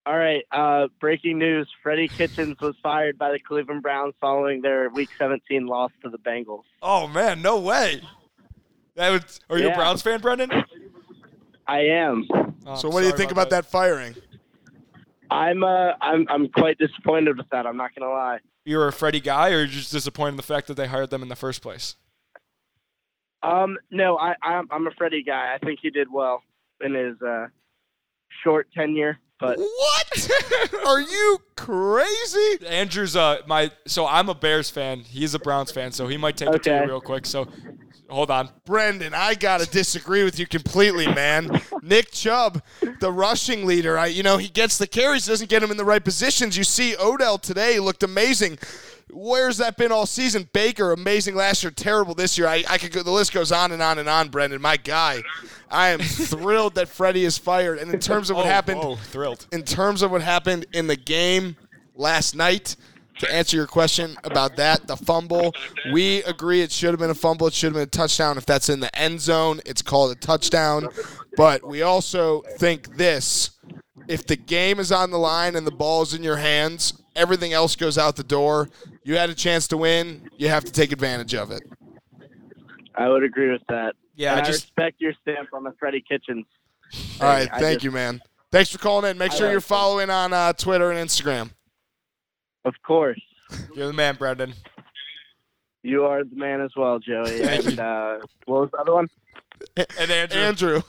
All 0.05 0.15
right. 0.15 0.43
Uh, 0.51 0.87
breaking 0.99 1.39
news: 1.39 1.67
Freddie 1.81 2.07
Kitchens 2.07 2.57
was 2.61 2.75
fired 2.83 3.17
by 3.17 3.31
the 3.31 3.39
Cleveland 3.39 3.81
Browns 3.81 4.13
following 4.21 4.61
their 4.61 4.89
Week 4.89 5.09
17 5.17 5.65
loss 5.65 5.91
to 6.03 6.09
the 6.09 6.19
Bengals. 6.19 6.63
Oh 6.83 7.07
man, 7.07 7.41
no 7.41 7.59
way. 7.59 8.01
That 8.95 9.09
was, 9.09 9.39
are 9.49 9.57
you 9.57 9.69
a 9.69 9.73
Browns 9.73 10.03
fan, 10.03 10.21
Brendan? 10.21 10.51
I 11.65 11.79
am. 11.79 12.27
Oh, 12.67 12.75
so, 12.75 12.87
I'm 12.87 12.93
what 12.93 12.99
do 12.99 13.05
you 13.05 13.09
sorry 13.09 13.17
think 13.17 13.31
about 13.31 13.49
that 13.49 13.65
firing? 13.65 14.13
I'm 15.31 15.63
uh 15.63 15.93
I'm 15.99 16.27
I'm 16.29 16.49
quite 16.49 16.77
disappointed 16.77 17.35
with 17.35 17.49
that. 17.49 17.65
I'm 17.65 17.77
not 17.77 17.95
gonna 17.95 18.11
lie. 18.11 18.37
You're 18.65 18.87
a 18.87 18.93
Freddie 18.93 19.19
guy, 19.19 19.49
or 19.49 19.59
you're 19.59 19.67
just 19.67 19.91
disappointed 19.91 20.31
in 20.31 20.37
the 20.37 20.43
fact 20.43 20.67
that 20.67 20.75
they 20.75 20.87
hired 20.87 21.09
them 21.09 21.21
in 21.21 21.29
the 21.29 21.35
first 21.35 21.61
place? 21.61 21.97
Um, 23.41 23.77
no, 23.91 24.17
I 24.17 24.35
I'm, 24.41 24.67
I'm 24.71 24.87
a 24.87 24.91
Freddie 24.91 25.23
guy. 25.23 25.53
I 25.53 25.57
think 25.63 25.79
he 25.81 25.89
did 25.89 26.07
well 26.11 26.41
in 26.79 26.93
his 26.93 27.21
uh, 27.21 27.47
short 28.43 28.67
tenure, 28.73 29.19
but 29.43 29.59
What? 29.59 30.29
Are 30.87 31.01
you 31.01 31.39
crazy? 31.55 32.65
Andrew's 32.65 33.15
uh 33.15 33.39
my 33.45 33.71
so 33.85 34.07
I'm 34.07 34.29
a 34.29 34.35
Bears 34.35 34.69
fan. 34.69 35.01
He's 35.01 35.33
a 35.33 35.39
Browns 35.39 35.71
fan, 35.71 35.91
so 35.91 36.07
he 36.07 36.17
might 36.17 36.37
take 36.37 36.49
it 36.49 36.63
to 36.63 36.69
you 36.69 36.85
real 36.85 37.01
quick. 37.01 37.25
So 37.25 37.47
hold 38.09 38.31
on. 38.31 38.49
Brendan, 38.65 39.13
I 39.13 39.35
gotta 39.35 39.69
disagree 39.69 40.23
with 40.23 40.39
you 40.39 40.47
completely, 40.47 41.07
man. 41.07 41.61
Nick 41.81 42.11
Chubb, 42.11 42.63
the 43.01 43.11
rushing 43.11 43.65
leader, 43.65 43.97
I 43.97 44.07
you 44.07 44.23
know 44.23 44.37
he 44.37 44.47
gets 44.47 44.77
the 44.77 44.87
carries, 44.87 45.25
doesn't 45.25 45.49
get 45.49 45.61
him 45.61 45.71
in 45.71 45.77
the 45.77 45.85
right 45.85 46.03
positions. 46.03 46.57
You 46.57 46.63
see 46.63 46.95
Odell 46.97 47.37
today 47.37 47.79
looked 47.79 48.03
amazing. 48.03 48.59
Where's 49.11 49.57
that 49.57 49.77
been 49.77 49.91
all 49.91 50.05
season? 50.05 50.49
Baker, 50.53 50.91
amazing 50.91 51.35
last 51.35 51.63
year, 51.63 51.71
terrible 51.71 52.13
this 52.15 52.37
year. 52.37 52.47
I, 52.47 52.63
I 52.69 52.77
could 52.77 52.91
go. 52.91 53.03
The 53.03 53.11
list 53.11 53.33
goes 53.33 53.51
on 53.51 53.71
and 53.71 53.81
on 53.81 53.99
and 53.99 54.09
on. 54.09 54.29
Brendan, 54.29 54.61
my 54.61 54.77
guy, 54.77 55.21
I 55.69 55.89
am 55.89 55.99
thrilled 55.99 56.75
that 56.75 56.87
Freddie 56.89 57.25
is 57.25 57.37
fired. 57.37 57.79
And 57.79 57.93
in 57.93 57.99
terms 57.99 58.29
of 58.29 58.37
what 58.37 58.45
Oh, 58.47 58.49
happened, 58.49 58.79
Oh, 58.81 58.95
thrilled. 58.95 59.45
in 59.51 59.63
terms 59.63 60.01
of 60.01 60.11
what 60.11 60.21
happened 60.21 60.65
in 60.73 60.87
the 60.87 60.95
game 60.95 61.55
last 61.95 62.35
night, 62.35 62.75
to 63.19 63.31
answer 63.31 63.55
your 63.55 63.67
question 63.67 64.17
about 64.23 64.55
that, 64.55 64.87
the 64.87 64.97
fumble, 64.97 65.53
we 65.91 66.23
agree 66.23 66.61
it 66.61 66.71
should 66.71 66.89
have 66.89 66.99
been 66.99 67.11
a 67.11 67.15
fumble. 67.15 67.45
It 67.45 67.53
should 67.53 67.67
have 67.67 67.73
been 67.75 67.83
a 67.83 67.85
touchdown. 67.85 68.37
If 68.39 68.45
that's 68.47 68.69
in 68.69 68.79
the 68.79 68.93
end 68.97 69.21
zone, 69.21 69.61
it's 69.67 69.83
called 69.83 70.11
a 70.11 70.15
touchdown. 70.15 70.87
But 71.37 71.63
we 71.67 71.83
also 71.83 72.41
think 72.57 72.97
this 72.97 73.51
if 74.07 74.25
the 74.25 74.35
game 74.35 74.79
is 74.79 74.91
on 74.91 75.11
the 75.11 75.17
line 75.19 75.55
and 75.55 75.65
the 75.65 75.71
ball 75.71 76.01
is 76.01 76.13
in 76.15 76.23
your 76.23 76.37
hands, 76.37 76.93
everything 77.15 77.53
else 77.53 77.75
goes 77.75 77.97
out 77.99 78.15
the 78.15 78.23
door. 78.23 78.69
You 79.03 79.17
had 79.17 79.29
a 79.29 79.35
chance 79.35 79.67
to 79.69 79.77
win. 79.77 80.29
You 80.37 80.47
have 80.49 80.63
to 80.65 80.71
take 80.71 80.91
advantage 80.91 81.33
of 81.35 81.51
it. 81.51 81.61
I 82.95 83.09
would 83.09 83.23
agree 83.23 83.51
with 83.51 83.61
that. 83.69 83.95
Yeah, 84.15 84.31
And 84.31 84.41
I 84.41 84.43
I, 84.43 84.45
just 84.45 84.63
respect 84.65 85.01
your 85.01 85.13
stamp 85.21 85.49
on 85.53 85.63
the 85.63 85.73
Freddie 85.79 86.03
Kitchens. 86.07 86.45
All 87.19 87.27
right. 87.27 87.49
I 87.51 87.59
Thank 87.59 87.75
just- 87.77 87.83
you, 87.85 87.91
man. 87.91 88.21
Thanks 88.51 88.69
for 88.69 88.77
calling 88.77 89.09
in. 89.09 89.17
Make 89.17 89.31
sure 89.31 89.49
you're 89.49 89.59
following 89.61 90.11
on 90.11 90.31
uh, 90.31 90.53
Twitter 90.53 90.91
and 90.91 91.09
Instagram. 91.09 91.49
Of 92.65 92.75
course. 92.85 93.19
you're 93.75 93.87
the 93.87 93.93
man, 93.93 94.15
Brendan. 94.15 94.53
You 95.81 96.05
are 96.05 96.23
the 96.23 96.35
man 96.35 96.61
as 96.61 96.69
well, 96.77 96.99
Joey. 96.99 97.41
and 97.41 97.79
uh, 97.79 98.17
what 98.45 98.61
was 98.61 98.69
the 98.71 98.77
other 98.77 98.93
one? 98.93 99.07
And 99.75 100.11
Andrew. 100.11 100.39
Andrew. 100.39 100.81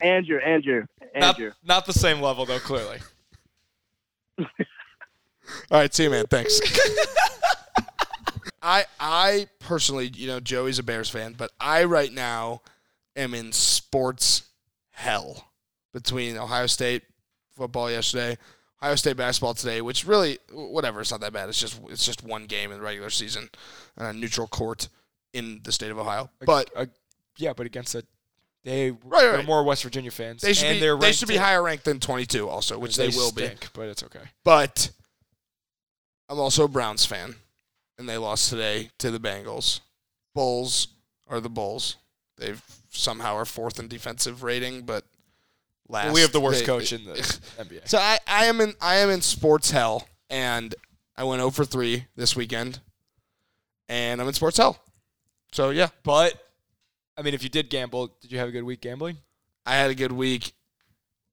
Andrew, 0.00 0.38
Andrew, 0.44 0.84
Not, 1.14 1.24
Andrew. 1.38 1.52
not 1.64 1.86
the 1.86 1.92
same 1.92 2.20
level 2.20 2.44
though, 2.44 2.58
clearly. 2.58 2.98
All 5.70 5.80
right, 5.80 5.92
see 5.92 6.04
you, 6.04 6.10
man. 6.10 6.26
Thanks. 6.26 6.60
I 8.62 8.84
I 8.98 9.48
personally, 9.60 10.10
you 10.14 10.26
know, 10.26 10.40
Joey's 10.40 10.78
a 10.78 10.82
Bears 10.82 11.08
fan, 11.08 11.34
but 11.36 11.50
I 11.60 11.84
right 11.84 12.12
now 12.12 12.62
am 13.16 13.34
in 13.34 13.52
sports 13.52 14.42
hell 14.90 15.48
between 15.92 16.36
Ohio 16.36 16.66
State 16.66 17.02
football 17.54 17.90
yesterday, 17.90 18.36
Ohio 18.82 18.94
State 18.96 19.16
basketball 19.16 19.54
today, 19.54 19.80
which 19.80 20.06
really 20.06 20.38
whatever, 20.52 21.00
it's 21.00 21.10
not 21.10 21.20
that 21.20 21.32
bad. 21.32 21.48
It's 21.48 21.60
just 21.60 21.80
it's 21.88 22.04
just 22.04 22.24
one 22.24 22.46
game 22.46 22.72
in 22.72 22.78
the 22.78 22.84
regular 22.84 23.10
season 23.10 23.48
on 23.96 24.06
a 24.06 24.12
neutral 24.12 24.48
court 24.48 24.88
in 25.32 25.60
the 25.64 25.72
state 25.72 25.90
of 25.90 25.98
Ohio. 25.98 26.30
But 26.44 26.70
uh, 26.76 26.86
yeah, 27.36 27.52
but 27.52 27.66
against 27.66 27.94
a 27.94 28.04
they 28.64 28.90
Right, 28.90 29.00
they're 29.20 29.36
right. 29.36 29.46
more 29.46 29.62
West 29.62 29.82
Virginia 29.82 30.10
fans. 30.10 30.42
they 30.42 30.52
should 30.52 30.66
and 30.66 30.76
be 30.76 30.80
they're 30.80 30.96
they 30.96 31.12
should 31.12 31.28
be 31.28 31.36
higher 31.36 31.62
ranked 31.62 31.84
than 31.84 32.00
22 32.00 32.48
also, 32.48 32.78
which 32.78 32.96
they, 32.96 33.08
will 33.08 33.32
be. 33.32 33.48
but 33.72 33.82
it's 33.88 34.02
okay. 34.02 34.20
But 34.44 34.90
I'm 36.28 36.38
also 36.38 36.64
a 36.64 36.68
Browns 36.68 37.04
fan, 37.06 37.34
and 37.98 38.08
they 38.08 38.18
lost 38.18 38.50
today 38.50 38.90
to 38.98 39.10
the 39.10 39.18
Bengals. 39.20 39.80
Bulls 40.34 40.88
are 41.28 41.40
the 41.40 41.48
Bulls. 41.48 41.96
They've 42.36 42.62
somehow 42.90 43.34
are 43.34 43.44
fourth 43.44 43.78
in 43.78 43.88
defensive 43.88 44.42
rating, 44.42 44.82
but 44.82 45.04
last 45.88 46.06
Well, 46.06 46.14
we 46.14 46.20
have 46.20 46.32
the 46.32 46.40
worst 46.40 46.60
they- 46.60 46.66
coach 46.66 46.92
in 46.92 47.04
the 47.04 47.12
NBA. 47.58 47.88
So 47.88 47.98
I, 47.98 48.18
I 48.26 48.44
am 48.46 48.60
in 48.60 48.74
I 48.80 48.96
am 48.96 49.10
in 49.10 49.20
sports 49.22 49.70
hell, 49.70 50.06
and 50.30 50.74
I 51.16 51.24
went 51.24 51.40
0 51.40 51.50
for 51.50 51.64
three 51.64 52.06
this 52.16 52.36
weekend, 52.36 52.80
and 53.88 54.20
I'm 54.20 54.28
in 54.28 54.34
sports 54.34 54.56
hell. 54.58 54.78
So 55.52 55.70
yeah, 55.70 55.88
But 56.04 56.34
I 57.16 57.22
mean, 57.22 57.34
if 57.34 57.42
you 57.42 57.48
did 57.48 57.70
gamble, 57.70 58.14
did 58.20 58.30
you 58.30 58.38
have 58.38 58.48
a 58.48 58.52
good 58.52 58.62
week 58.64 58.80
gambling? 58.82 59.16
I 59.66 59.74
had 59.74 59.90
a 59.90 59.94
good 59.94 60.12
week, 60.12 60.52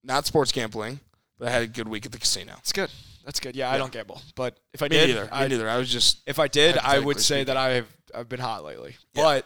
not 0.04 0.26
sports 0.26 0.52
gambling, 0.52 1.00
but 1.38 1.50
I 1.50 1.52
had 1.52 1.62
a 1.62 1.68
good 1.68 1.88
week 1.88 2.06
at 2.06 2.12
the 2.12 2.18
casino. 2.18 2.54
It's 2.60 2.72
good. 2.74 2.90
That's 3.26 3.40
good. 3.40 3.56
Yeah, 3.56 3.72
I 3.72 3.78
don't 3.80 3.92
gamble, 3.92 4.22
but 4.36 4.60
if 4.74 4.84
I 4.84 4.86
Me 4.86 4.98
did, 4.98 5.08
neither. 5.08 5.24
Me 5.24 5.30
I, 5.32 5.48
neither. 5.48 5.68
I 5.68 5.78
was 5.78 5.90
just 5.90 6.22
if 6.28 6.38
I 6.38 6.48
did, 6.48 6.78
I 6.78 7.00
would 7.00 7.20
say 7.20 7.44
that. 7.44 7.58
I 7.58 7.70
have 7.72 7.88
I've 8.14 8.30
been 8.30 8.40
hot 8.40 8.64
lately. 8.64 8.96
Yeah. 9.14 9.24
But 9.24 9.46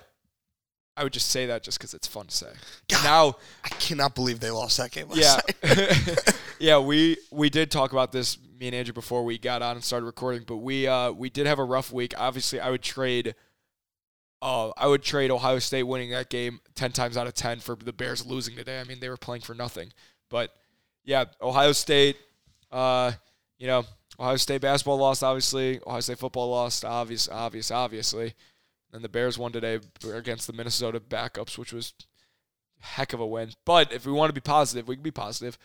I 0.98 1.04
would 1.04 1.14
just 1.14 1.30
say 1.30 1.46
that 1.46 1.64
just 1.64 1.80
because 1.80 1.94
it's 1.94 2.08
fun 2.08 2.28
to 2.28 2.36
say. 2.36 2.52
God. 2.90 3.04
Now, 3.06 3.38
I 3.64 3.70
cannot 3.70 4.16
believe 4.16 4.42
they 4.42 4.52
lost 4.52 4.78
that 4.78 4.92
game 4.92 5.08
last 5.08 5.20
yeah, 5.64 5.76
night. 5.76 6.42
yeah, 6.60 6.78
we 6.78 7.16
we 7.32 7.50
did 7.50 7.72
talk 7.72 7.94
about 7.94 8.12
this, 8.12 8.38
me 8.60 8.68
and 8.68 8.76
Andrew, 8.76 8.94
before 8.94 9.24
we 9.24 9.38
got 9.38 9.62
on 9.62 9.78
and 9.78 9.84
started 9.84 10.06
recording. 10.06 10.44
But 10.46 10.58
we 10.58 10.88
uh 10.88 11.12
we 11.12 11.30
did 11.30 11.48
have 11.48 11.58
a 11.58 11.64
rough 11.64 11.94
week. 11.94 12.14
Obviously, 12.18 12.60
I 12.60 12.70
would 12.70 12.82
trade. 12.82 13.34
Uh, 14.42 14.72
I 14.78 14.88
would 14.88 15.04
trade 15.04 15.32
Ohio 15.32 15.60
State 15.60 15.84
winning 15.84 16.12
that 16.12 16.30
game 16.30 16.60
ten 16.76 16.92
times 16.92 17.16
out 17.16 17.28
of 17.28 17.34
ten 17.34 17.60
for 17.62 17.78
the 17.78 17.94
Bears 17.94 18.26
losing 18.26 18.58
today. 18.58 18.82
I 18.82 18.84
mean, 18.84 19.00
they 19.00 19.10
were 19.10 19.18
playing 19.18 19.42
for 19.42 19.54
nothing. 19.54 19.94
But 20.30 20.54
yeah, 21.06 21.26
Ohio 21.42 21.72
State. 21.72 22.18
Uh, 22.72 23.14
you 23.60 23.68
know, 23.68 23.86
Ohio 24.20 24.38
State 24.38 24.62
basketball 24.62 24.97
lost. 24.97 25.24
Obviously, 25.24 25.80
Ohio 25.86 25.99
State 25.99 26.18
football 26.18 26.49
lost. 26.49 26.84
Obvious, 26.84 27.30
obvious, 27.30 27.70
obviously. 27.70 28.34
And 28.91 29.03
the 29.03 29.10
Bears 29.10 29.38
won 29.38 29.51
today 29.51 29.80
against 30.12 30.47
the 30.47 30.53
Minnesota 30.53 30.99
backups, 30.99 31.57
which 31.57 31.72
was 31.72 31.93
a 32.82 32.86
heck 32.86 33.14
of 33.14 33.20
a 33.20 33.28
win. 33.28 33.51
But 33.66 33.93
if 33.93 34.05
we 34.05 34.12
want 34.12 34.30
to 34.30 34.34
be 34.34 34.41
positive, 34.41 34.88
we 34.88 34.95
can 34.95 35.03
be 35.03 35.12
positive. 35.12 35.57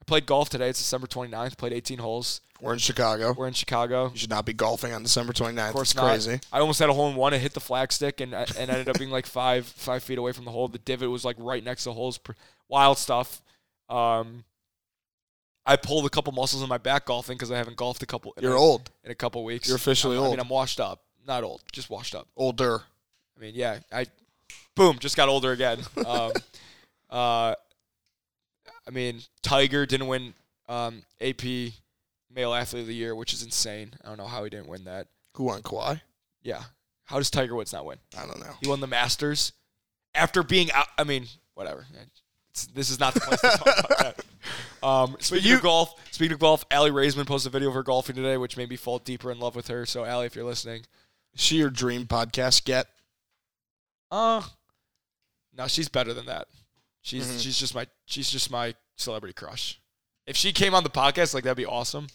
I 0.00 0.04
played 0.04 0.26
golf 0.26 0.50
today. 0.50 0.68
It's 0.68 0.78
December 0.78 1.06
29th. 1.06 1.56
Played 1.56 1.72
18 1.72 1.98
holes. 1.98 2.42
We're 2.60 2.74
in 2.74 2.78
Chicago. 2.78 3.32
We're 3.36 3.48
in 3.48 3.54
Chicago. 3.54 4.10
You 4.12 4.18
should 4.18 4.30
not 4.30 4.44
be 4.44 4.52
golfing 4.52 4.92
on 4.92 5.02
December 5.02 5.32
29th. 5.32 5.68
Of 5.68 5.74
course 5.74 5.90
it's 5.90 5.96
not. 5.96 6.06
crazy. 6.06 6.40
I 6.52 6.60
almost 6.60 6.78
had 6.78 6.90
a 6.90 6.92
hole 6.92 7.08
in 7.08 7.16
one. 7.16 7.32
It 7.32 7.40
hit 7.40 7.54
the 7.54 7.60
flagstick 7.60 8.20
and 8.20 8.34
and 8.34 8.70
ended 8.70 8.88
up 8.88 8.98
being 8.98 9.10
like 9.10 9.26
five 9.26 9.66
five 9.66 10.02
feet 10.02 10.18
away 10.18 10.32
from 10.32 10.44
the 10.44 10.50
hole. 10.50 10.68
The 10.68 10.78
divot 10.78 11.10
was 11.10 11.24
like 11.24 11.36
right 11.38 11.62
next 11.62 11.84
to 11.84 11.90
the 11.90 11.94
holes. 11.94 12.18
Wild 12.68 12.98
stuff. 12.98 13.42
Um, 13.88 14.44
I 15.66 15.76
pulled 15.76 16.06
a 16.06 16.10
couple 16.10 16.32
muscles 16.32 16.62
in 16.62 16.68
my 16.68 16.78
back 16.78 17.06
golfing 17.06 17.36
because 17.36 17.50
I 17.50 17.56
haven't 17.58 17.76
golfed 17.76 18.02
a 18.02 18.06
couple. 18.06 18.32
You're 18.40 18.54
a- 18.54 18.60
old. 18.60 18.90
in 19.04 19.10
a 19.10 19.14
couple 19.14 19.42
weeks. 19.44 19.66
You're 19.66 19.76
officially 19.76 20.16
I'm- 20.16 20.26
I 20.26 20.30
mean, 20.30 20.40
I'm 20.40 20.48
washed 20.48 20.78
up. 20.80 21.02
Not 21.26 21.42
old, 21.42 21.60
just 21.72 21.90
washed 21.90 22.14
up. 22.14 22.28
Older. 22.36 22.82
I 23.36 23.40
mean, 23.40 23.54
yeah, 23.56 23.80
I, 23.92 24.06
boom, 24.76 24.98
just 25.00 25.16
got 25.16 25.28
older 25.28 25.50
again. 25.52 25.80
Um, 26.06 26.32
uh, 27.10 27.54
I 28.86 28.90
mean, 28.92 29.20
Tiger 29.42 29.86
didn't 29.86 30.06
win 30.06 30.34
um, 30.68 31.02
AP 31.20 31.42
Male 32.32 32.54
Athlete 32.54 32.82
of 32.82 32.86
the 32.86 32.94
Year, 32.94 33.14
which 33.14 33.32
is 33.32 33.42
insane. 33.42 33.92
I 34.04 34.08
don't 34.08 34.18
know 34.18 34.26
how 34.26 34.44
he 34.44 34.50
didn't 34.50 34.68
win 34.68 34.84
that. 34.84 35.08
Who 35.34 35.44
won 35.44 35.62
Kawhi? 35.62 36.00
Yeah, 36.42 36.62
how 37.04 37.16
does 37.18 37.30
Tiger 37.30 37.54
Woods 37.56 37.72
not 37.72 37.84
win? 37.84 37.98
I 38.16 38.24
don't 38.26 38.38
know. 38.40 38.54
He 38.60 38.68
won 38.68 38.80
the 38.80 38.86
Masters 38.86 39.52
after 40.14 40.42
being 40.44 40.70
out. 40.72 40.86
I 40.96 41.02
mean, 41.04 41.26
whatever. 41.54 41.86
This 42.64 42.90
is 42.90 42.98
not 42.98 43.14
the 43.14 43.20
place 43.20 43.40
to 43.40 43.48
talk 43.48 43.60
about 43.66 43.98
that. 43.98 44.24
Um, 44.82 45.16
speaking 45.18 45.50
you- 45.50 45.56
of 45.56 45.62
golf, 45.62 45.94
speaking 46.12 46.32
of 46.34 46.38
golf, 46.38 46.64
Aly 46.72 46.90
Raisman 46.92 47.26
posted 47.26 47.50
a 47.50 47.52
video 47.52 47.68
of 47.68 47.74
her 47.74 47.82
golfing 47.82 48.14
today, 48.14 48.36
which 48.36 48.56
made 48.56 48.68
me 48.70 48.76
fall 48.76 48.98
deeper 49.00 49.32
in 49.32 49.40
love 49.40 49.56
with 49.56 49.66
her. 49.66 49.84
So, 49.84 50.04
Aly, 50.04 50.26
if 50.26 50.36
you're 50.36 50.44
listening, 50.44 50.82
Is 51.34 51.40
she 51.42 51.56
your 51.56 51.70
dream 51.70 52.06
podcast 52.06 52.64
get? 52.64 52.86
Uh 54.10 54.42
no, 55.56 55.66
she's 55.66 55.88
better 55.88 56.14
than 56.14 56.26
that. 56.26 56.46
She's 57.02 57.26
Mhm. 57.26 57.42
she's 57.42 57.58
just 57.58 57.74
my 57.74 57.86
she's 58.04 58.30
just 58.30 58.50
my 58.50 58.74
celebrity 58.96 59.32
crush. 59.32 59.80
If 60.26 60.36
she 60.36 60.52
came 60.52 60.74
on 60.74 60.84
the 60.84 60.90
podcast, 60.90 61.34
like 61.34 61.42
that'd 61.44 61.56
be 61.56 61.66
awesome. 61.66 62.06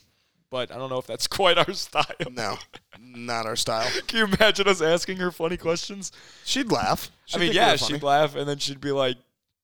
But 0.49 0.71
I 0.71 0.77
don't 0.77 0.89
know 0.89 0.97
if 0.99 1.07
that's 1.07 1.27
quite 1.39 1.57
our 1.57 1.73
style. 1.73 2.05
No, 2.29 2.57
not 2.99 3.45
our 3.45 3.55
style. 3.57 3.89
Can 4.07 4.19
you 4.19 4.25
imagine 4.33 4.67
us 4.67 4.81
asking 4.81 5.17
her 5.17 5.31
funny 5.31 5.57
questions? 5.57 6.11
She'd 6.45 6.71
laugh. 6.71 7.11
She'd 7.25 7.37
I 7.37 7.39
mean, 7.39 7.53
yeah, 7.53 7.75
she'd 7.75 8.03
laugh 8.03 8.35
and 8.35 8.47
then 8.47 8.59
she'd 8.59 8.79
be 8.81 8.91
like, 8.91 9.17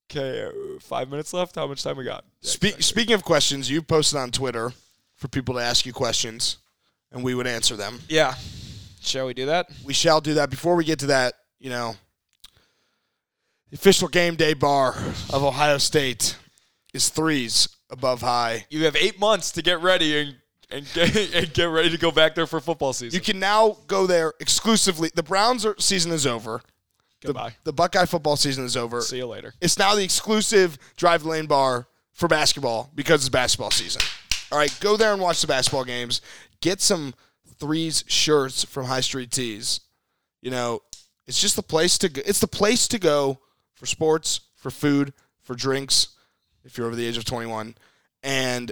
"Okay, 0.10 0.50
five 0.82 1.10
minutes 1.10 1.34
left. 1.34 1.56
How 1.56 1.68
much 1.68 1.84
time 1.84 1.98
we 1.98 2.04
got?" 2.04 2.24
Yeah, 2.42 2.52
Spe- 2.52 2.64
exactly. 2.64 2.84
Speaking 2.84 3.14
of 3.14 3.24
questions, 3.24 3.70
you 3.70 3.82
posted 3.82 4.20
on 4.20 4.32
Twitter 4.32 4.74
for 5.16 5.28
people 5.28 5.56
to 5.56 5.62
ask 5.62 5.86
you 5.86 5.94
questions, 5.94 6.58
and 7.12 7.24
we 7.24 7.34
would 7.36 7.48
answer 7.48 7.76
them. 7.76 8.00
yeah. 8.10 8.36
Shall 9.00 9.28
we 9.28 9.34
do 9.34 9.46
that? 9.46 9.70
We 9.86 9.94
shall 9.94 10.20
do 10.20 10.34
that. 10.34 10.50
Before 10.50 10.76
we 10.76 10.84
get 10.84 11.00
to 11.00 11.06
that, 11.06 11.36
you 11.60 11.70
know, 11.70 11.96
the 13.70 13.76
official 13.76 14.10
game 14.10 14.36
day 14.36 14.54
bar 14.54 14.96
of 15.30 15.44
Ohio 15.44 15.78
State 15.78 16.36
is 16.94 17.08
threes 17.10 17.70
above 17.90 18.20
high. 18.22 18.66
You 18.70 18.84
have 18.86 18.98
eight 18.98 19.18
months 19.20 19.52
to 19.54 19.62
get 19.62 19.82
ready 19.82 20.20
and 20.20 20.36
and 20.70 20.86
get 20.94 21.34
and 21.34 21.54
get 21.54 21.66
ready 21.66 21.90
to 21.90 21.98
go 21.98 22.12
back 22.12 22.36
there 22.36 22.48
for 22.48 22.60
football 22.60 22.92
season. 22.92 23.16
You 23.18 23.24
can 23.24 23.40
now 23.40 23.78
go 23.88 24.08
there 24.08 24.34
exclusively. 24.42 25.10
The 25.16 25.24
Browns 25.24 25.66
are, 25.66 25.76
season 25.80 26.12
is 26.12 26.28
over. 26.28 26.62
The, 27.28 27.34
Goodbye. 27.34 27.56
the 27.66 27.74
Buckeye 27.74 28.06
football 28.06 28.38
season 28.38 28.64
is 28.64 28.78
over. 28.78 29.02
See 29.02 29.18
you 29.18 29.28
later. 29.28 29.54
It's 29.60 29.78
now 29.78 29.96
the 29.96 30.04
exclusive 30.04 30.78
drive 30.96 31.26
lane 31.26 31.46
bar 31.46 31.88
for 32.14 32.28
basketball 32.28 32.90
because 32.96 33.22
it's 33.22 33.30
basketball 33.30 33.70
season. 33.72 34.02
All 34.50 34.58
right, 34.58 34.76
go 34.80 34.96
there 34.96 35.12
and 35.12 35.22
watch 35.22 35.42
the 35.42 35.48
basketball 35.48 35.84
games. 35.84 36.22
Get 36.62 36.80
some 36.80 37.14
threes 37.60 38.06
shirts 38.08 38.64
from 38.64 38.86
High 38.86 39.02
Street 39.02 39.30
Tees. 39.30 39.82
You 40.42 40.52
know, 40.52 40.82
it's 41.28 41.42
just 41.42 41.58
the 41.58 41.64
place 41.64 41.98
to 41.98 42.10
go. 42.10 42.22
It's 42.26 42.40
the 42.40 42.48
place 42.48 42.88
to 42.88 43.00
go 43.00 43.40
for 43.76 43.86
sports, 43.86 44.40
for 44.56 44.72
food, 44.72 45.14
for 45.44 45.54
drinks. 45.54 46.10
If 46.64 46.78
you're 46.78 46.88
over 46.88 46.96
the 46.96 47.06
age 47.06 47.18
of 47.18 47.26
21, 47.26 47.76
and 48.24 48.72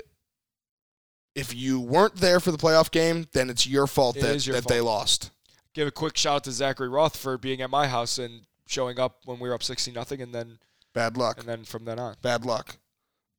if 1.35 1.53
you 1.53 1.79
weren't 1.81 2.15
there 2.15 2.39
for 2.39 2.51
the 2.51 2.57
playoff 2.57 2.91
game, 2.91 3.27
then 3.33 3.49
it's 3.49 3.67
your 3.67 3.87
fault 3.87 4.17
It 4.17 4.21
that, 4.21 4.47
your 4.47 4.55
that 4.55 4.67
they 4.67 4.81
lost. 4.81 5.31
Give 5.75 5.87
a 5.87 5.91
quick 5.91 6.17
shout 6.17 6.37
out 6.37 6.43
to 6.45 6.51
Zachary 6.51 6.89
Roth 6.89 7.15
for 7.15 7.37
being 7.37 7.61
at 7.61 7.69
my 7.69 7.87
house 7.87 8.17
and 8.17 8.41
showing 8.65 8.99
up 8.99 9.19
when 9.25 9.37
we 9.37 9.47
were 9.47 9.53
up 9.53 9.61
60 9.61 9.91
nothing 9.91 10.21
and 10.21 10.33
then 10.33 10.57
Bad 10.93 11.17
luck. 11.17 11.37
and 11.37 11.47
then 11.47 11.65
from 11.65 11.85
then 11.85 11.99
on. 11.99 12.15
Bad 12.23 12.45
luck. 12.45 12.77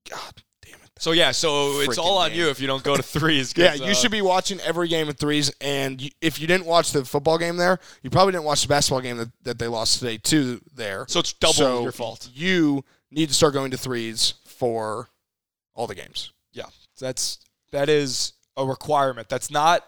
God 0.09 0.43
damn 0.63 0.75
it. 0.75 0.91
So 0.99 1.13
yeah, 1.13 1.33
so 1.33 1.81
it's 1.81 1.99
all 1.99 2.19
on 2.19 2.29
game. 2.31 2.39
you 2.39 2.51
if 2.51 2.61
you 2.61 2.67
don't 2.67 2.85
go 2.85 2.95
to 2.97 3.03
threes. 3.19 3.55
Yeah, 3.57 3.75
you 3.75 3.85
uh, 3.87 3.95
should 3.95 4.13
be 4.13 4.23
watching 4.23 4.61
every 4.61 4.89
game 4.89 5.09
of 5.09 5.17
threes. 5.19 5.51
And 5.61 6.01
you, 6.01 6.11
if 6.21 6.39
you 6.39 6.47
didn't 6.47 6.67
watch 6.67 6.93
the 6.93 7.05
football 7.05 7.39
game 7.39 7.57
there, 7.57 7.81
you 8.03 8.11
probably 8.11 8.33
didn't 8.33 8.45
watch 8.45 8.63
the 8.63 8.69
basketball 8.69 9.01
game 9.01 9.17
that, 9.17 9.31
that 9.43 9.59
they 9.59 9.67
lost 9.67 9.99
today 9.99 10.19
too. 10.19 10.61
There, 10.75 11.07
So 11.09 11.21
it's 11.21 11.33
double 11.33 11.55
So 11.55 11.83
your 11.83 11.93
fault. 11.93 12.29
You 12.33 12.85
need 13.11 13.29
to 13.29 13.35
start 13.35 13.55
going 13.55 13.71
to 13.71 13.79
threes 13.79 14.35
for 14.47 15.09
all 15.75 15.87
the 15.87 15.95
games. 15.95 16.33
Yeah, 16.53 16.67
that's 17.01 17.39
that 17.73 17.89
is 17.89 18.35
a 18.57 18.65
requirement. 18.65 19.29
That's 19.29 19.51
not 19.51 19.83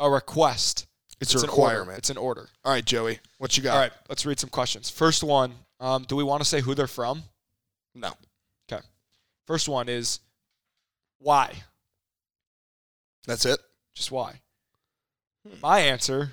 a 0.00 0.10
request. 0.10 0.86
It's, 1.20 1.32
It's 1.34 1.42
a 1.42 1.46
an 1.46 1.50
order. 1.50 1.62
requirement. 1.62 1.98
It's 1.98 2.10
an 2.10 2.16
order. 2.16 2.48
All 2.64 2.72
right, 2.72 2.84
Joey, 2.84 3.20
what 3.38 3.56
you 3.56 3.62
got? 3.62 3.74
All 3.74 3.80
right, 3.80 3.92
let's 4.08 4.26
read 4.26 4.38
some 4.40 4.50
questions. 4.50 4.90
First 4.90 5.22
one, 5.22 5.54
um, 5.80 6.04
do 6.08 6.16
we 6.16 6.24
want 6.24 6.42
to 6.42 6.48
say 6.48 6.60
who 6.60 6.74
they're 6.74 6.86
from? 6.86 7.22
No. 7.94 8.12
Okay. 8.70 8.82
First 9.46 9.68
one 9.68 9.88
is 9.88 10.20
why? 11.18 11.52
That's 13.26 13.44
it. 13.46 13.58
Just 13.94 14.10
why? 14.10 14.40
Hmm. 15.46 15.60
My 15.62 15.80
answer, 15.80 16.32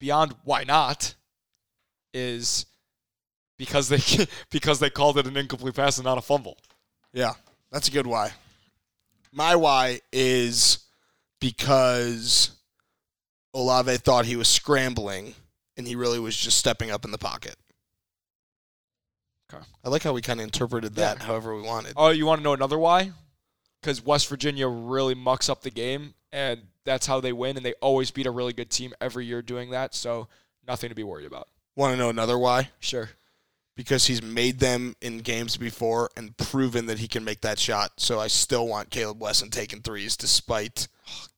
beyond 0.00 0.34
why 0.44 0.64
not, 0.64 1.14
is 2.12 2.66
because 3.56 3.88
they 3.88 4.00
because 4.50 4.80
they 4.80 4.90
called 4.90 5.18
it 5.18 5.26
an 5.26 5.36
incomplete 5.36 5.74
pass 5.74 5.98
and 5.98 6.04
not 6.04 6.18
a 6.18 6.22
fumble. 6.22 6.58
Yeah, 7.12 7.32
that's 7.70 7.88
a 7.88 7.92
good 7.92 8.06
why. 8.06 8.32
My 9.32 9.56
why 9.56 10.00
is 10.12 10.78
because 11.40 12.50
Olave 13.58 13.96
thought 13.98 14.24
he 14.24 14.36
was 14.36 14.46
scrambling 14.48 15.34
and 15.76 15.86
he 15.86 15.96
really 15.96 16.20
was 16.20 16.36
just 16.36 16.58
stepping 16.58 16.90
up 16.92 17.04
in 17.04 17.10
the 17.10 17.18
pocket. 17.18 17.56
Okay. 19.52 19.64
I 19.84 19.88
like 19.88 20.02
how 20.04 20.12
we 20.12 20.22
kind 20.22 20.38
of 20.40 20.44
interpreted 20.44 20.94
that 20.94 21.18
Yeah. 21.18 21.24
however 21.24 21.56
we 21.56 21.62
wanted. 21.62 21.94
Oh, 21.96 22.10
you 22.10 22.24
want 22.24 22.38
to 22.38 22.42
know 22.44 22.52
another 22.52 22.78
why? 22.78 23.12
Because 23.80 24.00
West 24.04 24.28
Virginia 24.28 24.68
really 24.68 25.14
mucks 25.14 25.48
up 25.48 25.62
the 25.62 25.70
game, 25.70 26.14
and 26.32 26.68
that's 26.84 27.06
how 27.06 27.20
they 27.20 27.32
win, 27.32 27.56
and 27.56 27.64
they 27.64 27.74
always 27.74 28.10
beat 28.10 28.26
a 28.26 28.30
really 28.30 28.52
good 28.52 28.70
team 28.70 28.92
every 29.00 29.24
year 29.26 29.40
doing 29.42 29.70
that. 29.70 29.94
So 29.94 30.28
nothing 30.66 30.88
to 30.90 30.94
be 30.94 31.04
worried 31.04 31.26
about. 31.26 31.48
Want 31.76 31.92
to 31.92 31.96
know 31.96 32.10
another 32.10 32.38
why? 32.38 32.70
Sure. 32.80 33.10
Because 33.78 34.06
he's 34.06 34.20
made 34.20 34.58
them 34.58 34.96
in 35.00 35.18
games 35.18 35.56
before 35.56 36.10
and 36.16 36.36
proven 36.36 36.86
that 36.86 36.98
he 36.98 37.06
can 37.06 37.22
make 37.22 37.42
that 37.42 37.60
shot. 37.60 37.92
So 37.98 38.18
I 38.18 38.26
still 38.26 38.66
want 38.66 38.90
Caleb 38.90 39.20
Wesson 39.22 39.50
taking 39.50 39.82
threes 39.82 40.16
despite 40.16 40.88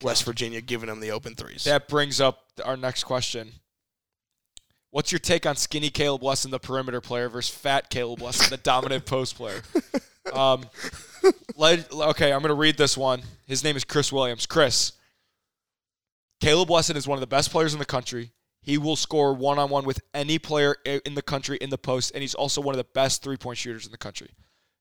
West 0.00 0.24
Virginia 0.24 0.62
giving 0.62 0.88
him 0.88 1.00
the 1.00 1.10
open 1.10 1.34
threes. 1.34 1.64
That 1.64 1.86
brings 1.86 2.18
up 2.18 2.46
our 2.64 2.78
next 2.78 3.04
question. 3.04 3.52
What's 4.90 5.12
your 5.12 5.18
take 5.18 5.44
on 5.44 5.54
skinny 5.56 5.90
Caleb 5.90 6.22
Wesson, 6.22 6.50
the 6.50 6.58
perimeter 6.58 7.02
player, 7.02 7.28
versus 7.28 7.54
fat 7.54 7.90
Caleb 7.90 8.22
Wesson, 8.22 8.48
the 8.48 8.56
dominant 8.56 9.04
post 9.06 9.36
player? 9.36 9.60
Um, 10.32 10.64
let, 11.56 11.92
okay, 11.92 12.32
I'm 12.32 12.40
going 12.40 12.48
to 12.48 12.54
read 12.54 12.78
this 12.78 12.96
one. 12.96 13.22
His 13.46 13.62
name 13.62 13.76
is 13.76 13.84
Chris 13.84 14.10
Williams. 14.10 14.46
Chris, 14.46 14.92
Caleb 16.40 16.70
Wesson 16.70 16.96
is 16.96 17.06
one 17.06 17.16
of 17.16 17.20
the 17.20 17.26
best 17.26 17.50
players 17.50 17.74
in 17.74 17.78
the 17.78 17.84
country. 17.84 18.32
He 18.62 18.76
will 18.76 18.96
score 18.96 19.34
one 19.34 19.58
on 19.58 19.70
one 19.70 19.84
with 19.84 20.00
any 20.12 20.38
player 20.38 20.76
in 20.84 21.14
the 21.14 21.22
country 21.22 21.56
in 21.60 21.70
the 21.70 21.78
post, 21.78 22.12
and 22.14 22.20
he's 22.20 22.34
also 22.34 22.60
one 22.60 22.74
of 22.74 22.78
the 22.78 22.92
best 22.92 23.22
three 23.22 23.36
point 23.36 23.58
shooters 23.58 23.86
in 23.86 23.92
the 23.92 23.98
country. 23.98 24.30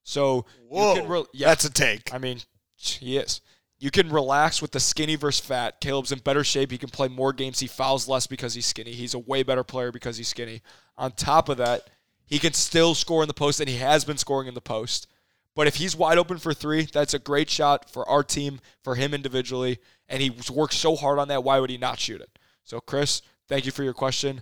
So 0.03 0.45
Whoa, 0.67 0.95
you 0.95 1.01
can 1.01 1.09
re- 1.09 1.25
yeah, 1.33 1.47
that's 1.49 1.65
a 1.65 1.71
take. 1.71 2.13
I 2.13 2.17
mean, 2.17 2.39
he 2.75 3.17
is. 3.17 3.41
You 3.77 3.91
can 3.91 4.09
relax 4.09 4.61
with 4.61 4.71
the 4.71 4.79
skinny 4.79 5.15
versus 5.15 5.45
fat. 5.45 5.79
Caleb's 5.79 6.11
in 6.11 6.19
better 6.19 6.43
shape. 6.43 6.71
He 6.71 6.77
can 6.77 6.89
play 6.89 7.07
more 7.07 7.31
games. 7.31 7.61
He 7.61 7.67
fouls 7.67 8.09
less 8.09 8.27
because 8.27 8.53
he's 8.53 8.65
skinny. 8.65 8.91
He's 8.91 9.13
a 9.13 9.19
way 9.19 9.41
better 9.43 9.63
player 9.63 9.91
because 9.91 10.17
he's 10.17 10.27
skinny. 10.27 10.61
On 10.97 11.11
top 11.11 11.47
of 11.47 11.57
that, 11.57 11.89
he 12.25 12.39
can 12.39 12.53
still 12.53 12.93
score 12.93 13.23
in 13.23 13.27
the 13.29 13.33
post, 13.33 13.61
and 13.61 13.69
he 13.69 13.77
has 13.77 14.03
been 14.03 14.17
scoring 14.17 14.49
in 14.49 14.53
the 14.53 14.61
post. 14.61 15.07
But 15.55 15.67
if 15.67 15.75
he's 15.75 15.95
wide 15.95 16.17
open 16.17 16.37
for 16.37 16.53
three, 16.53 16.83
that's 16.91 17.13
a 17.13 17.19
great 17.19 17.49
shot 17.49 17.89
for 17.89 18.07
our 18.07 18.23
team, 18.23 18.59
for 18.83 18.95
him 18.95 19.13
individually, 19.13 19.79
and 20.07 20.21
he 20.21 20.29
worked 20.51 20.73
so 20.73 20.95
hard 20.95 21.17
on 21.17 21.29
that. 21.29 21.43
Why 21.43 21.59
would 21.59 21.69
he 21.69 21.77
not 21.77 21.99
shoot 21.99 22.21
it? 22.21 22.37
So, 22.63 22.79
Chris, 22.81 23.21
thank 23.49 23.65
you 23.65 23.71
for 23.71 23.83
your 23.83 23.93
question. 23.93 24.41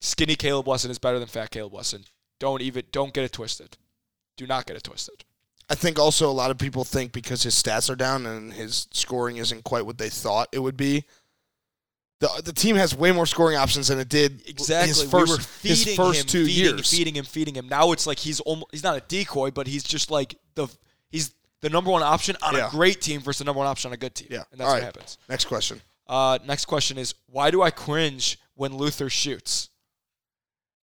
Skinny 0.00 0.36
Caleb 0.36 0.66
Wesson 0.68 0.90
is 0.92 0.98
better 0.98 1.18
than 1.18 1.26
fat 1.26 1.50
Caleb 1.50 1.72
Wesson. 1.72 2.04
Don't 2.38 2.62
even 2.62 2.84
don't 2.92 3.12
get 3.12 3.24
it 3.24 3.32
twisted. 3.32 3.76
Do 4.36 4.46
not 4.46 4.66
get 4.66 4.76
it 4.76 4.84
twisted. 4.84 5.24
I 5.68 5.74
think 5.74 5.98
also 5.98 6.30
a 6.30 6.32
lot 6.32 6.50
of 6.50 6.56
people 6.58 6.84
think 6.84 7.12
because 7.12 7.42
his 7.42 7.54
stats 7.60 7.90
are 7.90 7.96
down 7.96 8.24
and 8.24 8.52
his 8.52 8.86
scoring 8.92 9.36
isn't 9.38 9.64
quite 9.64 9.84
what 9.84 9.98
they 9.98 10.08
thought 10.08 10.48
it 10.52 10.60
would 10.60 10.76
be. 10.76 11.04
The, 12.20 12.42
the 12.44 12.52
team 12.52 12.74
has 12.76 12.96
way 12.96 13.12
more 13.12 13.26
scoring 13.26 13.56
options 13.56 13.88
than 13.88 13.98
it 14.00 14.08
did 14.08 14.42
Exactly. 14.48 14.88
his 14.88 15.04
we 15.04 15.10
first 15.10 15.30
were 15.32 15.38
feeding 15.42 15.86
his 15.86 15.96
first 15.96 16.20
him, 16.22 16.26
two 16.26 16.46
feeding, 16.46 16.74
years. 16.76 16.90
feeding 16.90 17.14
him, 17.16 17.24
feeding 17.24 17.54
him. 17.54 17.68
Now 17.68 17.92
it's 17.92 18.06
like 18.08 18.18
he's 18.18 18.40
almost, 18.40 18.66
he's 18.72 18.82
not 18.82 18.96
a 18.96 19.00
decoy, 19.06 19.50
but 19.52 19.66
he's 19.68 19.84
just 19.84 20.10
like 20.10 20.36
the 20.54 20.66
he's 21.10 21.32
the 21.60 21.68
number 21.70 21.90
one 21.90 22.02
option 22.02 22.36
on 22.42 22.54
Yeah. 22.54 22.68
a 22.68 22.70
great 22.70 23.00
team 23.00 23.20
versus 23.20 23.38
the 23.38 23.44
number 23.44 23.58
one 23.58 23.66
option 23.68 23.90
on 23.90 23.94
a 23.94 23.98
good 23.98 24.14
team. 24.14 24.28
Yeah. 24.30 24.44
and 24.50 24.58
that's 24.58 24.62
All 24.62 24.68
what 24.68 24.74
right. 24.74 24.82
happens. 24.84 25.18
Next 25.28 25.44
question. 25.44 25.80
Uh, 26.08 26.38
next 26.46 26.64
question 26.64 26.96
is 26.98 27.14
why 27.26 27.50
do 27.50 27.62
I 27.62 27.70
cringe 27.70 28.38
when 28.54 28.74
Luther 28.76 29.10
shoots? 29.10 29.68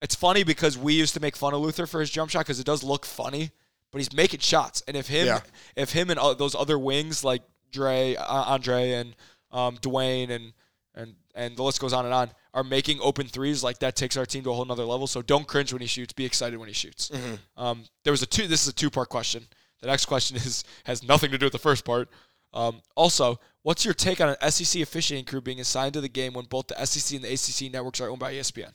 It's 0.02 0.16
funny 0.16 0.44
because 0.44 0.78
we 0.78 0.94
used 0.94 1.14
to 1.16 1.20
make 1.20 1.36
fun 1.36 1.54
of 1.54 1.62
Luther 1.62 1.88
for 1.88 2.00
his 2.00 2.10
jump 2.12 2.30
shot 2.30 2.40
because 2.42 2.60
it 2.60 2.66
does 2.66 2.84
look 2.84 3.06
funny, 3.06 3.52
but 3.92 4.00
he's 4.00 4.14
making 4.14 4.42
shots. 4.42 4.84
And 4.88 4.96
if 4.96 5.08
him, 5.08 5.26
Yeah. 5.28 5.40
if 5.76 5.92
him 5.94 6.10
and 6.10 6.20
uh, 6.20 6.34
those 6.34 6.54
other 6.54 6.78
wings 6.78 7.24
like 7.24 7.42
Dre, 7.72 8.16
uh, 8.16 8.24
Andre, 8.24 8.92
and 8.92 9.16
um, 9.52 9.78
Dwayne, 9.78 10.30
and 10.30 10.54
and 10.94 11.16
and 11.34 11.58
the 11.58 11.64
list 11.64 11.80
goes 11.80 11.92
on 11.92 12.06
and 12.06 12.14
on, 12.14 12.30
are 12.54 12.64
making 12.64 13.00
open 13.02 13.28
threes, 13.28 13.64
like 13.64 13.80
that 13.80 13.96
takes 13.96 14.16
our 14.16 14.26
team 14.26 14.44
to 14.44 14.52
a 14.52 14.54
whole 14.54 14.66
nother 14.66 14.86
level. 14.86 15.08
So 15.08 15.22
don't 15.22 15.48
cringe 15.48 15.74
when 15.74 15.82
he 15.82 15.88
shoots. 15.88 16.14
Be 16.14 16.26
excited 16.26 16.58
when 16.60 16.68
he 16.68 16.74
shoots. 16.74 17.10
Um, 17.58 17.84
there 18.04 18.12
was 18.12 18.22
a 18.22 18.26
two. 18.28 18.48
This 18.48 18.62
is 18.62 18.68
a 18.68 18.74
two 18.74 18.90
part 18.90 19.10
question. 19.10 19.48
The 19.82 19.88
next 19.88 20.06
question 20.06 20.38
is 20.38 20.64
has 20.84 21.04
nothing 21.04 21.32
to 21.32 21.38
do 21.38 21.46
with 21.48 21.54
the 21.54 21.60
first 21.60 21.84
part. 21.84 22.10
Um, 22.56 22.82
also, 22.95 23.39
what's 23.64 23.84
your 23.84 23.93
take 23.93 24.22
on 24.22 24.30
an 24.39 24.51
SEC 24.51 24.82
officiating 24.82 25.26
crew 25.26 25.41
being 25.41 25.60
assigned 25.60 25.93
to 25.93 26.01
the 26.01 26.10
game 26.10 26.34
when 26.34 26.45
both 26.45 26.68
the 26.68 26.86
SEC 26.86 27.16
and 27.16 27.26
the 27.26 27.34
ACC 27.34 27.72
networks 27.72 27.99
are 27.99 28.10
owned 28.10 28.20
by 28.20 28.34
ESPN? 28.34 28.74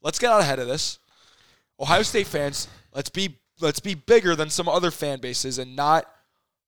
Let's 0.00 0.18
get 0.18 0.32
out 0.32 0.40
ahead 0.40 0.58
of 0.58 0.66
this. 0.66 0.98
Ohio 1.78 2.02
State 2.02 2.26
fans, 2.26 2.68
let's 2.94 3.10
be 3.10 3.36
let's 3.60 3.80
be 3.80 3.94
bigger 3.94 4.34
than 4.34 4.50
some 4.50 4.68
other 4.68 4.90
fan 4.90 5.20
bases 5.20 5.58
and 5.58 5.76
not 5.76 6.06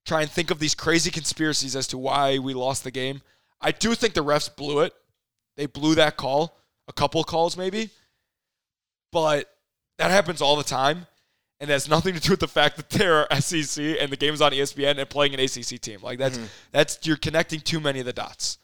try 0.05 0.21
and 0.21 0.31
think 0.31 0.51
of 0.51 0.59
these 0.59 0.75
crazy 0.75 1.11
conspiracies 1.11 1.75
as 1.75 1.87
to 1.89 1.99
why 1.99 2.39
we 2.39 2.55
lost 2.55 2.85
the 2.85 2.91
game. 2.91 3.23
I 3.61 3.73
do 3.73 3.95
think 3.95 4.15
the 4.15 4.23
refs 4.23 4.55
blew 4.55 4.81
it. 4.81 4.93
They 5.57 5.67
blew 5.67 5.95
that 5.95 6.17
call, 6.17 6.59
a 6.87 6.93
couple 6.93 7.25
calls 7.25 7.57
maybe. 7.57 7.91
But 9.11 9.49
that 9.99 10.11
happens 10.11 10.43
all 10.43 10.57
the 10.57 10.65
time. 10.65 11.07
And 11.61 11.71
it 11.71 11.73
has 11.73 11.89
nothing 11.89 12.15
to 12.15 12.21
do 12.21 12.33
with 12.33 12.41
the 12.41 12.49
fact 12.49 12.77
that 12.77 12.91
they're 12.91 13.27
SEC 13.41 13.97
and 14.01 14.11
the 14.11 14.17
game's 14.17 14.41
on 14.41 14.53
E 14.53 14.59
ESPN 14.59 14.99
and 14.99 15.09
playing 15.09 15.35
an 15.35 15.41
ACC 15.41 15.81
team. 15.81 16.01
Like 16.03 16.19
that's 16.19 16.37
mm-hmm. 16.37 16.47
that's 16.73 16.99
you're 17.07 17.17
connecting 17.17 17.61
too 17.61 17.81
many 17.81 18.01
of 18.01 18.07
the 18.07 18.13
dots. 18.13 18.59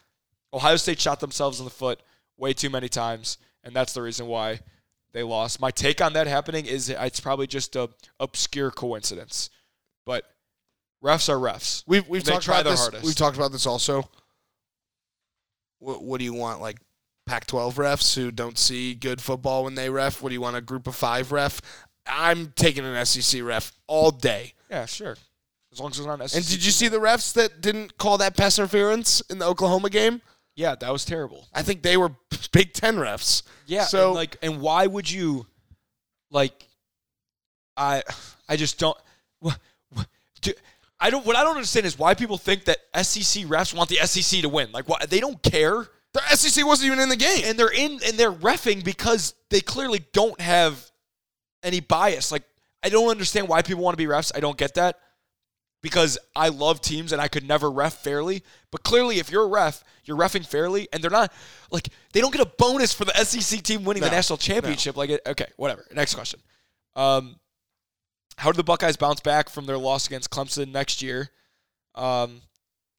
Ohio 0.53 0.76
State 0.76 1.01
shot 1.01 1.20
themselves 1.20 1.61
in 1.61 1.64
the 1.64 1.70
foot 1.70 2.01
way 2.36 2.53
too 2.53 2.70
many 2.70 2.88
times, 2.88 3.38
and 3.62 3.74
that's 3.74 3.93
the 3.93 4.03
reason 4.03 4.26
why 4.26 4.61
they 5.12 5.22
lost. 5.22 5.61
My 5.61 5.70
take 5.70 6.01
on 6.01 6.12
that 6.14 6.26
happening 6.26 6.66
is 6.66 6.88
it's 6.88 7.20
probably 7.20 7.47
just 7.47 7.76
a 7.76 7.91
obscure 8.18 8.70
coincidence, 8.70 9.51
but 10.05 10.24
refs 11.03 11.28
are 11.28 11.38
refs. 11.38 11.84
We've 11.86 12.07
we've 12.09 12.24
talked 12.24 12.45
try 12.45 12.61
about 12.61 12.64
their 12.64 12.72
this. 12.72 12.80
hardest. 12.80 13.05
We've 13.05 13.16
talked 13.16 13.36
about 13.36 13.53
this 13.53 13.66
also. 13.66 14.09
What 15.78 16.03
what 16.03 16.18
do 16.18 16.24
you 16.24 16.34
want? 16.34 16.61
Like 16.61 16.78
Pac-12 17.26 17.74
refs 17.74 18.16
who 18.16 18.30
don't 18.30 18.59
see 18.59 18.95
good 18.95 19.20
football 19.20 19.64
when 19.64 19.76
they 19.76 19.88
ref. 19.88 20.20
What 20.20 20.30
do 20.30 20.34
you 20.34 20.41
want? 20.41 20.57
A 20.57 20.61
group 20.61 20.86
of 20.86 20.97
five 20.97 21.30
ref? 21.32 21.61
I'm 22.07 22.53
taking 22.57 22.85
an 22.85 23.05
SEC 23.07 23.43
ref 23.43 23.73
all 23.87 24.11
day. 24.11 24.55
Yeah, 24.71 24.87
sure. 24.87 25.17
As 25.73 25.79
long 25.81 25.91
as 25.91 25.99
it's 25.99 26.07
not 26.07 26.19
SEC. 26.29 26.37
And 26.39 26.49
did 26.49 26.65
you 26.65 26.73
see 26.73 26.89
the 26.89 26.99
refs 26.99 27.33
that 27.35 27.61
didn't 27.61 27.97
call 27.99 28.19
that 28.19 28.37
pass 28.37 28.59
interference 28.59 29.21
in 29.23 29.39
the 29.39 29.47
Oklahoma 29.47 29.91
game? 29.91 30.21
Yeah, 30.57 30.75
that 30.75 30.93
was 30.93 31.05
terrible. 31.05 31.47
I 31.55 31.63
think 31.63 31.83
they 31.83 31.97
were 31.97 32.11
Big 32.53 32.73
Ten 32.73 32.97
refs. 32.97 33.43
Yeah, 33.67 33.85
So 33.85 34.07
and 34.09 34.15
like, 34.17 34.37
and 34.43 34.61
why 34.61 34.87
would 34.87 35.11
you, 35.11 35.47
like, 36.31 36.67
I, 37.77 38.03
I 38.49 38.57
just 38.57 38.79
don't. 38.79 38.99
wha- 39.41 39.55
wha- 39.95 40.05
do- 40.41 40.53
I 40.99 41.11
don't. 41.11 41.25
What 41.25 41.37
I 41.37 41.45
don't 41.45 41.55
understand 41.57 41.87
is 41.87 41.99
why 41.99 42.15
people 42.15 42.37
think 42.37 42.65
that 42.65 42.79
SEC 43.03 43.45
refs 43.45 43.73
want 43.73 43.89
the 43.89 43.97
SEC 44.05 44.43
to 44.43 44.49
win. 44.49 44.71
Like, 44.73 44.89
why 44.89 44.99
they 45.09 45.21
don't 45.21 45.41
care, 45.43 45.87
the 46.13 46.21
SEC 46.35 46.67
wasn't 46.67 46.89
even 46.89 46.99
in 46.99 47.09
the 47.09 47.17
game. 47.17 47.43
and 47.45 47.59
they're 47.59 47.73
in 47.73 47.93
and 48.05 48.19
they're 48.19 48.33
refing 48.33 48.83
because 48.85 49.35
they 49.51 49.61
clearly 49.61 50.05
don't 50.13 50.39
have 50.41 50.89
any 51.63 51.81
bias. 51.81 52.33
Like, 52.33 52.45
I 52.83 52.89
don't 52.89 53.09
understand 53.09 53.49
why 53.49 53.63
people 53.63 53.83
want 53.83 53.95
to 53.95 54.03
be 54.05 54.11
refs. 54.11 54.33
I 54.35 54.41
don't 54.41 54.57
get 54.57 54.75
that 54.75 54.99
because 55.83 56.19
I 56.37 56.49
love 56.49 56.81
teams 56.81 57.13
and 57.13 57.21
I 57.21 57.29
could 57.29 57.47
never 57.47 57.71
ref 57.71 57.95
fairly. 57.95 58.43
But 58.71 58.83
clearly, 58.83 59.19
if 59.19 59.31
you're 59.31 59.45
a 59.45 59.49
ref, 59.49 59.83
you're 60.05 60.17
refing 60.17 60.47
fairly, 60.47 60.89
and 60.93 61.03
they're 61.03 61.11
not 61.11 61.33
like 61.71 61.89
they 62.13 62.21
don't 62.21 62.33
get 62.33 62.43
a 62.43 62.51
bonus 62.59 62.93
for 62.93 63.05
the 63.05 63.15
SEC 63.25 63.63
team 63.63 63.85
winning 63.85 64.03
the 64.03 64.11
national 64.11 64.37
championship. 64.37 64.97
Like, 64.97 65.11
okay, 65.27 65.47
whatever. 65.57 65.85
Next 65.95 66.15
question. 66.15 66.41
Um, 66.97 67.37
how 68.37 68.51
do 68.51 68.57
the 68.57 68.65
Buckeyes 68.65 68.97
bounce 68.97 69.21
back 69.21 69.49
from 69.49 69.67
their 69.67 69.79
loss 69.79 70.07
against 70.07 70.31
Clemson 70.31 70.73
next 70.73 71.03
year? 71.03 71.31
Um, 71.95 72.41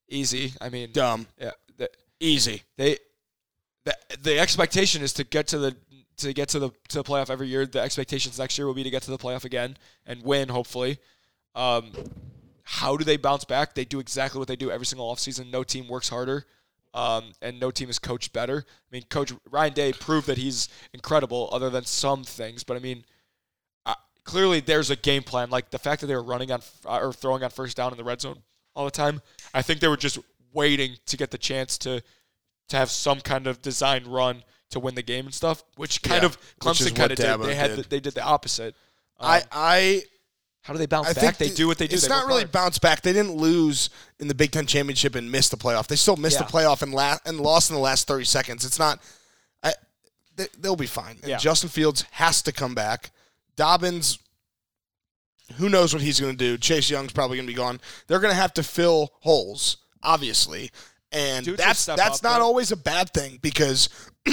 easy. 0.07 0.53
I 0.61 0.69
mean, 0.69 0.91
Dumb. 0.91 1.27
yeah, 1.39 1.51
the, 1.77 1.89
Easy. 2.19 2.63
they 2.77 2.97
the, 3.85 3.95
the 4.21 4.39
expectation 4.39 5.01
is 5.01 5.13
to 5.13 5.23
get 5.23 5.47
to 5.47 5.57
the 5.57 5.75
to 6.21 6.33
get 6.33 6.49
to 6.49 6.59
the 6.59 6.69
to 6.89 6.97
the 6.97 7.03
playoff 7.03 7.29
every 7.29 7.47
year. 7.47 7.65
The 7.65 7.79
expectations 7.79 8.39
next 8.39 8.57
year 8.57 8.67
will 8.67 8.73
be 8.73 8.83
to 8.83 8.89
get 8.89 9.03
to 9.03 9.11
the 9.11 9.17
playoff 9.17 9.45
again 9.45 9.77
and 10.05 10.23
win, 10.23 10.49
hopefully. 10.49 10.97
Um, 11.55 11.91
how 12.63 12.95
do 12.95 13.03
they 13.03 13.17
bounce 13.17 13.43
back? 13.43 13.73
They 13.75 13.85
do 13.85 13.99
exactly 13.99 14.39
what 14.39 14.47
they 14.47 14.55
do 14.55 14.71
every 14.71 14.85
single 14.85 15.13
offseason. 15.13 15.51
No 15.51 15.63
team 15.63 15.87
works 15.87 16.09
harder, 16.09 16.45
um, 16.93 17.33
and 17.41 17.59
no 17.59 17.71
team 17.71 17.89
is 17.89 17.99
coached 17.99 18.33
better. 18.33 18.65
I 18.67 18.87
mean, 18.95 19.03
Coach 19.09 19.33
Ryan 19.49 19.73
Day 19.73 19.93
proved 19.93 20.27
that 20.27 20.37
he's 20.37 20.69
incredible, 20.93 21.49
other 21.51 21.69
than 21.69 21.83
some 21.83 22.23
things. 22.23 22.63
But 22.63 22.77
I 22.77 22.79
mean, 22.79 23.03
uh, 23.85 23.95
clearly 24.23 24.59
there's 24.59 24.89
a 24.89 24.95
game 24.95 25.23
plan. 25.23 25.49
Like 25.49 25.69
the 25.69 25.79
fact 25.79 26.01
that 26.01 26.07
they 26.07 26.15
were 26.15 26.23
running 26.23 26.51
on 26.51 26.61
uh, 26.85 26.99
or 26.99 27.13
throwing 27.13 27.43
on 27.43 27.49
first 27.49 27.75
down 27.75 27.91
in 27.91 27.97
the 27.97 28.03
red 28.03 28.21
zone 28.21 28.41
all 28.75 28.85
the 28.85 28.91
time. 28.91 29.21
I 29.53 29.61
think 29.61 29.79
they 29.79 29.87
were 29.87 29.97
just 29.97 30.19
waiting 30.53 30.95
to 31.05 31.17
get 31.17 31.31
the 31.31 31.37
chance 31.37 31.77
to 31.79 32.01
to 32.69 32.77
have 32.77 32.89
some 32.89 33.19
kind 33.19 33.47
of 33.47 33.61
design 33.61 34.05
run 34.05 34.43
to 34.71 34.79
win 34.79 34.95
the 34.95 35.01
game 35.01 35.25
and 35.25 35.33
stuff, 35.33 35.63
which 35.77 36.01
kind 36.01 36.21
Yeah, 36.23 36.27
of 36.27 36.37
Clemson 36.59 36.95
kind 36.95 37.11
of 37.11 37.17
did. 37.17 37.39
They 37.41 37.55
had 37.55 37.75
did. 37.75 37.85
The, 37.85 37.89
they 37.89 37.99
did 37.99 38.13
the 38.13 38.23
opposite. 38.23 38.75
Um, 39.19 39.29
I 39.29 39.43
I 39.51 40.03
how 40.63 40.73
do 40.73 40.79
they 40.79 40.85
bounce 40.85 41.09
I 41.09 41.13
back? 41.13 41.37
They 41.37 41.49
the- 41.49 41.55
do 41.55 41.67
what 41.67 41.77
they 41.79 41.87
do. 41.87 41.93
It's 41.95 42.03
They 42.03 42.09
not 42.09 42.27
really 42.27 42.41
hard. 42.41 42.51
bounce 42.51 42.77
back. 42.79 43.01
They 43.01 43.13
didn't 43.13 43.35
lose 43.35 43.89
in 44.19 44.27
the 44.27 44.35
Big 44.35 44.51
Ten 44.51 44.65
championship 44.67 45.15
and 45.15 45.31
miss 45.31 45.49
the 45.49 45.57
playoff. 45.57 45.87
They 45.87 45.95
still 45.95 46.17
missed 46.17 46.39
Yeah. 46.39 46.45
the 46.45 46.51
playoff 46.51 46.81
and 46.83 46.93
la- 46.93 47.17
and 47.25 47.39
lost 47.39 47.69
in 47.69 47.75
the 47.75 47.81
last 47.81 48.07
thirty 48.07 48.25
seconds. 48.25 48.63
It's 48.65 48.77
not. 48.79 48.99
I, 49.63 49.73
they, 50.35 50.47
they'll 50.59 50.75
be 50.75 50.85
fine. 50.87 51.17
Yeah. 51.25 51.37
Justin 51.37 51.69
Fields 51.69 52.05
has 52.11 52.41
to 52.43 52.51
come 52.51 52.73
back. 52.75 53.11
Dobbins, 53.55 54.19
who 55.57 55.67
knows 55.67 55.93
what 55.93 56.01
he's 56.03 56.19
going 56.19 56.33
to 56.33 56.37
do? 56.37 56.57
Chase 56.57 56.89
Young's 56.89 57.11
probably 57.11 57.37
going 57.37 57.47
to 57.47 57.51
be 57.53 57.57
gone. 57.57 57.79
They're 58.07 58.19
going 58.19 58.33
to 58.33 58.39
have 58.39 58.53
to 58.53 58.63
fill 58.63 59.11
holes, 59.19 59.77
obviously, 60.03 60.71
and 61.11 61.45
that's 61.45 61.85
that's 61.85 61.99
up, 62.19 62.23
not 62.23 62.39
but- 62.39 62.41
always 62.41 62.71
a 62.71 62.77
bad 62.77 63.13
thing 63.13 63.39
because. 63.41 63.89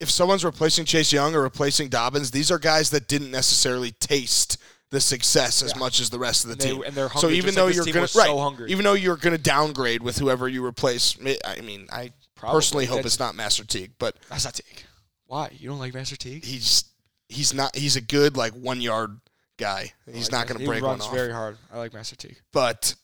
If 0.00 0.10
someone's 0.10 0.44
replacing 0.44 0.84
Chase 0.84 1.12
Young 1.12 1.34
or 1.34 1.42
replacing 1.42 1.88
Dobbins, 1.88 2.30
these 2.30 2.50
are 2.50 2.58
guys 2.58 2.90
that 2.90 3.08
didn't 3.08 3.30
necessarily 3.30 3.90
taste 3.92 4.58
the 4.90 5.00
success 5.00 5.62
as 5.62 5.72
Yeah. 5.72 5.78
much 5.80 6.00
as 6.00 6.08
the 6.10 6.18
rest 6.18 6.44
of 6.44 6.50
the 6.50 6.56
they- 6.56 6.70
team. 6.70 6.82
and 6.82 6.94
they're 6.96 7.08
so 7.10 7.20
hungry, 7.20 7.36
even 7.36 7.54
though 7.54 7.66
like 7.66 7.74
you're 7.74 7.84
gonna 7.86 8.00
right, 8.00 8.08
so 8.10 8.38
hungry. 8.38 8.70
even 8.70 8.84
though 8.84 8.94
you're 8.94 9.16
gonna 9.18 9.36
downgrade 9.36 10.02
with 10.02 10.16
whoever 10.18 10.48
you 10.48 10.64
replace, 10.64 11.14
I 11.44 11.60
mean, 11.60 11.88
I 11.92 12.12
Probably. 12.36 12.56
personally 12.56 12.86
hope 12.86 12.96
That's- 12.98 13.14
it's 13.14 13.18
not 13.20 13.34
Master 13.34 13.64
Teague, 13.64 13.92
but 13.98 14.16
That's 14.30 14.44
not 14.44 14.54
Teague. 14.54 14.84
Why? 15.26 15.50
You 15.58 15.68
don't 15.68 15.78
like 15.78 15.92
Master 15.92 16.16
Teague? 16.16 16.44
he's 16.44 16.84
he's 17.28 17.52
not 17.52 17.76
he's 17.76 17.96
a 17.96 18.00
good 18.00 18.36
like 18.38 18.54
one 18.54 18.80
yard 18.80 19.20
guy. 19.58 19.92
He's 20.10 20.26
like 20.26 20.32
not 20.32 20.46
gonna 20.46 20.60
he 20.60 20.66
break 20.66 20.80
one 20.82 20.92
runs 20.92 21.02
off. 21.02 21.12
very 21.12 21.32
hard. 21.32 21.58
I 21.70 21.76
like 21.76 21.92
Master 21.92 22.16
Teague. 22.16 22.40
but 22.52 22.94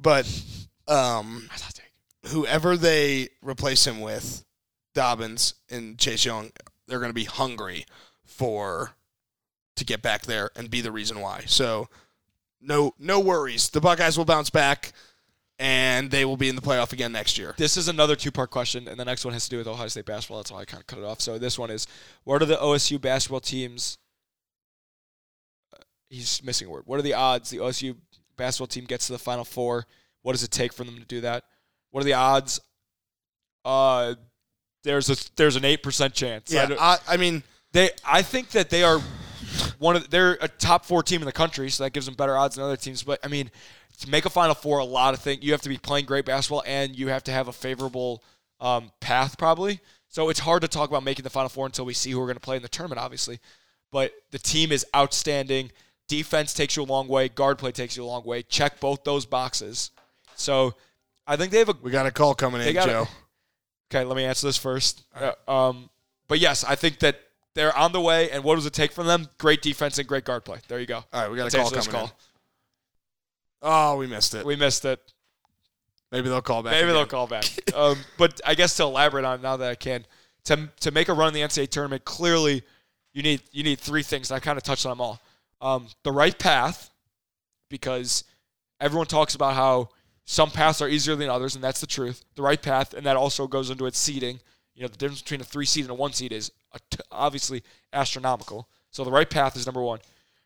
but 0.00 0.26
um 0.86 1.46
Master 1.50 1.82
Teague. 1.82 2.30
whoever 2.32 2.78
they 2.78 3.28
replace 3.42 3.86
him 3.86 4.00
with, 4.00 4.42
Dobbins 4.98 5.54
and 5.70 5.96
Chase 5.96 6.24
Young, 6.24 6.50
they're 6.88 6.98
going 6.98 7.10
to 7.10 7.14
be 7.14 7.24
hungry 7.24 7.86
for 8.24 8.96
to 9.76 9.84
get 9.84 10.02
back 10.02 10.22
there 10.22 10.50
and 10.56 10.68
be 10.68 10.80
the 10.80 10.90
reason 10.90 11.20
why. 11.20 11.44
So 11.46 11.88
no 12.60 12.94
no 12.98 13.20
worries. 13.20 13.70
The 13.70 13.80
Buckeyes 13.80 14.18
will 14.18 14.24
bounce 14.24 14.50
back 14.50 14.92
and 15.60 16.10
they 16.10 16.24
will 16.24 16.36
be 16.36 16.48
in 16.48 16.56
the 16.56 16.62
playoff 16.62 16.92
again 16.92 17.12
next 17.12 17.38
year. 17.38 17.54
This 17.56 17.76
is 17.76 17.86
another 17.86 18.16
two 18.16 18.32
part 18.32 18.50
question, 18.50 18.88
and 18.88 18.98
the 18.98 19.04
next 19.04 19.24
one 19.24 19.34
has 19.34 19.44
to 19.44 19.50
do 19.50 19.58
with 19.58 19.68
Ohio 19.68 19.86
State 19.86 20.04
basketball. 20.06 20.38
That's 20.38 20.50
why 20.50 20.62
I 20.62 20.64
kind 20.64 20.80
of 20.80 20.88
cut 20.88 20.98
it 20.98 21.04
off. 21.04 21.20
So 21.20 21.38
this 21.38 21.56
one 21.56 21.70
is 21.70 21.86
what 22.24 22.42
are 22.42 22.46
the 22.46 22.56
OSU 22.56 23.00
basketball 23.00 23.40
teams? 23.40 23.98
uh, 25.72 25.82
He's 26.10 26.42
missing 26.42 26.66
a 26.66 26.70
word. 26.72 26.82
What 26.86 26.98
are 26.98 27.02
the 27.02 27.14
odds 27.14 27.50
the 27.50 27.58
OSU 27.58 27.94
basketball 28.36 28.66
team 28.66 28.84
gets 28.84 29.06
to 29.06 29.12
the 29.12 29.18
Final 29.20 29.44
Four? 29.44 29.86
What 30.22 30.32
does 30.32 30.42
it 30.42 30.50
take 30.50 30.72
for 30.72 30.82
them 30.82 30.96
to 30.98 31.04
do 31.04 31.20
that? 31.20 31.44
What 31.92 32.00
are 32.00 32.04
the 32.04 32.14
odds? 32.14 32.58
Uh, 33.64 34.14
there's 34.84 35.10
a 35.10 35.16
there's 35.36 35.56
an 35.56 35.64
eight 35.64 35.82
percent 35.82 36.14
chance. 36.14 36.52
I 36.54 36.54
Yeah, 36.54 36.76
I, 36.78 36.98
I 37.06 37.16
mean, 37.16 37.42
They, 37.72 37.90
I 38.04 38.22
think 38.22 38.50
that 38.50 38.70
they 38.70 38.82
are 38.82 39.00
one 39.78 39.96
of 39.96 40.10
they're 40.10 40.38
a 40.40 40.48
top 40.48 40.84
four 40.84 41.02
team 41.02 41.20
in 41.20 41.26
the 41.26 41.32
country, 41.32 41.70
so 41.70 41.84
that 41.84 41.92
gives 41.92 42.06
them 42.06 42.14
better 42.14 42.36
odds 42.36 42.56
than 42.56 42.64
other 42.64 42.76
teams. 42.76 43.02
But 43.02 43.20
I 43.24 43.28
mean, 43.28 43.50
to 44.00 44.10
make 44.10 44.24
a 44.24 44.30
Final 44.30 44.54
Four, 44.54 44.78
a 44.78 44.84
lot 44.84 45.14
of 45.14 45.20
things 45.20 45.42
you 45.42 45.52
have 45.52 45.62
to 45.62 45.68
be 45.68 45.76
playing 45.76 46.06
great 46.06 46.24
basketball, 46.24 46.62
and 46.66 46.96
you 46.96 47.08
have 47.08 47.24
to 47.24 47.32
have 47.32 47.48
a 47.48 47.52
favorable 47.52 48.22
um, 48.60 48.90
path, 49.00 49.38
probably. 49.38 49.80
So 50.08 50.30
it's 50.30 50.40
hard 50.40 50.62
to 50.62 50.68
talk 50.68 50.88
about 50.88 51.02
making 51.02 51.24
the 51.24 51.30
Final 51.30 51.48
Four 51.48 51.66
until 51.66 51.84
we 51.84 51.94
see 51.94 52.10
who 52.10 52.18
we're 52.18 52.26
going 52.26 52.36
to 52.36 52.40
play 52.40 52.56
in 52.56 52.62
the 52.62 52.68
tournament, 52.68 53.00
obviously. 53.00 53.40
But 53.90 54.12
the 54.30 54.38
team 54.38 54.72
is 54.72 54.86
outstanding. 54.94 55.70
Defense 56.08 56.54
takes 56.54 56.76
you 56.76 56.82
a 56.82 56.84
long 56.84 57.08
way. 57.08 57.28
Guard 57.28 57.58
play 57.58 57.72
takes 57.72 57.96
you 57.96 58.04
a 58.04 58.06
long 58.06 58.24
way. 58.24 58.42
Check 58.42 58.80
both 58.80 59.04
those 59.04 59.26
boxes. 59.26 59.90
So 60.34 60.74
I 61.26 61.36
think 61.36 61.52
they 61.52 61.58
have 61.58 61.68
a 61.68 61.74
we 61.82 61.90
got 61.90 62.06
a 62.06 62.10
call 62.10 62.34
coming 62.34 62.60
in, 62.60 62.66
got 62.74 62.88
it. 62.88 63.08
Okay, 63.90 64.04
let 64.04 64.16
me 64.16 64.24
answer 64.24 64.46
this 64.46 64.58
first. 64.58 65.04
Uh, 65.14 65.32
um, 65.50 65.90
but 66.28 66.38
yes, 66.38 66.62
I 66.64 66.74
think 66.74 66.98
that 66.98 67.20
they're 67.54 67.76
on 67.76 67.92
the 67.92 68.00
way. 68.00 68.30
And 68.30 68.44
what 68.44 68.56
does 68.56 68.66
it 68.66 68.72
take 68.72 68.92
from 68.92 69.06
them? 69.06 69.28
Great 69.38 69.62
defense 69.62 69.98
and 69.98 70.06
great 70.06 70.24
guard 70.24 70.44
play. 70.44 70.58
There 70.68 70.78
you 70.78 70.86
go. 70.86 71.04
All 71.12 71.22
right, 71.22 71.30
we 71.30 71.36
got 71.36 71.44
Let's 71.44 71.54
a 71.54 71.58
call 71.58 71.70
coming 71.70 72.02
in. 72.02 72.10
Oh, 73.62 73.96
we 73.96 74.06
missed 74.06 74.34
it. 74.34 74.44
We 74.44 74.56
missed 74.56 74.84
it. 74.84 75.00
Maybe 76.12 76.28
they'll 76.28 76.40
call 76.40 76.62
back. 76.62 76.72
Maybe 76.72 76.84
again. 76.84 76.94
they'll 76.94 77.06
call 77.06 77.26
back. 77.26 77.44
um, 77.74 77.98
but 78.16 78.40
I 78.46 78.54
guess 78.54 78.76
to 78.76 78.84
elaborate 78.84 79.24
on 79.24 79.40
it 79.40 79.42
now 79.42 79.56
that 79.56 79.70
I 79.70 79.74
can, 79.74 80.06
to 80.44 80.68
to 80.80 80.90
make 80.90 81.08
a 81.08 81.12
run 81.12 81.28
in 81.28 81.34
the 81.34 81.40
NCAA 81.40 81.68
tournament, 81.68 82.04
clearly 82.04 82.62
you 83.12 83.22
need 83.22 83.42
you 83.52 83.62
need 83.62 83.80
three 83.80 84.02
things. 84.02 84.30
And 84.30 84.36
I 84.36 84.40
kind 84.40 84.56
of 84.56 84.62
touched 84.62 84.86
on 84.86 84.90
them 84.90 85.00
all. 85.00 85.20
Um, 85.60 85.88
the 86.04 86.12
right 86.12 86.38
path, 86.38 86.90
because 87.68 88.24
everyone 88.80 89.06
talks 89.06 89.34
about 89.34 89.54
how 89.54 89.88
some 90.30 90.50
paths 90.50 90.82
are 90.82 90.90
easier 90.90 91.16
than 91.16 91.30
others, 91.30 91.54
and 91.54 91.64
that's 91.64 91.80
the 91.80 91.86
truth. 91.86 92.22
The 92.34 92.42
right 92.42 92.60
path, 92.60 92.92
and 92.92 93.06
that 93.06 93.16
also 93.16 93.46
goes 93.46 93.70
into 93.70 93.86
its 93.86 93.98
seeding. 93.98 94.40
You 94.74 94.82
know, 94.82 94.88
the 94.88 94.98
difference 94.98 95.22
between 95.22 95.40
a 95.40 95.44
three 95.44 95.64
seed 95.64 95.84
and 95.84 95.90
a 95.90 95.94
one 95.94 96.12
seed 96.12 96.32
is 96.32 96.52
obviously 97.10 97.64
astronomical. 97.94 98.68
So 98.90 99.04
the 99.04 99.10
right 99.10 99.28
path 99.28 99.56
is 99.56 99.64
number 99.64 99.80
one. 99.80 100.00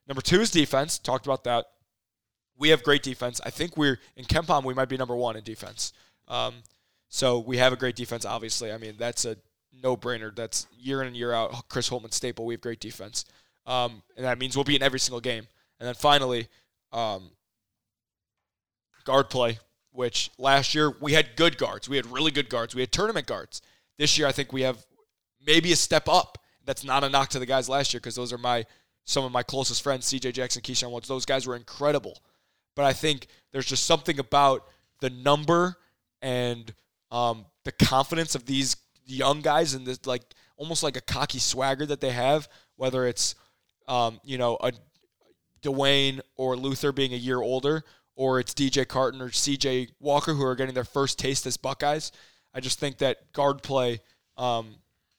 Number 0.06 0.22
two 0.22 0.40
is 0.40 0.52
defense. 0.52 1.00
Talked 1.00 1.26
about 1.26 1.42
that. 1.44 1.66
We 2.56 2.68
have 2.68 2.84
great 2.84 3.02
defense. 3.02 3.40
I 3.44 3.50
think 3.50 3.76
we're 3.76 3.98
in 4.16 4.24
KenPom. 4.24 4.62
We 4.62 4.72
might 4.72 4.88
be 4.88 4.96
number 4.96 5.16
one 5.16 5.34
in 5.34 5.42
defense. 5.42 5.92
Um, 6.28 6.54
so 7.08 7.40
we 7.40 7.56
have 7.56 7.72
a 7.72 7.76
great 7.76 7.96
defense. 7.96 8.24
Obviously, 8.24 8.70
I 8.70 8.78
mean 8.78 8.94
that's 8.96 9.24
a 9.24 9.36
no-brainer. 9.82 10.32
That's 10.32 10.68
year 10.78 11.00
in 11.00 11.08
and 11.08 11.16
year 11.16 11.32
out. 11.32 11.68
Chris 11.68 11.90
Holtmann 11.90 12.14
staple. 12.14 12.46
We 12.46 12.54
have 12.54 12.60
great 12.60 12.78
defense, 12.78 13.24
um, 13.66 14.04
and 14.16 14.24
that 14.24 14.38
means 14.38 14.56
we'll 14.56 14.62
be 14.62 14.76
in 14.76 14.82
every 14.82 15.00
single 15.00 15.20
game. 15.20 15.48
And 15.80 15.88
then 15.88 15.96
finally, 15.96 16.46
um, 16.92 17.32
guard 19.04 19.28
play. 19.28 19.58
Which 19.93 20.30
last 20.38 20.74
year 20.74 20.95
we 21.01 21.12
had 21.12 21.36
good 21.36 21.59
guards. 21.59 21.88
We 21.88 21.97
had 21.97 22.07
really 22.07 22.30
good 22.30 22.49
guards. 22.49 22.74
We 22.74 22.80
had 22.80 22.93
tournament 22.93 23.26
guards. 23.26 23.61
This 23.99 24.16
year 24.16 24.26
I 24.26 24.32
think 24.32 24.53
we 24.53 24.62
have 24.62 24.84
maybe 25.47 25.72
a 25.72 25.76
step 25.76 26.09
up. 26.09 26.38
That's 26.64 26.84
not 26.84 27.05
a 27.05 27.09
knock 27.09 27.28
to 27.30 27.38
the 27.38 27.47
guys 27.47 27.68
last 27.68 27.93
year 27.93 28.01
because 28.01 28.14
those 28.14 28.32
are 28.32 28.38
my 28.38 28.64
some 29.05 29.24
of 29.24 29.32
my 29.32 29.43
closest 29.43 29.82
friends, 29.82 30.07
CJ 30.07 30.32
Jackson, 30.34 30.62
Keyshawn 30.62 30.93
Woods. 30.93 31.09
Those 31.09 31.26
guys 31.26 31.47
were 31.47 31.57
incredible. 31.57 32.22
But 32.74 32.84
I 32.84 32.93
think 32.93 33.26
there's 33.53 33.66
just 33.66 33.84
something 33.84 34.18
about 34.18 34.64
the 35.01 35.11
number 35.11 35.76
and 36.22 36.72
um, 37.11 37.45
the 37.64 37.72
confidence 37.72 38.34
of 38.34 38.47
these 38.47 38.76
young 39.05 39.40
guys 39.40 39.74
and 39.74 39.86
this 39.86 40.07
like 40.07 40.22
almost 40.57 40.82
like 40.82 40.97
a 40.97 41.01
cocky 41.01 41.38
swagger 41.38 41.84
that 41.86 42.01
they 42.01 42.11
have, 42.11 42.49
whether 42.76 43.07
it's 43.07 43.34
um, 43.88 44.20
you 44.24 44.38
know 44.38 44.57
a 44.62 44.72
Dwayne 45.62 46.20
or 46.36 46.57
Luther 46.57 46.93
being 46.93 47.12
a 47.12 47.16
year 47.16 47.40
older, 47.40 47.84
or 48.14 48.40
it's 48.40 48.54
DJ 48.54 48.86
Carton 48.86 49.20
or 49.20 49.28
CJ 49.28 49.90
Walker 50.00 50.34
who 50.34 50.44
are 50.44 50.54
getting 50.54 50.74
their 50.74 50.84
first 50.84 51.18
taste 51.18 51.46
as 51.46 51.56
Buckeyes. 51.56 52.12
I 52.54 52.60
just 52.60 52.78
think 52.78 52.98
that 52.98 53.32
guard 53.32 53.62
play, 53.62 54.00
um, 54.36 54.76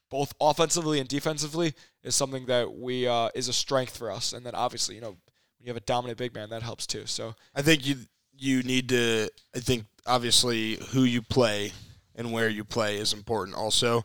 both 0.09 0.33
offensively 0.39 0.99
and 0.99 1.09
defensively, 1.09 1.73
is 2.03 2.15
something 2.15 2.45
that 2.45 2.71
we 2.71 3.07
uh, 3.07 3.29
is 3.33 3.47
a 3.47 3.53
strength 3.53 3.97
for 3.97 4.11
us. 4.11 4.33
And 4.33 4.45
then 4.45 4.53
obviously, 4.53 4.95
you 4.95 5.01
know, 5.01 5.09
when 5.09 5.65
you 5.65 5.69
have 5.69 5.77
a 5.77 5.85
dominant 5.85 6.17
big 6.19 6.33
man, 6.35 6.49
that 6.49 6.61
helps 6.61 6.85
too. 6.85 7.05
So 7.05 7.33
I 7.55 7.61
think 7.61 7.85
you 7.85 7.95
you 8.37 8.63
need 8.63 8.89
to. 8.89 9.29
I 9.55 9.59
think 9.59 9.85
obviously 10.05 10.77
who 10.91 11.03
you 11.03 11.21
play 11.21 11.71
and 12.15 12.31
where 12.31 12.49
you 12.49 12.63
play 12.63 12.97
is 12.97 13.13
important 13.13 13.57
also, 13.57 14.03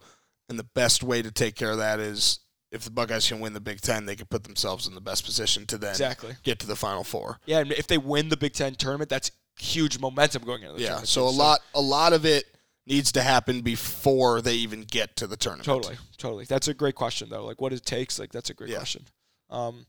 and 0.48 0.58
the 0.58 0.64
best 0.74 1.02
way 1.02 1.20
to 1.20 1.30
take 1.30 1.54
care 1.54 1.70
of 1.70 1.78
that 1.78 2.00
is 2.00 2.40
if 2.70 2.84
the 2.84 2.90
Buckeyes 2.90 3.26
can 3.28 3.40
win 3.40 3.52
the 3.54 3.60
Big 3.60 3.80
Ten, 3.80 4.04
they 4.06 4.16
can 4.16 4.26
put 4.26 4.44
themselves 4.44 4.86
in 4.86 4.94
the 4.94 5.00
best 5.00 5.24
position 5.24 5.64
to 5.66 5.78
then 5.78 5.90
Exactly. 5.90 6.36
get 6.42 6.58
to 6.60 6.66
the 6.66 6.76
Final 6.76 7.04
Four. 7.04 7.38
yeah, 7.46 7.60
and 7.60 7.72
if 7.72 7.86
they 7.86 7.98
win 7.98 8.28
the 8.28 8.36
Big 8.36 8.52
Ten 8.52 8.74
tournament, 8.74 9.08
that's 9.08 9.30
huge 9.58 9.98
momentum 9.98 10.44
going 10.44 10.62
into 10.62 10.74
the 10.74 10.82
Yeah, 10.82 11.02
so 11.02 11.26
a 11.28 11.30
too. 11.32 11.36
lot 11.38 11.60
a 11.74 11.80
lot 11.80 12.12
of 12.12 12.24
it 12.26 12.44
needs 12.86 13.10
to 13.12 13.22
happen 13.22 13.60
before 13.62 14.40
they 14.40 14.54
even 14.54 14.82
get 14.82 15.16
to 15.16 15.26
the 15.26 15.36
tournament. 15.36 15.64
Totally, 15.66 15.96
totally. 16.16 16.44
That's 16.44 16.68
a 16.68 16.74
great 16.74 16.94
question 16.94 17.28
though. 17.28 17.44
Like 17.44 17.60
what 17.60 17.72
it 17.72 17.84
takes, 17.84 18.18
like 18.18 18.32
that's 18.32 18.50
a 18.50 18.54
great 18.54 18.70
Yeah. 18.70 18.76
question. 18.78 19.06
Um, 19.50 19.86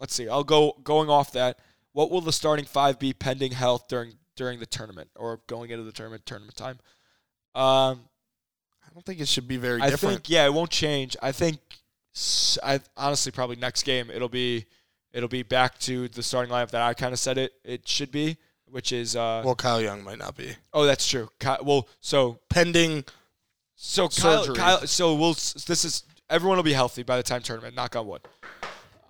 let's 0.00 0.14
see. 0.14 0.28
I'll 0.28 0.44
go 0.44 0.72
going 0.82 1.08
off 1.08 1.32
that. 1.32 1.58
What 1.92 2.10
will 2.10 2.20
the 2.20 2.32
starting 2.32 2.64
five 2.64 2.98
be 2.98 3.12
pending 3.12 3.52
health 3.52 3.86
during 3.88 4.14
during 4.36 4.58
the 4.58 4.66
tournament 4.66 5.10
or 5.14 5.40
going 5.46 5.70
into 5.70 5.84
the 5.84 5.92
tournament 5.92 6.26
tournament 6.26 6.56
time? 6.56 6.80
Um, 7.54 8.08
I 8.84 8.92
don't 8.92 9.04
think 9.06 9.20
it 9.20 9.28
should 9.28 9.46
be 9.46 9.56
very 9.56 9.80
I 9.80 9.90
different. 9.90 10.16
think 10.16 10.30
yeah, 10.30 10.44
it 10.44 10.52
won't 10.52 10.70
change. 10.70 11.16
I 11.22 11.30
think 11.32 11.60
I 12.62 12.80
honestly 12.96 13.32
probably 13.32 13.56
next 13.56 13.82
game 13.82 14.10
it'll 14.10 14.28
be 14.28 14.66
it'll 15.12 15.28
be 15.28 15.42
back 15.42 15.78
to 15.80 16.08
the 16.08 16.22
starting 16.22 16.52
lineup 16.52 16.70
that 16.70 16.82
I 16.82 16.94
kind 16.94 17.12
of 17.12 17.18
said 17.18 17.38
it 17.38 17.52
it 17.64 17.88
should 17.88 18.10
be, 18.12 18.36
which 18.66 18.92
is 18.92 19.16
uh 19.16 19.42
well, 19.44 19.54
Kyle 19.54 19.80
Young 19.80 20.02
might 20.04 20.18
not 20.18 20.36
be 20.36 20.54
oh 20.72 20.84
that's 20.84 21.08
true. 21.08 21.28
Well, 21.62 21.88
so 22.00 22.38
pending. 22.48 23.04
So 23.76 24.08
Kyle, 24.08 24.44
Surgery. 24.44 24.56
Kyle, 24.56 24.86
so 24.86 25.14
we'll 25.14 25.34
this 25.34 25.84
is 25.84 26.04
everyone 26.30 26.56
will 26.56 26.64
be 26.64 26.72
healthy 26.72 27.02
by 27.02 27.16
the 27.16 27.22
time 27.22 27.42
tournament. 27.42 27.74
Knock 27.74 27.96
on 27.96 28.06
wood. 28.06 28.22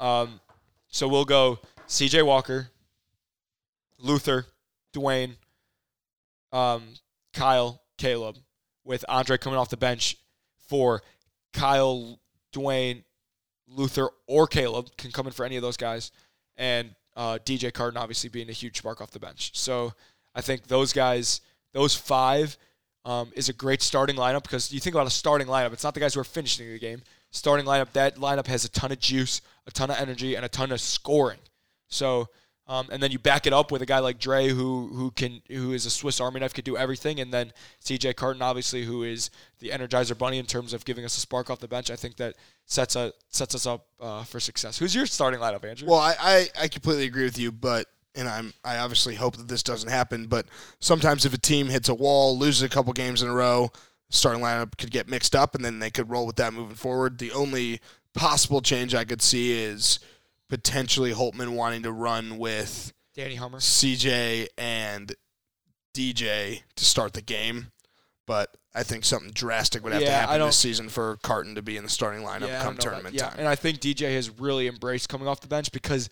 Um, 0.01 0.41
so 0.89 1.07
we'll 1.09 1.25
go 1.25 1.59
C.J. 1.87 2.23
Walker, 2.23 2.71
Luther, 3.99 4.47
Dwayne, 4.95 5.37
um, 6.53 6.83
Kyle, 7.33 7.83
Caleb, 7.99 8.37
with 8.85 9.05
Andre 9.09 9.39
coming 9.39 9.59
off 9.59 9.69
the 9.69 9.77
bench 9.77 10.17
for 10.69 11.03
Kyle, 11.53 12.19
Dwayne, 12.55 13.03
Luther, 13.69 14.09
or 14.27 14.47
Caleb 14.47 14.97
can 14.97 15.11
come 15.11 15.27
in 15.27 15.33
for 15.33 15.45
any 15.45 15.57
of 15.57 15.63
those 15.63 15.77
guys, 15.77 16.13
and 16.57 16.95
uh, 17.17 17.39
DJ 17.45 17.73
Carton 17.73 17.97
obviously 17.97 18.31
being 18.31 18.49
a 18.49 18.53
huge 18.53 18.79
spark 18.79 19.01
off 19.01 19.11
the 19.11 19.19
bench. 19.19 19.51
So 19.55 19.93
I 20.35 20.41
think 20.41 20.67
those 20.67 20.93
guys, 20.93 21.41
those 21.73 21.95
five 21.95 22.57
um, 23.05 23.33
is 23.35 23.49
a 23.49 23.53
great 23.53 23.83
starting 23.83 24.17
lineup 24.17 24.43
because 24.43 24.73
you 24.73 24.81
think 24.81 24.95
about 24.95 25.07
a 25.07 25.11
starting 25.11 25.47
lineup, 25.47 25.73
it's 25.73 25.85
not 25.85 25.95
the 25.95 26.01
guys 26.01 26.15
who 26.15 26.21
are 26.21 26.25
finishing 26.25 26.67
the 26.67 26.79
game. 26.79 27.03
Starting 27.31 27.67
lineup, 27.67 27.93
that 27.93 28.17
lineup 28.17 28.47
has 28.47 28.65
a 28.65 28.69
ton 28.71 28.93
of 28.93 29.01
juice, 29.01 29.41
a 29.67 29.71
ton 29.71 29.91
of 29.91 29.97
energy, 29.99 30.37
and 30.37 30.45
a 30.45 30.49
ton 30.49 30.71
of 30.71 30.81
scoring. 30.81 31.41
So, 31.89 32.29
um, 32.67 32.89
and 32.91 33.03
then 33.03 33.11
you 33.11 33.19
back 33.19 33.47
it 33.47 33.53
up 33.53 33.71
with 33.71 33.83
a 33.83 33.87
guy 33.87 33.99
like 33.99 34.19
Dre, 34.19 34.49
who 34.49 34.89
who 34.89 35.11
can 35.11 35.43
who 35.49 35.73
is 35.73 35.85
a 35.85 35.91
Swiss 35.91 36.21
Army 36.21 36.41
knife, 36.41 36.55
could 36.55 36.65
do 36.65 36.77
everything, 36.77 37.21
and 37.21 37.33
then 37.33 37.53
C.J. 37.81 38.15
Carton, 38.15 38.41
obviously, 38.41 38.85
who 38.85 39.03
is 39.03 39.31
the 39.59 39.69
Energizer 39.69 40.17
Bunny 40.17 40.39
in 40.39 40.47
terms 40.47 40.73
of 40.73 40.85
giving 40.85 41.05
us 41.05 41.17
a 41.17 41.21
spark 41.21 41.51
off 41.51 41.59
the 41.59 41.69
bench. 41.69 41.91
I 41.91 41.97
think 41.97 42.17
that 42.17 42.37
sets 42.65 42.97
a 42.97 43.13
sets 43.29 43.55
us 43.55 43.67
up 43.67 43.87
uh, 44.01 44.25
for 44.25 44.41
success. 44.41 44.79
Who's 44.79 44.95
your 44.95 45.05
starting 45.07 45.41
lineup, 45.41 45.65
Andrew? 45.69 45.89
Well, 45.89 46.01
I, 46.01 46.15
I, 46.19 46.49
I 46.63 46.69
completely 46.69 47.05
agree 47.05 47.25
with 47.25 47.39
you, 47.39 47.53
but 47.53 47.87
and 48.15 48.29
I'm 48.29 48.55
I 48.65 48.79
obviously 48.79 49.15
hope 49.15 49.37
that 49.37 49.49
this 49.49 49.63
doesn't 49.63 49.91
happen, 49.91 50.27
but 50.27 50.47
sometimes 50.81 51.27
if 51.27 51.35
a 51.35 51.39
team 51.39 51.69
hits 51.69 51.91
a 51.91 51.95
wall, 51.95 52.39
loses 52.39 52.63
a 52.63 52.69
couple 52.71 52.95
games 52.95 53.23
in 53.23 53.29
a 53.29 53.35
row, 53.35 53.71
starting 54.09 54.43
lineup 54.43 54.79
could 54.79 54.91
get 54.91 55.09
mixed 55.09 55.37
up 55.37 55.55
and 55.55 55.63
then 55.65 55.81
they 55.81 55.91
could 55.91 56.09
roll 56.11 56.27
with 56.27 56.37
that 56.37 56.55
moving 56.55 56.77
forward. 56.77 57.19
The 57.19 57.33
only 57.33 57.81
possible 58.15 58.61
change 58.61 58.95
I 58.95 59.05
could 59.05 59.21
see 59.21 59.53
is 59.53 59.99
potentially 60.49 61.13
Holtmann 61.13 61.55
wanting 61.55 61.83
to 61.83 61.93
run 61.93 62.39
with 62.39 62.93
Danny 63.15 63.37
Hummer. 63.37 63.59
CJ 63.59 64.49
and 64.59 65.15
DJ 65.95 66.63
to 66.77 66.85
start 66.85 67.13
the 67.13 67.23
game. 67.23 67.69
But 68.27 68.57
I 68.75 68.83
think 68.83 69.05
something 69.05 69.31
drastic 69.33 69.85
would 69.85 69.93
have 69.93 70.01
to 70.01 70.07
Yeah, 70.09 70.17
I 70.17 70.33
happen 70.33 70.41
this 70.47 70.57
season 70.57 70.89
for 70.89 71.19
Carton 71.23 71.55
to 71.57 71.63
be 71.63 71.77
in 71.77 71.83
the 71.85 71.91
starting 71.91 72.23
lineup 72.25 72.59
I 72.59 72.63
come 72.63 72.77
tournament 72.77 73.15
yeah, 73.15 73.29
time. 73.29 73.39
and 73.39 73.49
I 73.49 73.55
think 73.55 73.81
DJ 73.81 74.15
has 74.15 74.31
really 74.31 74.67
embraced 74.67 75.09
coming 75.11 75.29
off 75.29 75.41
the 75.41 75.47
bench 75.47 75.71
because 75.73 76.09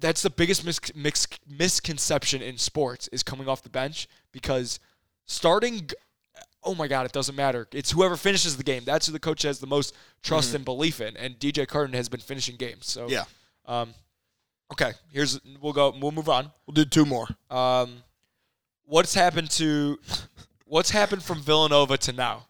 that's 0.00 0.22
the 0.22 0.30
biggest 0.30 0.64
mis- 0.64 0.80
mix- 0.94 1.28
misconception 1.48 2.42
in 2.42 2.58
sports 2.58 3.08
is 3.12 3.22
coming 3.22 3.48
off 3.48 3.62
the 3.62 3.70
bench 3.70 4.08
because 4.32 4.80
starting. 5.26 5.88
Oh 6.64 6.74
my 6.74 6.88
God! 6.88 7.06
It 7.06 7.12
doesn't 7.12 7.36
matter. 7.36 7.68
It's 7.72 7.90
whoever 7.92 8.16
finishes 8.16 8.56
the 8.56 8.64
game. 8.64 8.84
That's 8.84 9.06
who 9.06 9.12
the 9.12 9.20
coach 9.20 9.42
has 9.42 9.58
the 9.60 9.66
most 9.66 9.94
trust 10.22 10.54
and 10.54 10.64
belief 10.64 11.00
in. 11.00 11.16
And 11.16 11.38
DJ 11.38 11.66
Carton 11.66 11.94
has 11.94 12.08
been 12.08 12.20
finishing 12.20 12.56
games. 12.56 12.86
So 12.86 13.02
Mm-hmm. 13.06 13.12
Yeah. 13.12 13.24
Um, 13.66 13.94
okay. 14.72 14.92
Here's 15.12 15.40
we'll 15.60 15.72
go. 15.72 15.94
We'll 16.00 16.12
move 16.12 16.28
on. 16.28 16.50
We'll 16.66 16.74
do 16.74 16.84
two 16.84 17.04
more. 17.04 17.28
Um, 17.50 18.02
what's 18.84 19.14
happened 19.14 19.50
to 19.52 19.98
what's 20.64 20.90
happened 20.90 21.22
from 21.22 21.40
Villanova 21.40 21.96
to 21.98 22.12
now? 22.12 22.46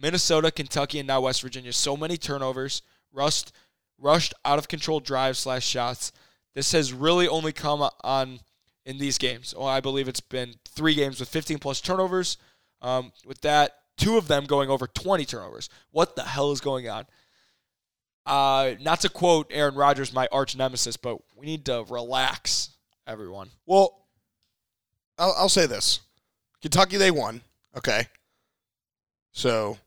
Minnesota, 0.00 0.50
Kentucky, 0.50 0.98
and 1.00 1.08
now 1.08 1.22
West 1.22 1.42
Virginia. 1.42 1.72
So 1.72 1.96
many 1.96 2.16
turnovers, 2.16 2.82
rust, 3.12 3.52
rushed 3.98 4.32
out 4.44 4.58
of 4.58 4.68
control 4.68 5.00
drives 5.00 5.40
slash 5.40 5.66
shots. 5.66 6.12
This 6.54 6.72
has 6.72 6.92
really 6.92 7.26
only 7.26 7.52
come 7.52 7.88
on 8.04 8.40
in 8.84 8.98
these 8.98 9.18
games. 9.18 9.54
Well, 9.56 9.66
I 9.66 9.80
believe 9.80 10.08
it's 10.08 10.20
been 10.20 10.54
three 10.64 10.94
games 10.94 11.20
with 11.20 11.28
15 11.28 11.58
plus 11.58 11.80
turnovers. 11.80 12.36
Um, 12.80 13.12
with 13.24 13.40
that, 13.42 13.72
two 13.96 14.16
of 14.16 14.28
them 14.28 14.44
going 14.46 14.70
over 14.70 14.86
20 14.86 15.24
turnovers. 15.24 15.68
What 15.90 16.16
the 16.16 16.22
hell 16.22 16.52
is 16.52 16.60
going 16.60 16.88
on? 16.88 17.06
Uh, 18.24 18.74
not 18.80 19.00
to 19.00 19.08
quote 19.08 19.46
Aaron 19.50 19.74
Rodgers, 19.74 20.12
my 20.12 20.28
arch 20.30 20.54
nemesis, 20.54 20.96
but 20.96 21.18
we 21.34 21.46
need 21.46 21.64
to 21.64 21.84
relax, 21.88 22.70
everyone. 23.06 23.50
Well, 23.64 24.06
I'll, 25.16 25.34
I'll 25.38 25.48
say 25.48 25.66
this: 25.66 26.00
Kentucky, 26.60 26.98
they 26.98 27.10
won. 27.10 27.40
Okay, 27.74 28.06
so 29.32 29.78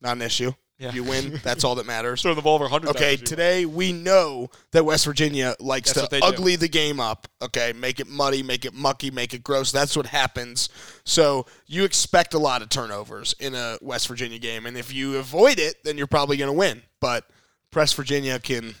not 0.00 0.16
an 0.16 0.22
issue. 0.22 0.52
Yeah. 0.80 0.92
You 0.92 1.04
win. 1.04 1.38
That's 1.44 1.62
all 1.62 1.74
that 1.74 1.86
matters. 1.86 2.22
Throw 2.22 2.32
the 2.32 2.40
ball 2.40 2.54
over 2.54 2.64
100 2.64 2.88
Okay, 2.90 3.16
today 3.16 3.66
we 3.66 3.92
know 3.92 4.48
that 4.72 4.82
West 4.82 5.04
Virginia 5.04 5.54
likes 5.60 5.92
That's 5.92 6.08
to 6.08 6.20
do. 6.20 6.26
ugly 6.26 6.56
the 6.56 6.68
game 6.68 6.98
up. 6.98 7.28
Okay, 7.42 7.74
make 7.74 8.00
it 8.00 8.08
muddy, 8.08 8.42
make 8.42 8.64
it 8.64 8.72
mucky, 8.72 9.10
make 9.10 9.34
it 9.34 9.44
gross. 9.44 9.70
That's 9.70 9.94
what 9.94 10.06
happens. 10.06 10.70
So 11.04 11.44
you 11.66 11.84
expect 11.84 12.32
a 12.32 12.38
lot 12.38 12.62
of 12.62 12.70
turnovers 12.70 13.34
in 13.38 13.54
a 13.54 13.76
West 13.82 14.08
Virginia 14.08 14.38
game, 14.38 14.64
and 14.64 14.76
if 14.76 14.92
you 14.92 15.18
avoid 15.18 15.58
it, 15.58 15.84
then 15.84 15.98
you're 15.98 16.06
probably 16.06 16.38
going 16.38 16.50
to 16.50 16.56
win. 16.58 16.80
But 16.98 17.26
Press 17.70 17.92
Virginia 17.92 18.38
can 18.38 18.74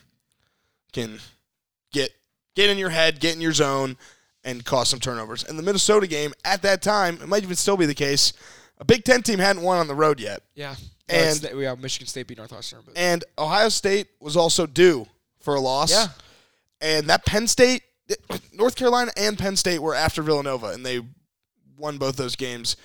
can 0.92 1.18
get 1.92 2.10
get 2.56 2.70
in 2.70 2.78
your 2.78 2.90
head, 2.90 3.20
get 3.20 3.34
in 3.34 3.42
your 3.42 3.52
zone, 3.52 3.98
and 4.42 4.64
cause 4.64 4.88
some 4.88 5.00
turnovers. 5.00 5.44
And 5.44 5.58
the 5.58 5.62
Minnesota 5.62 6.06
game 6.06 6.32
at 6.46 6.62
that 6.62 6.80
time, 6.80 7.18
it 7.22 7.28
might 7.28 7.42
even 7.42 7.56
still 7.56 7.76
be 7.76 7.84
the 7.86 7.94
case. 7.94 8.32
A 8.78 8.84
Big 8.86 9.04
Ten 9.04 9.22
team 9.22 9.38
hadn't 9.38 9.62
won 9.62 9.76
on 9.76 9.86
the 9.86 9.94
road 9.94 10.18
yet. 10.18 10.42
Yeah. 10.54 10.74
And- 11.10 11.56
we 11.56 11.64
have 11.64 11.80
Michigan 11.80 12.06
State 12.06 12.26
beat 12.26 12.38
Northwestern. 12.38 12.80
But 12.84 12.96
And 12.96 13.24
Ohio 13.38 13.68
State 13.68 14.08
was 14.20 14.36
also 14.36 14.66
due 14.66 15.06
for 15.40 15.54
a 15.54 15.60
loss. 15.60 15.90
Yeah. 15.90 16.08
And 16.80 17.08
that 17.08 17.24
Penn 17.26 17.46
State, 17.46 17.82
North 18.52 18.76
Carolina 18.76 19.10
and 19.16 19.38
Penn 19.38 19.56
State 19.56 19.80
were 19.80 19.94
after 19.94 20.22
Villanova, 20.22 20.68
and 20.68 20.84
they 20.84 21.00
won 21.76 21.98
both 21.98 22.16
those 22.16 22.36
games 22.36 22.76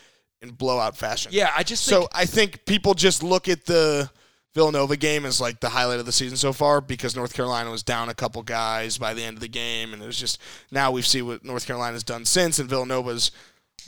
in 0.42 0.52
blowout 0.52 0.96
fashion. 0.98 1.32
yeah, 1.34 1.52
I 1.56 1.64
just 1.64 1.84
So 1.86 2.00
think 2.02 2.12
I 2.14 2.26
think 2.26 2.66
people 2.66 2.94
just 2.94 3.24
look 3.24 3.48
at 3.50 3.66
the 3.66 4.10
Villanova 4.54 4.96
game 4.96 5.26
as 5.26 5.42
like 5.42 5.60
the 5.60 5.70
highlight 5.70 6.00
of 6.00 6.06
the 6.06 6.12
season 6.12 6.38
so 6.38 6.54
far 6.54 6.80
because 6.82 7.16
North 7.16 7.34
Carolina 7.34 7.72
was 7.72 7.84
down 7.84 8.10
a 8.10 8.14
couple 8.14 8.42
guys 8.44 8.98
by 8.98 9.14
the 9.14 9.24
end 9.24 9.36
of 9.38 9.42
the 9.42 9.48
game, 9.48 9.94
and 9.94 10.02
it 10.04 10.06
was 10.06 10.20
just 10.20 10.40
now 10.72 10.92
we've 10.92 11.08
seen 11.08 11.26
what 11.28 11.44
North 11.44 11.66
Carolina's 11.66 12.04
done 12.04 12.26
since, 12.26 12.60
and 12.60 12.70
Villanova's 12.70 13.32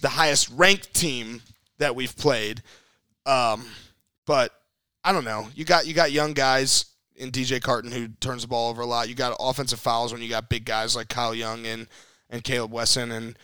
the 0.02 0.10
highest 0.10 0.50
ranked 0.50 0.94
team 0.94 1.42
that 1.78 1.96
we've 1.96 2.16
played. 2.18 2.64
Um, 3.26 3.66
but 4.28 4.54
I 5.04 5.12
don't 5.12 5.26
know. 5.26 5.48
You 5.56 5.66
got 5.66 5.88
you 5.88 5.96
got 5.96 6.12
young 6.12 6.34
guys 6.34 6.86
in 7.16 7.32
DJ 7.32 7.60
Carton 7.60 7.92
who 7.92 8.10
turns 8.10 8.44
the 8.44 8.48
ball 8.48 8.70
over 8.70 8.84
a 8.84 8.86
lot. 8.86 9.10
You 9.10 9.16
got 9.16 9.36
offensive 9.40 9.80
fouls 9.80 10.14
when 10.14 10.22
you 10.22 10.30
got 10.30 10.50
big 10.50 10.66
guys 10.66 10.96
like 10.96 11.10
Kyle 11.10 11.34
Young 11.34 11.66
and 11.66 11.88
and 12.30 12.44
Caleb 12.44 12.72
Wesson 12.72 13.12
and. 13.12 13.40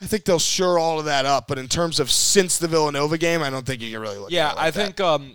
I 0.00 0.06
think 0.06 0.26
they'll 0.26 0.38
sure 0.38 0.78
all 0.78 1.00
of 1.00 1.06
that 1.06 1.26
up, 1.26 1.48
but 1.48 1.58
in 1.58 1.66
terms 1.66 1.98
of 1.98 2.08
since 2.08 2.56
the 2.56 2.68
Villanova 2.68 3.18
game, 3.18 3.42
I 3.42 3.50
don't 3.50 3.66
think 3.66 3.82
you 3.82 3.90
can 3.90 4.00
really 4.00 4.16
look. 4.16 4.30
yeah, 4.30 4.50
like 4.50 4.58
I 4.58 4.70
that. 4.70 4.72
think 4.72 5.00
um, 5.00 5.34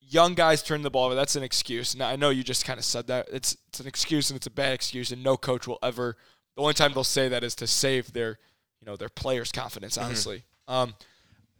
young 0.00 0.34
guys 0.34 0.62
turn 0.62 0.80
the 0.80 0.88
ball 0.90 1.04
over. 1.04 1.14
That's 1.14 1.36
an 1.36 1.42
excuse. 1.42 1.94
Now 1.94 2.08
I 2.08 2.16
know 2.16 2.30
you 2.30 2.42
just 2.42 2.64
kind 2.64 2.78
of 2.78 2.86
said 2.86 3.06
that. 3.08 3.28
It's 3.30 3.54
it's 3.68 3.80
an 3.80 3.86
excuse 3.86 4.30
and 4.30 4.36
it's 4.38 4.46
a 4.46 4.50
bad 4.50 4.72
excuse, 4.72 5.12
and 5.12 5.22
no 5.22 5.36
coach 5.36 5.66
will 5.66 5.78
ever. 5.82 6.16
The 6.54 6.62
only 6.62 6.72
time 6.72 6.94
they'll 6.94 7.04
say 7.04 7.28
that 7.28 7.44
is 7.44 7.54
to 7.56 7.66
save 7.66 8.14
their, 8.14 8.38
you 8.80 8.86
know, 8.86 8.96
their 8.96 9.10
players' 9.10 9.52
confidence. 9.52 9.98
Honestly, 9.98 10.44
um, 10.68 10.94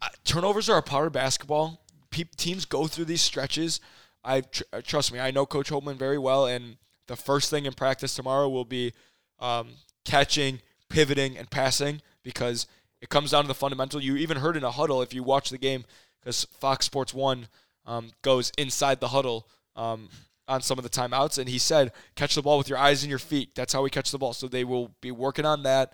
uh, 0.01 0.09
turnovers 0.25 0.71
are 0.71 0.79
a 0.79 0.83
part 0.83 1.07
of 1.07 1.13
basketball. 1.13 1.83
Pe- 2.17 2.25
teams 2.39 2.65
go 2.65 2.87
through 2.87 3.05
these 3.05 3.21
stretches. 3.21 3.79
I 4.25 4.41
tr- 4.41 4.63
uh, 4.73 4.81
trust 4.83 5.13
me. 5.13 5.21
I 5.21 5.31
know 5.31 5.45
Coach 5.45 5.69
Holtmann 5.69 5.97
very 5.97 6.17
well, 6.17 6.47
and 6.47 6.79
the 7.09 7.17
first 7.17 7.51
thing 7.51 7.67
in 7.67 7.75
practice 7.75 8.15
tomorrow 8.15 8.49
will 8.49 8.65
be 8.65 8.95
um, 9.39 9.69
catching, 10.07 10.63
pivoting, 10.89 11.37
and 11.37 11.51
passing 11.51 12.01
because 12.23 12.67
it 13.03 13.11
comes 13.11 13.33
down 13.33 13.45
to 13.45 13.49
the 13.49 13.55
fundamental. 13.55 14.01
You 14.01 14.17
even 14.17 14.39
heard 14.39 14.57
in 14.57 14.65
a 14.65 14.71
huddle 14.71 15.03
if 15.03 15.13
you 15.13 15.23
watch 15.23 15.51
the 15.51 15.59
game 15.59 15.85
because 16.19 16.47
Fox 16.59 16.87
Sports 16.87 17.13
One 17.13 17.49
um, 17.85 18.13
goes 18.23 18.51
inside 18.57 19.01
the 19.01 19.09
huddle 19.09 19.47
um, 19.77 20.09
on 20.49 20.63
some 20.63 20.79
of 20.79 20.85
the 20.85 20.91
timeouts, 20.91 21.37
and 21.37 21.51
he 21.51 21.59
said, 21.59 21.93
"Catch 22.15 22.35
the 22.35 22.41
ball 22.41 22.57
with 22.57 22.71
your 22.71 22.79
eyes 22.79 23.03
and 23.03 23.11
your 23.11 23.19
feet. 23.19 23.55
That's 23.55 23.75
how 23.75 23.83
we 23.83 23.91
catch 23.91 24.11
the 24.11 24.19
ball." 24.19 24.33
So 24.33 24.49
they 24.49 24.65
will 24.65 24.91
be 25.03 25.11
working 25.11 25.45
on 25.45 25.65
that. 25.65 25.93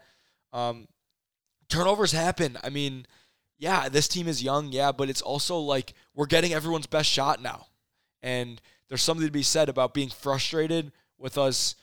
Um, 0.53 0.87
turnovers 1.69 2.13
happen. 2.13 2.59
I 2.63 2.69
mean, 2.69 3.07
yeah, 3.63 3.89
this 3.89 4.09
team 4.09 4.27
is 4.27 4.43
young, 4.43 4.73
yeah, 4.73 4.91
but 4.91 5.09
it's 5.09 5.23
also 5.23 5.57
like 5.59 5.95
we're 6.17 6.27
getting 6.27 6.53
everyone's 6.53 6.89
best 6.89 7.09
shot 7.09 7.41
now. 7.41 7.69
And 8.21 8.61
there's 8.89 9.03
something 9.03 9.25
to 9.25 9.33
be 9.33 9.45
said 9.45 9.69
about 9.69 9.95
being 9.95 10.09
frustrated 10.11 10.91
with 11.17 11.39
us 11.39 11.77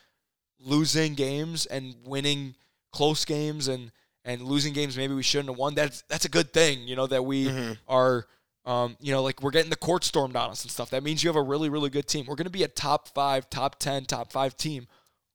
losing 0.60 1.14
games 1.14 1.66
and 1.66 1.96
winning 2.04 2.56
close 2.92 3.24
games 3.24 3.70
and 3.70 3.92
and 4.26 4.42
losing 4.42 4.74
games 4.74 4.98
maybe 4.98 5.14
we 5.14 5.24
shouldn't 5.24 5.50
have 5.50 5.58
won. 5.58 5.74
That's 5.74 6.02
that's 6.10 6.26
a 6.26 6.30
good 6.30 6.52
thing, 6.52 6.86
you 6.86 6.98
know, 6.98 7.08
that 7.08 7.24
we 7.24 7.46
Mhm. 7.46 7.78
are 7.88 8.28
um, 8.66 8.98
you 9.00 9.14
know, 9.14 9.24
like 9.24 9.42
we're 9.42 9.52
getting 9.52 9.70
the 9.70 9.78
court 9.78 10.04
stormed 10.04 10.36
on 10.36 10.50
us 10.50 10.64
and 10.64 10.70
stuff. 10.72 10.90
That 10.90 11.02
means 11.02 11.24
you 11.24 11.30
have 11.30 11.38
a 11.38 11.42
really, 11.42 11.70
really 11.70 11.90
good 11.90 12.08
team. 12.10 12.26
We're 12.26 12.36
gonna 12.36 12.50
be 12.50 12.64
a 12.64 12.68
top 12.68 13.08
five, 13.08 13.50
top 13.50 13.80
ten, 13.80 14.04
top 14.04 14.34
five 14.34 14.58
team 14.58 14.88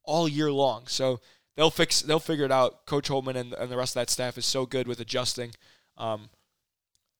all 0.04 0.28
year 0.28 0.52
long. 0.52 0.86
So 0.88 1.20
they'll 1.56 1.70
fix 1.70 2.02
they'll 2.02 2.20
figure 2.20 2.44
it 2.44 2.52
out. 2.52 2.84
Coach 2.84 3.08
Holtmann 3.08 3.36
and, 3.36 3.54
and 3.54 3.72
the 3.72 3.78
rest 3.78 3.96
of 3.96 4.00
that 4.00 4.10
staff 4.10 4.36
is 4.36 4.44
so 4.44 4.66
good 4.66 4.86
with 4.86 5.00
adjusting. 5.00 5.54
Um, 5.96 6.28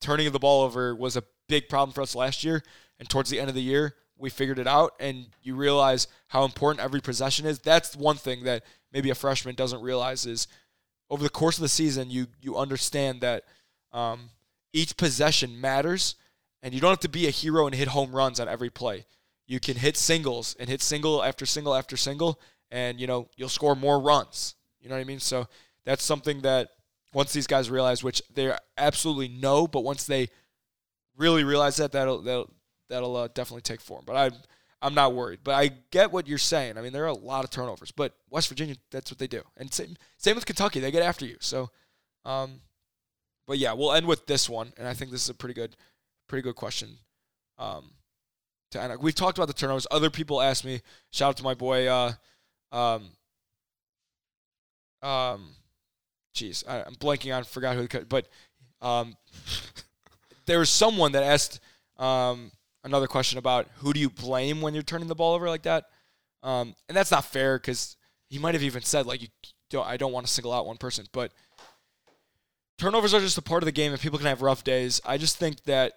turning 0.00 0.30
the 0.32 0.38
ball 0.38 0.62
over 0.62 0.94
was 0.94 1.16
a 1.16 1.24
big 1.48 1.68
problem 1.68 1.92
for 1.92 2.02
us 2.02 2.14
last 2.14 2.44
year, 2.44 2.62
and 2.98 3.08
towards 3.08 3.30
the 3.30 3.40
end 3.40 3.48
of 3.48 3.54
the 3.54 3.62
year, 3.62 3.94
we 4.16 4.30
figured 4.30 4.58
it 4.58 4.66
out. 4.66 4.92
And 5.00 5.26
you 5.42 5.54
realize 5.54 6.06
how 6.28 6.44
important 6.44 6.84
every 6.84 7.00
possession 7.00 7.46
is. 7.46 7.58
That's 7.58 7.96
one 7.96 8.16
thing 8.16 8.44
that 8.44 8.64
maybe 8.92 9.10
a 9.10 9.14
freshman 9.14 9.54
doesn't 9.54 9.82
realize 9.82 10.26
is 10.26 10.46
over 11.10 11.22
the 11.22 11.30
course 11.30 11.58
of 11.58 11.62
the 11.62 11.68
season, 11.68 12.10
you 12.10 12.26
you 12.40 12.56
understand 12.56 13.20
that 13.20 13.44
um, 13.92 14.30
each 14.72 14.96
possession 14.96 15.60
matters, 15.60 16.16
and 16.62 16.74
you 16.74 16.80
don't 16.80 16.90
have 16.90 17.00
to 17.00 17.08
be 17.08 17.26
a 17.26 17.30
hero 17.30 17.66
and 17.66 17.74
hit 17.74 17.88
home 17.88 18.14
runs 18.14 18.40
on 18.40 18.48
every 18.48 18.70
play. 18.70 19.06
You 19.46 19.60
can 19.60 19.76
hit 19.76 19.96
singles 19.96 20.56
and 20.58 20.68
hit 20.68 20.82
single 20.82 21.22
after 21.22 21.46
single 21.46 21.74
after 21.74 21.96
single, 21.96 22.40
and 22.70 22.98
you 22.98 23.06
know 23.06 23.28
you'll 23.36 23.48
score 23.48 23.76
more 23.76 24.00
runs. 24.00 24.54
You 24.80 24.88
know 24.88 24.94
what 24.94 25.02
I 25.02 25.04
mean? 25.04 25.20
So 25.20 25.46
that's 25.84 26.02
something 26.02 26.40
that 26.40 26.70
once 27.14 27.32
these 27.32 27.46
guys 27.46 27.70
realize, 27.70 28.02
which 28.02 28.22
they 28.34 28.52
absolutely 28.76 29.28
know, 29.28 29.66
but 29.66 29.84
once 29.84 30.04
they 30.04 30.28
really 31.16 31.44
realize 31.44 31.76
that, 31.76 31.92
that'll 31.92 32.20
that'll 32.22 32.50
that'll 32.88 33.16
uh, 33.16 33.28
definitely 33.28 33.62
take 33.62 33.80
form. 33.80 34.04
But 34.04 34.16
I 34.16 34.36
I'm 34.82 34.94
not 34.94 35.14
worried. 35.14 35.40
But 35.42 35.54
I 35.54 35.70
get 35.90 36.12
what 36.12 36.28
you're 36.28 36.38
saying. 36.38 36.76
I 36.76 36.82
mean, 36.82 36.92
there 36.92 37.04
are 37.04 37.08
a 37.08 37.14
lot 37.14 37.44
of 37.44 37.50
turnovers, 37.50 37.90
but 37.90 38.12
West 38.28 38.48
Virginia, 38.48 38.76
that's 38.90 39.10
what 39.10 39.18
they 39.18 39.26
do, 39.26 39.42
and 39.56 39.72
same 39.72 39.96
same 40.18 40.34
with 40.34 40.46
Kentucky, 40.46 40.80
they 40.80 40.90
get 40.90 41.02
after 41.02 41.24
you. 41.24 41.36
So, 41.40 41.70
um, 42.24 42.60
but 43.46 43.58
yeah, 43.58 43.72
we'll 43.72 43.92
end 43.92 44.06
with 44.06 44.26
this 44.26 44.48
one, 44.48 44.72
and 44.76 44.86
I 44.86 44.92
think 44.92 45.10
this 45.10 45.22
is 45.22 45.30
a 45.30 45.34
pretty 45.34 45.54
good, 45.54 45.76
pretty 46.28 46.42
good 46.42 46.56
question. 46.56 46.98
Um, 47.56 47.92
to 48.74 48.82
end. 48.82 49.00
We've 49.00 49.14
talked 49.14 49.38
about 49.38 49.46
the 49.46 49.54
turnovers. 49.54 49.86
Other 49.90 50.10
people 50.10 50.42
asked 50.42 50.64
me. 50.64 50.82
Shout 51.10 51.30
out 51.30 51.36
to 51.38 51.44
my 51.44 51.54
boy. 51.54 51.86
Uh, 51.86 52.12
um, 52.72 53.10
um, 55.02 55.54
jeez, 56.34 56.66
I, 56.68 56.82
I'm 56.82 56.94
blanking 56.94 57.34
on. 57.36 57.44
Forgot 57.44 57.76
who, 57.76 57.88
but 58.04 58.28
um, 58.82 59.16
there 60.46 60.58
was 60.58 60.70
someone 60.70 61.12
that 61.12 61.22
asked 61.22 61.60
um 61.96 62.50
another 62.82 63.06
question 63.06 63.38
about 63.38 63.68
who 63.76 63.92
do 63.92 64.00
you 64.00 64.10
blame 64.10 64.60
when 64.60 64.74
you're 64.74 64.82
turning 64.82 65.08
the 65.08 65.14
ball 65.14 65.34
over 65.34 65.48
like 65.48 65.62
that. 65.62 65.86
Um, 66.42 66.74
and 66.88 66.96
that's 66.96 67.10
not 67.10 67.24
fair 67.24 67.58
because 67.58 67.96
he 68.28 68.38
might 68.38 68.54
have 68.54 68.62
even 68.62 68.82
said 68.82 69.06
like 69.06 69.22
you 69.22 69.28
don't. 69.70 69.86
I 69.86 69.96
don't 69.96 70.12
want 70.12 70.26
to 70.26 70.32
single 70.32 70.52
out 70.52 70.66
one 70.66 70.76
person, 70.76 71.06
but 71.12 71.32
turnovers 72.78 73.14
are 73.14 73.20
just 73.20 73.38
a 73.38 73.42
part 73.42 73.62
of 73.62 73.66
the 73.66 73.72
game, 73.72 73.92
and 73.92 74.00
people 74.00 74.18
can 74.18 74.28
have 74.28 74.42
rough 74.42 74.62
days. 74.62 75.00
I 75.04 75.16
just 75.16 75.38
think 75.38 75.62
that 75.64 75.94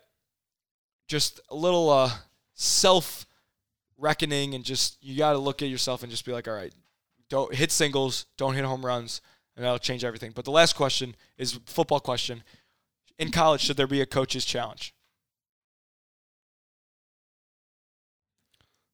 just 1.08 1.40
a 1.50 1.56
little 1.56 1.90
uh, 1.90 2.12
self 2.54 3.26
reckoning 3.98 4.54
and 4.54 4.64
just 4.64 4.98
you 5.02 5.18
got 5.18 5.34
to 5.34 5.38
look 5.40 5.62
at 5.62 5.70
yourself 5.70 6.04
and 6.04 6.12
just 6.12 6.26
be 6.26 6.32
like, 6.32 6.48
all 6.48 6.54
right, 6.54 6.74
don't 7.30 7.54
hit 7.54 7.72
singles, 7.72 8.26
don't 8.38 8.54
hit 8.54 8.66
home 8.66 8.86
runs, 8.86 9.22
and 9.58 9.66
that'll 9.66 9.80
change 9.80 10.05
everything. 10.05 10.32
But 10.34 10.45
the 10.45 10.51
last 10.51 10.74
question 10.76 11.16
is 11.38 11.60
football 11.66 11.99
question. 11.99 12.43
In 13.18 13.32
college, 13.32 13.62
should 13.62 13.76
there 13.76 13.88
be 13.88 14.01
a 14.01 14.05
coach's 14.05 14.45
challenge? 14.45 14.93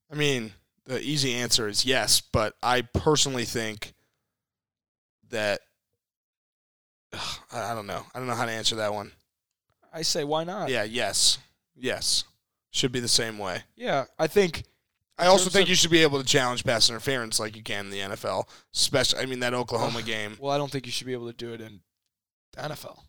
I 0.09 0.15
mean, 0.15 0.53
the 0.85 1.01
easy 1.01 1.33
answer 1.33 1.67
is 1.67 1.85
yes, 1.85 2.21
but 2.21 2.53
I 2.63 2.81
personally 2.81 3.45
think 3.45 3.93
that 5.29 5.59
ugh, 7.11 7.39
I 7.51 7.71
I 7.71 7.75
don't 7.75 7.87
know. 7.87 8.05
I 8.15 8.19
don't 8.19 8.27
know 8.27 8.35
how 8.35 8.45
to 8.45 8.51
answer 8.51 8.77
that 8.77 8.93
one. 8.93 9.11
I 9.91 10.01
say, 10.01 10.23
why 10.23 10.43
not? 10.45 10.69
Yeah, 10.69 10.83
yes. 10.83 11.39
Yes. 11.75 12.23
Should 12.71 12.91
be 12.91 12.99
the 12.99 13.07
same 13.07 13.37
way. 13.37 13.63
Yeah, 13.75 14.05
I 14.17 14.27
think 14.27 14.63
I 15.17 15.27
also 15.27 15.49
think 15.49 15.63
of- 15.63 15.69
you 15.69 15.75
should 15.75 15.91
be 15.91 16.01
able 16.01 16.19
to 16.19 16.25
challenge 16.25 16.63
pass 16.63 16.89
interference 16.89 17.39
like 17.39 17.55
you 17.55 17.61
can 17.63 17.85
in 17.85 17.91
the 17.91 17.99
NFL. 17.99 18.47
Especially, 18.73 19.19
I 19.19 19.25
mean, 19.25 19.39
that 19.41 19.53
Oklahoma 19.53 20.01
game. 20.01 20.37
Well, 20.39 20.51
I 20.51 20.57
don't 20.57 20.71
think 20.71 20.85
you 20.85 20.91
should 20.91 21.07
be 21.07 21.13
able 21.13 21.27
to 21.27 21.33
do 21.37 21.53
it 21.53 21.61
in 21.61 21.81
the 22.53 22.61
NFL. 22.63 22.99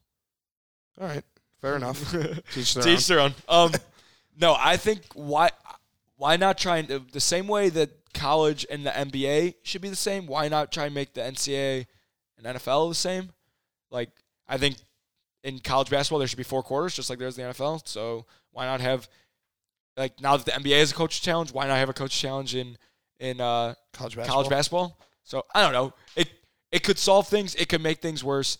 All 1.00 1.08
right, 1.08 1.24
fair 1.60 1.76
enough. 1.76 1.98
Teach 2.52 2.74
their 2.74 2.82
To 2.84 2.90
own. 2.90 2.98
their 3.08 3.20
own. 3.20 3.34
Um, 3.48 3.72
no, 4.38 4.56
I 4.58 4.76
think 4.76 5.00
why 5.14 5.50
why 6.16 6.36
not 6.36 6.58
try 6.58 6.78
and 6.78 6.88
the 7.12 7.20
same 7.20 7.48
way 7.48 7.68
that 7.70 7.90
college 8.14 8.64
and 8.70 8.86
the 8.86 8.90
NBA 8.90 9.56
should 9.62 9.82
be 9.82 9.88
the 9.88 9.96
same. 9.96 10.26
Why 10.26 10.48
not 10.48 10.70
try 10.70 10.84
and 10.86 10.94
make 10.94 11.14
the 11.14 11.20
NCAA 11.22 11.86
and 12.38 12.46
NFL 12.56 12.90
the 12.90 12.94
same? 12.94 13.30
Like 13.90 14.10
I 14.46 14.58
think 14.58 14.76
in 15.42 15.58
college 15.58 15.90
basketball 15.90 16.20
there 16.20 16.28
should 16.28 16.36
be 16.38 16.44
four 16.44 16.62
quarters, 16.62 16.94
just 16.94 17.10
like 17.10 17.18
there's 17.18 17.36
in 17.38 17.46
the 17.48 17.52
NFL. 17.54 17.86
So 17.88 18.26
why 18.52 18.66
not 18.66 18.80
have 18.80 19.08
like 19.96 20.20
now 20.20 20.36
that 20.36 20.46
the 20.46 20.52
NBA 20.52 20.78
has 20.78 20.92
a 20.92 20.94
coach 20.94 21.22
challenge? 21.22 21.52
Why 21.52 21.66
not 21.66 21.78
have 21.78 21.88
a 21.88 21.94
coach 21.94 22.18
challenge 22.18 22.54
in 22.54 22.76
in 23.20 23.40
uh, 23.40 23.74
college 23.92 24.16
basketball. 24.16 24.34
college 24.34 24.50
basketball? 24.50 24.98
So 25.22 25.44
I 25.54 25.62
don't 25.62 25.72
know. 25.72 25.94
It 26.16 26.28
it 26.70 26.82
could 26.82 26.98
solve 26.98 27.28
things. 27.28 27.54
It 27.54 27.68
could 27.68 27.80
make 27.80 28.00
things 28.00 28.22
worse. 28.24 28.58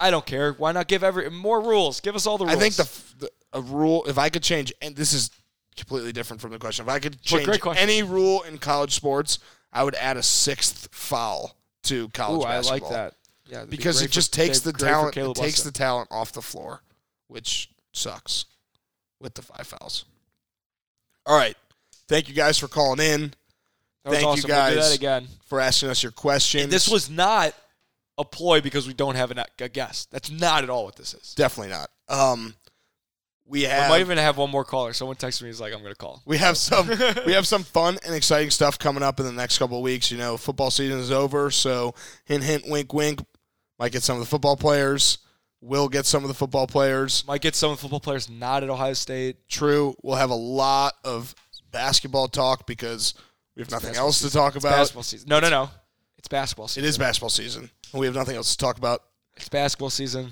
I 0.00 0.10
don't 0.10 0.26
care. 0.26 0.52
Why 0.52 0.72
not 0.72 0.88
give 0.88 1.04
every 1.04 1.30
more 1.30 1.60
rules? 1.60 2.00
Give 2.00 2.16
us 2.16 2.26
all 2.26 2.36
the 2.36 2.46
rules. 2.46 2.56
I 2.56 2.60
think 2.60 2.74
the, 2.74 2.90
the 3.18 3.30
a 3.52 3.60
rule. 3.60 4.04
If 4.06 4.18
I 4.18 4.28
could 4.28 4.42
change, 4.42 4.72
and 4.82 4.96
this 4.96 5.12
is 5.12 5.30
completely 5.76 6.12
different 6.12 6.40
from 6.40 6.50
the 6.50 6.58
question. 6.58 6.84
If 6.84 6.90
I 6.90 6.98
could 6.98 7.20
change 7.22 7.48
any 7.76 8.02
rule 8.02 8.42
in 8.42 8.58
college 8.58 8.94
sports, 8.94 9.38
I 9.72 9.84
would 9.84 9.94
add 9.94 10.16
a 10.16 10.22
sixth 10.22 10.88
foul 10.92 11.56
to 11.84 12.08
college 12.10 12.42
Ooh, 12.42 12.46
I 12.46 12.56
basketball. 12.56 12.90
like 12.90 12.96
that. 12.96 13.14
Yeah, 13.46 13.64
be 13.64 13.76
because 13.76 14.02
it 14.02 14.06
for- 14.06 14.12
just 14.12 14.32
takes 14.32 14.60
the 14.60 14.72
talent. 14.72 15.16
It 15.16 15.34
takes 15.34 15.62
the 15.62 15.72
talent 15.72 16.08
off 16.10 16.32
the 16.32 16.42
floor, 16.42 16.82
which 17.28 17.70
sucks 17.92 18.46
with 19.20 19.34
the 19.34 19.42
five 19.42 19.66
fouls. 19.66 20.06
All 21.26 21.36
right, 21.36 21.56
thank 22.08 22.28
you 22.28 22.34
guys 22.34 22.58
for 22.58 22.68
calling 22.68 23.00
in. 23.00 23.32
That 24.04 24.10
was 24.10 24.18
Thank 24.18 24.28
awesome. 24.28 24.48
you 24.50 24.54
We'll 24.54 24.68
do 24.70 24.74
guys 24.76 24.90
that 24.90 24.96
again. 24.98 25.26
for 25.46 25.60
asking 25.60 25.88
us 25.88 26.02
your 26.02 26.12
questions. 26.12 26.64
And 26.64 26.72
this 26.72 26.88
was 26.88 27.08
not 27.08 27.54
a 28.18 28.24
ploy 28.24 28.60
because 28.60 28.86
we 28.86 28.92
don't 28.92 29.14
have 29.14 29.32
a 29.32 29.68
guest. 29.70 30.10
That's 30.10 30.30
not 30.30 30.62
at 30.62 30.68
all 30.68 30.84
what 30.84 30.96
this 30.96 31.14
is. 31.14 31.34
definitely 31.34 31.72
not. 31.72 31.88
Um, 32.10 32.54
we 33.46 33.62
have. 33.62 33.88
We 33.90 33.94
might 33.94 34.00
even 34.00 34.18
have 34.18 34.36
one 34.36 34.50
more 34.50 34.64
caller. 34.64 34.92
Someone 34.92 35.16
texted 35.16 35.42
me. 35.42 35.48
He's 35.48 35.60
like, 35.60 35.72
"I'm 35.72 35.80
going 35.80 35.92
to 35.94 35.98
call." 35.98 36.22
We 36.26 36.36
have 36.38 36.58
some 36.58 36.86
we 37.26 37.32
have 37.32 37.46
some 37.46 37.62
fun 37.62 37.98
and 38.04 38.14
exciting 38.14 38.50
stuff 38.50 38.78
coming 38.78 39.02
up 39.02 39.20
in 39.20 39.26
the 39.26 39.32
next 39.32 39.56
couple 39.58 39.78
of 39.78 39.82
weeks. 39.82 40.10
You 40.10 40.18
know, 40.18 40.36
football 40.36 40.70
season 40.70 40.98
is 40.98 41.10
over, 41.10 41.50
so 41.50 41.94
hint 42.26 42.44
hint 42.44 42.64
wink 42.68 42.92
wink. 42.92 43.20
Might 43.78 43.92
get 43.92 44.02
some 44.02 44.16
of 44.16 44.20
the 44.20 44.26
football 44.28 44.56
players. 44.56 45.18
Will 45.66 45.88
get 45.88 46.04
some 46.06 46.22
of 46.24 46.28
the 46.28 46.34
football 46.34 46.66
players. 46.66 47.24
Might 47.26 47.40
get 47.40 47.54
some 47.56 47.70
of 47.70 47.78
the 47.78 47.80
football 47.82 48.00
players 48.00 48.28
not 48.28 48.62
at 48.62 48.68
Ohio 48.70 48.92
State. 48.92 49.48
True. 49.48 49.94
We'll 50.02 50.16
have 50.16 50.30
a 50.30 50.34
lot 50.34 50.92
of 51.04 51.34
basketball 51.72 52.28
talk 52.28 52.66
because 52.66 53.14
we 53.56 53.62
have 53.62 53.70
nothing 53.70 53.88
basketball 53.88 54.06
else 54.08 54.18
to 54.18 54.24
season. 54.24 54.40
talk 54.40 54.56
It's 54.56 54.64
about. 54.64 54.76
basketball 54.76 55.02
season. 55.02 55.28
No, 55.28 55.40
no, 55.40 55.48
no. 55.48 55.70
It's 56.18 56.28
basketball 56.28 56.68
season. 56.68 56.84
It 56.84 56.88
is 56.88 56.98
basketball 56.98 57.30
season. 57.30 57.70
and 57.92 58.00
We 58.00 58.06
have 58.06 58.14
nothing 58.14 58.36
else 58.36 58.50
to 58.52 58.58
talk 58.58 58.76
about. 58.78 59.02
It's 59.36 59.48
basketball 59.48 59.90
season. 59.90 60.30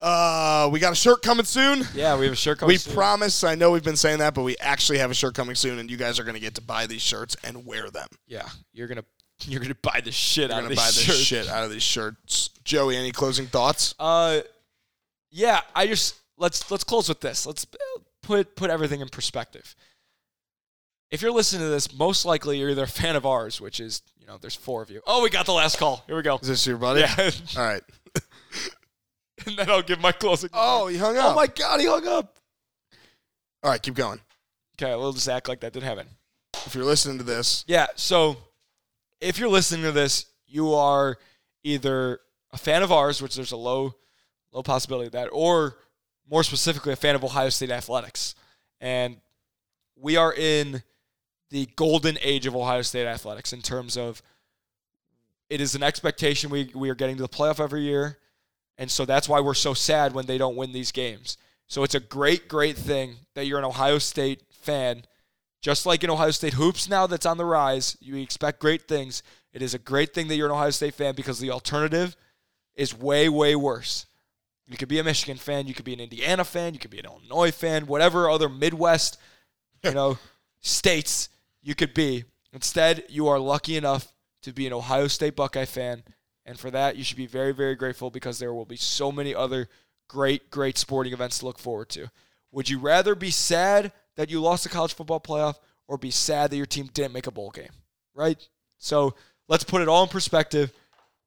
Uh, 0.00 0.68
we 0.72 0.80
got 0.80 0.92
a 0.92 0.96
shirt 0.96 1.22
coming 1.22 1.46
soon. 1.46 1.82
Yeah, 1.94 2.18
we 2.18 2.24
have 2.26 2.34
a 2.34 2.36
shirt 2.36 2.58
coming. 2.58 2.74
We 2.74 2.76
soon. 2.76 2.94
promise. 2.94 3.42
I 3.42 3.54
know 3.54 3.70
we've 3.70 3.84
been 3.84 3.96
saying 3.96 4.18
that, 4.18 4.34
but 4.34 4.42
we 4.42 4.56
actually 4.58 4.98
have 4.98 5.10
a 5.10 5.14
shirt 5.14 5.34
coming 5.34 5.54
soon, 5.54 5.78
and 5.78 5.90
you 5.90 5.96
guys 5.96 6.18
are 6.18 6.24
going 6.24 6.34
to 6.34 6.40
get 6.40 6.56
to 6.56 6.60
buy 6.60 6.86
these 6.86 7.00
shirts 7.00 7.36
and 7.42 7.64
wear 7.64 7.90
them. 7.90 8.08
Yeah, 8.26 8.46
you're 8.72 8.88
gonna 8.88 9.04
you're 9.46 9.60
gonna 9.62 9.76
buy 9.80 10.00
the 10.04 10.12
shit 10.12 10.50
You're 10.50 10.58
out 10.58 10.64
of 10.64 10.68
going 10.68 10.76
to 10.76 10.82
these 10.82 10.84
buy 10.84 10.86
the 10.88 11.06
shirts. 11.06 11.18
shit 11.20 11.48
out 11.48 11.64
of 11.64 11.70
these 11.70 11.82
shirts. 11.82 12.50
Joey, 12.64 12.96
any 12.96 13.12
closing 13.12 13.46
thoughts? 13.46 13.94
Uh, 13.98 14.40
yeah. 15.34 15.60
I 15.74 15.86
just 15.86 16.14
let's 16.38 16.70
let's 16.70 16.84
close 16.84 17.08
with 17.08 17.20
this. 17.20 17.46
Let's 17.46 17.66
put 18.22 18.56
put 18.56 18.70
everything 18.70 19.00
in 19.00 19.08
perspective. 19.08 19.74
If 21.10 21.22
you're 21.22 21.32
listening 21.32 21.62
to 21.62 21.68
this, 21.68 21.96
most 21.96 22.24
likely 22.24 22.58
you're 22.58 22.70
either 22.70 22.84
a 22.84 22.88
fan 22.88 23.14
of 23.16 23.26
ours, 23.26 23.60
which 23.60 23.80
is 23.80 24.02
you 24.18 24.26
know 24.26 24.38
there's 24.38 24.54
four 24.54 24.82
of 24.82 24.90
you. 24.90 25.00
Oh, 25.06 25.22
we 25.22 25.30
got 25.30 25.46
the 25.46 25.52
last 25.52 25.78
call. 25.78 26.02
Here 26.06 26.16
we 26.16 26.22
go. 26.22 26.36
Is 26.36 26.48
this 26.48 26.66
your 26.66 26.76
buddy? 26.78 27.00
Yeah, 27.00 27.30
All 27.56 27.64
right. 27.64 27.82
and 29.46 29.58
then 29.58 29.70
I'll 29.70 29.82
give 29.82 30.00
my 30.00 30.12
closing. 30.12 30.50
Oh, 30.52 30.86
he 30.86 30.96
hung 30.96 31.16
oh 31.16 31.20
up. 31.20 31.32
oh 31.32 31.34
my 31.34 31.46
god, 31.46 31.80
he 31.80 31.86
hung 31.86 32.06
up. 32.06 32.36
All 33.62 33.70
right, 33.70 33.82
keep 33.82 33.94
going. 33.94 34.20
Okay, 34.80 34.94
we'll 34.96 35.12
just 35.12 35.28
act 35.28 35.48
like 35.48 35.60
that 35.60 35.72
didn't 35.72 35.88
happen. 35.88 36.06
If 36.66 36.74
you're 36.74 36.84
listening 36.84 37.18
to 37.18 37.24
this, 37.24 37.64
Yeah, 37.66 37.86
so 37.96 38.36
if 39.20 39.38
you're 39.38 39.48
listening 39.48 39.82
to 39.82 39.92
this, 39.92 40.26
you 40.46 40.74
are 40.74 41.18
either 41.62 42.20
a 42.52 42.58
fan 42.58 42.82
of 42.82 42.90
ours, 42.92 43.20
which 43.22 43.36
there's 43.36 43.52
a 43.52 43.56
low 43.56 43.94
low 44.54 44.62
possibility 44.62 45.06
of 45.06 45.12
that, 45.12 45.28
or 45.32 45.76
more 46.30 46.42
specifically 46.42 46.92
a 46.92 46.96
fan 46.96 47.14
of 47.14 47.24
Ohio 47.24 47.48
State 47.50 47.70
athletics. 47.70 48.34
And 48.80 49.16
we 49.96 50.16
are 50.16 50.32
in 50.32 50.82
the 51.50 51.68
golden 51.76 52.18
age 52.22 52.46
of 52.46 52.56
Ohio 52.56 52.82
State 52.82 53.06
athletics 53.06 53.52
in 53.52 53.60
terms 53.60 53.96
of 53.96 54.22
it 55.50 55.60
is 55.60 55.74
an 55.74 55.82
expectation 55.82 56.50
we, 56.50 56.70
we 56.74 56.88
are 56.88 56.94
getting 56.94 57.16
to 57.16 57.22
the 57.22 57.28
playoff 57.28 57.60
every 57.60 57.82
year. 57.82 58.18
And 58.78 58.90
so 58.90 59.04
that's 59.04 59.28
why 59.28 59.40
we're 59.40 59.54
so 59.54 59.74
sad 59.74 60.14
when 60.14 60.26
they 60.26 60.38
don't 60.38 60.56
win 60.56 60.72
these 60.72 60.90
games. 60.90 61.36
So 61.66 61.82
it's 61.84 61.94
a 61.94 62.00
great, 62.00 62.48
great 62.48 62.76
thing 62.76 63.16
that 63.34 63.46
you're 63.46 63.58
an 63.58 63.64
Ohio 63.64 63.98
State 63.98 64.42
fan 64.50 65.04
just 65.64 65.86
like 65.86 66.04
in 66.04 66.10
Ohio 66.10 66.30
State 66.30 66.52
hoops 66.52 66.90
now 66.90 67.06
that's 67.06 67.24
on 67.24 67.38
the 67.38 67.44
rise, 67.46 67.96
you 67.98 68.16
expect 68.16 68.60
great 68.60 68.86
things. 68.86 69.22
It 69.50 69.62
is 69.62 69.72
a 69.72 69.78
great 69.78 70.12
thing 70.12 70.28
that 70.28 70.36
you're 70.36 70.48
an 70.48 70.52
Ohio 70.52 70.68
State 70.68 70.92
fan 70.92 71.14
because 71.14 71.38
the 71.38 71.50
alternative 71.50 72.16
is 72.74 72.94
way, 72.94 73.30
way 73.30 73.56
worse. 73.56 74.04
You 74.66 74.76
could 74.76 74.88
be 74.88 74.98
a 74.98 75.04
Michigan 75.04 75.36
fan, 75.36 75.66
you 75.66 75.74
could 75.74 75.84
be 75.84 75.92
an 75.92 76.00
Indiana 76.00 76.44
fan, 76.44 76.72
you 76.72 76.80
could 76.80 76.90
be 76.90 76.98
an 76.98 77.04
Illinois 77.04 77.50
fan, 77.50 77.86
whatever 77.86 78.30
other 78.30 78.48
Midwest, 78.48 79.18
you 79.82 79.92
know, 79.92 80.18
states 80.60 81.28
you 81.62 81.74
could 81.74 81.92
be. 81.92 82.24
Instead, 82.52 83.04
you 83.08 83.28
are 83.28 83.38
lucky 83.38 83.76
enough 83.76 84.12
to 84.42 84.52
be 84.52 84.66
an 84.66 84.72
Ohio 84.72 85.06
State 85.06 85.36
Buckeye 85.36 85.66
fan, 85.66 86.02
and 86.46 86.58
for 86.58 86.70
that, 86.70 86.96
you 86.96 87.04
should 87.04 87.16
be 87.16 87.26
very, 87.26 87.52
very 87.52 87.74
grateful 87.74 88.10
because 88.10 88.38
there 88.38 88.54
will 88.54 88.64
be 88.64 88.76
so 88.76 89.12
many 89.12 89.34
other 89.34 89.68
great, 90.08 90.50
great 90.50 90.78
sporting 90.78 91.12
events 91.12 91.38
to 91.38 91.46
look 91.46 91.58
forward 91.58 91.88
to. 91.90 92.10
Would 92.52 92.68
you 92.68 92.78
rather 92.78 93.14
be 93.14 93.30
sad 93.30 93.92
that 94.16 94.30
you 94.30 94.40
lost 94.40 94.62
the 94.62 94.70
college 94.70 94.94
football 94.94 95.20
playoff 95.20 95.56
or 95.88 95.98
be 95.98 96.10
sad 96.10 96.50
that 96.50 96.56
your 96.56 96.66
team 96.66 96.88
didn't 96.92 97.12
make 97.12 97.26
a 97.26 97.32
bowl 97.32 97.50
game? 97.50 97.72
Right? 98.14 98.48
So 98.78 99.14
let's 99.48 99.64
put 99.64 99.82
it 99.82 99.88
all 99.88 100.04
in 100.04 100.08
perspective. 100.08 100.72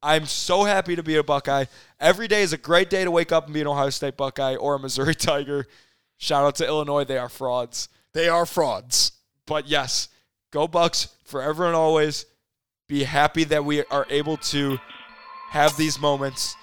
I'm 0.07 0.25
so 0.25 0.63
happy 0.63 0.95
to 0.95 1.03
be 1.03 1.17
a 1.17 1.23
Buckeye. 1.23 1.65
Every 1.99 2.29
day 2.29 2.41
is 2.41 2.53
a 2.53 2.57
great 2.57 2.89
day 2.89 3.03
to 3.03 3.11
wake 3.11 3.33
up 3.33 3.43
and 3.43 3.53
be 3.53 3.59
an 3.59 3.67
Ohio 3.67 3.89
State 3.89 4.15
Buckeye 4.15 4.55
or 4.55 4.75
a 4.75 4.79
Missouri 4.79 5.13
Tiger. 5.29 5.67
Shout 6.15 6.45
out 6.45 6.55
to 6.55 6.65
Illinois. 6.65 7.03
They 7.03 7.17
are 7.17 7.27
frauds. 7.27 7.89
they 8.13 8.29
are 8.29 8.45
frauds. 8.45 9.11
But 9.45 9.67
yes, 9.67 10.07
go 10.49 10.65
Bucks 10.65 11.09
forever 11.25 11.65
and 11.67 11.75
always. 11.75 12.25
Be 12.87 13.03
happy 13.03 13.43
that 13.43 13.65
we 13.65 13.83
are 13.83 14.07
able 14.09 14.37
to 14.37 14.79
have 15.49 15.75
these 15.75 15.99
moments 15.99 16.55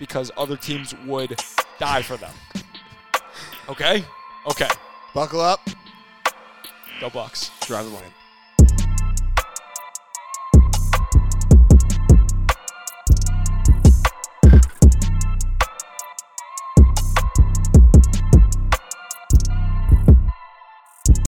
because 0.00 0.32
other 0.36 0.56
teams 0.56 0.92
would 1.06 1.40
die 1.78 2.02
for 2.02 2.16
them. 2.16 2.34
Okay? 3.68 4.04
Okay. 4.50 4.68
Buckle 5.14 5.40
up. 5.40 5.60
Go 7.00 7.10
Bucks. 7.10 7.52
Drive 7.60 7.84
the 7.84 7.92
lane. 7.92 8.15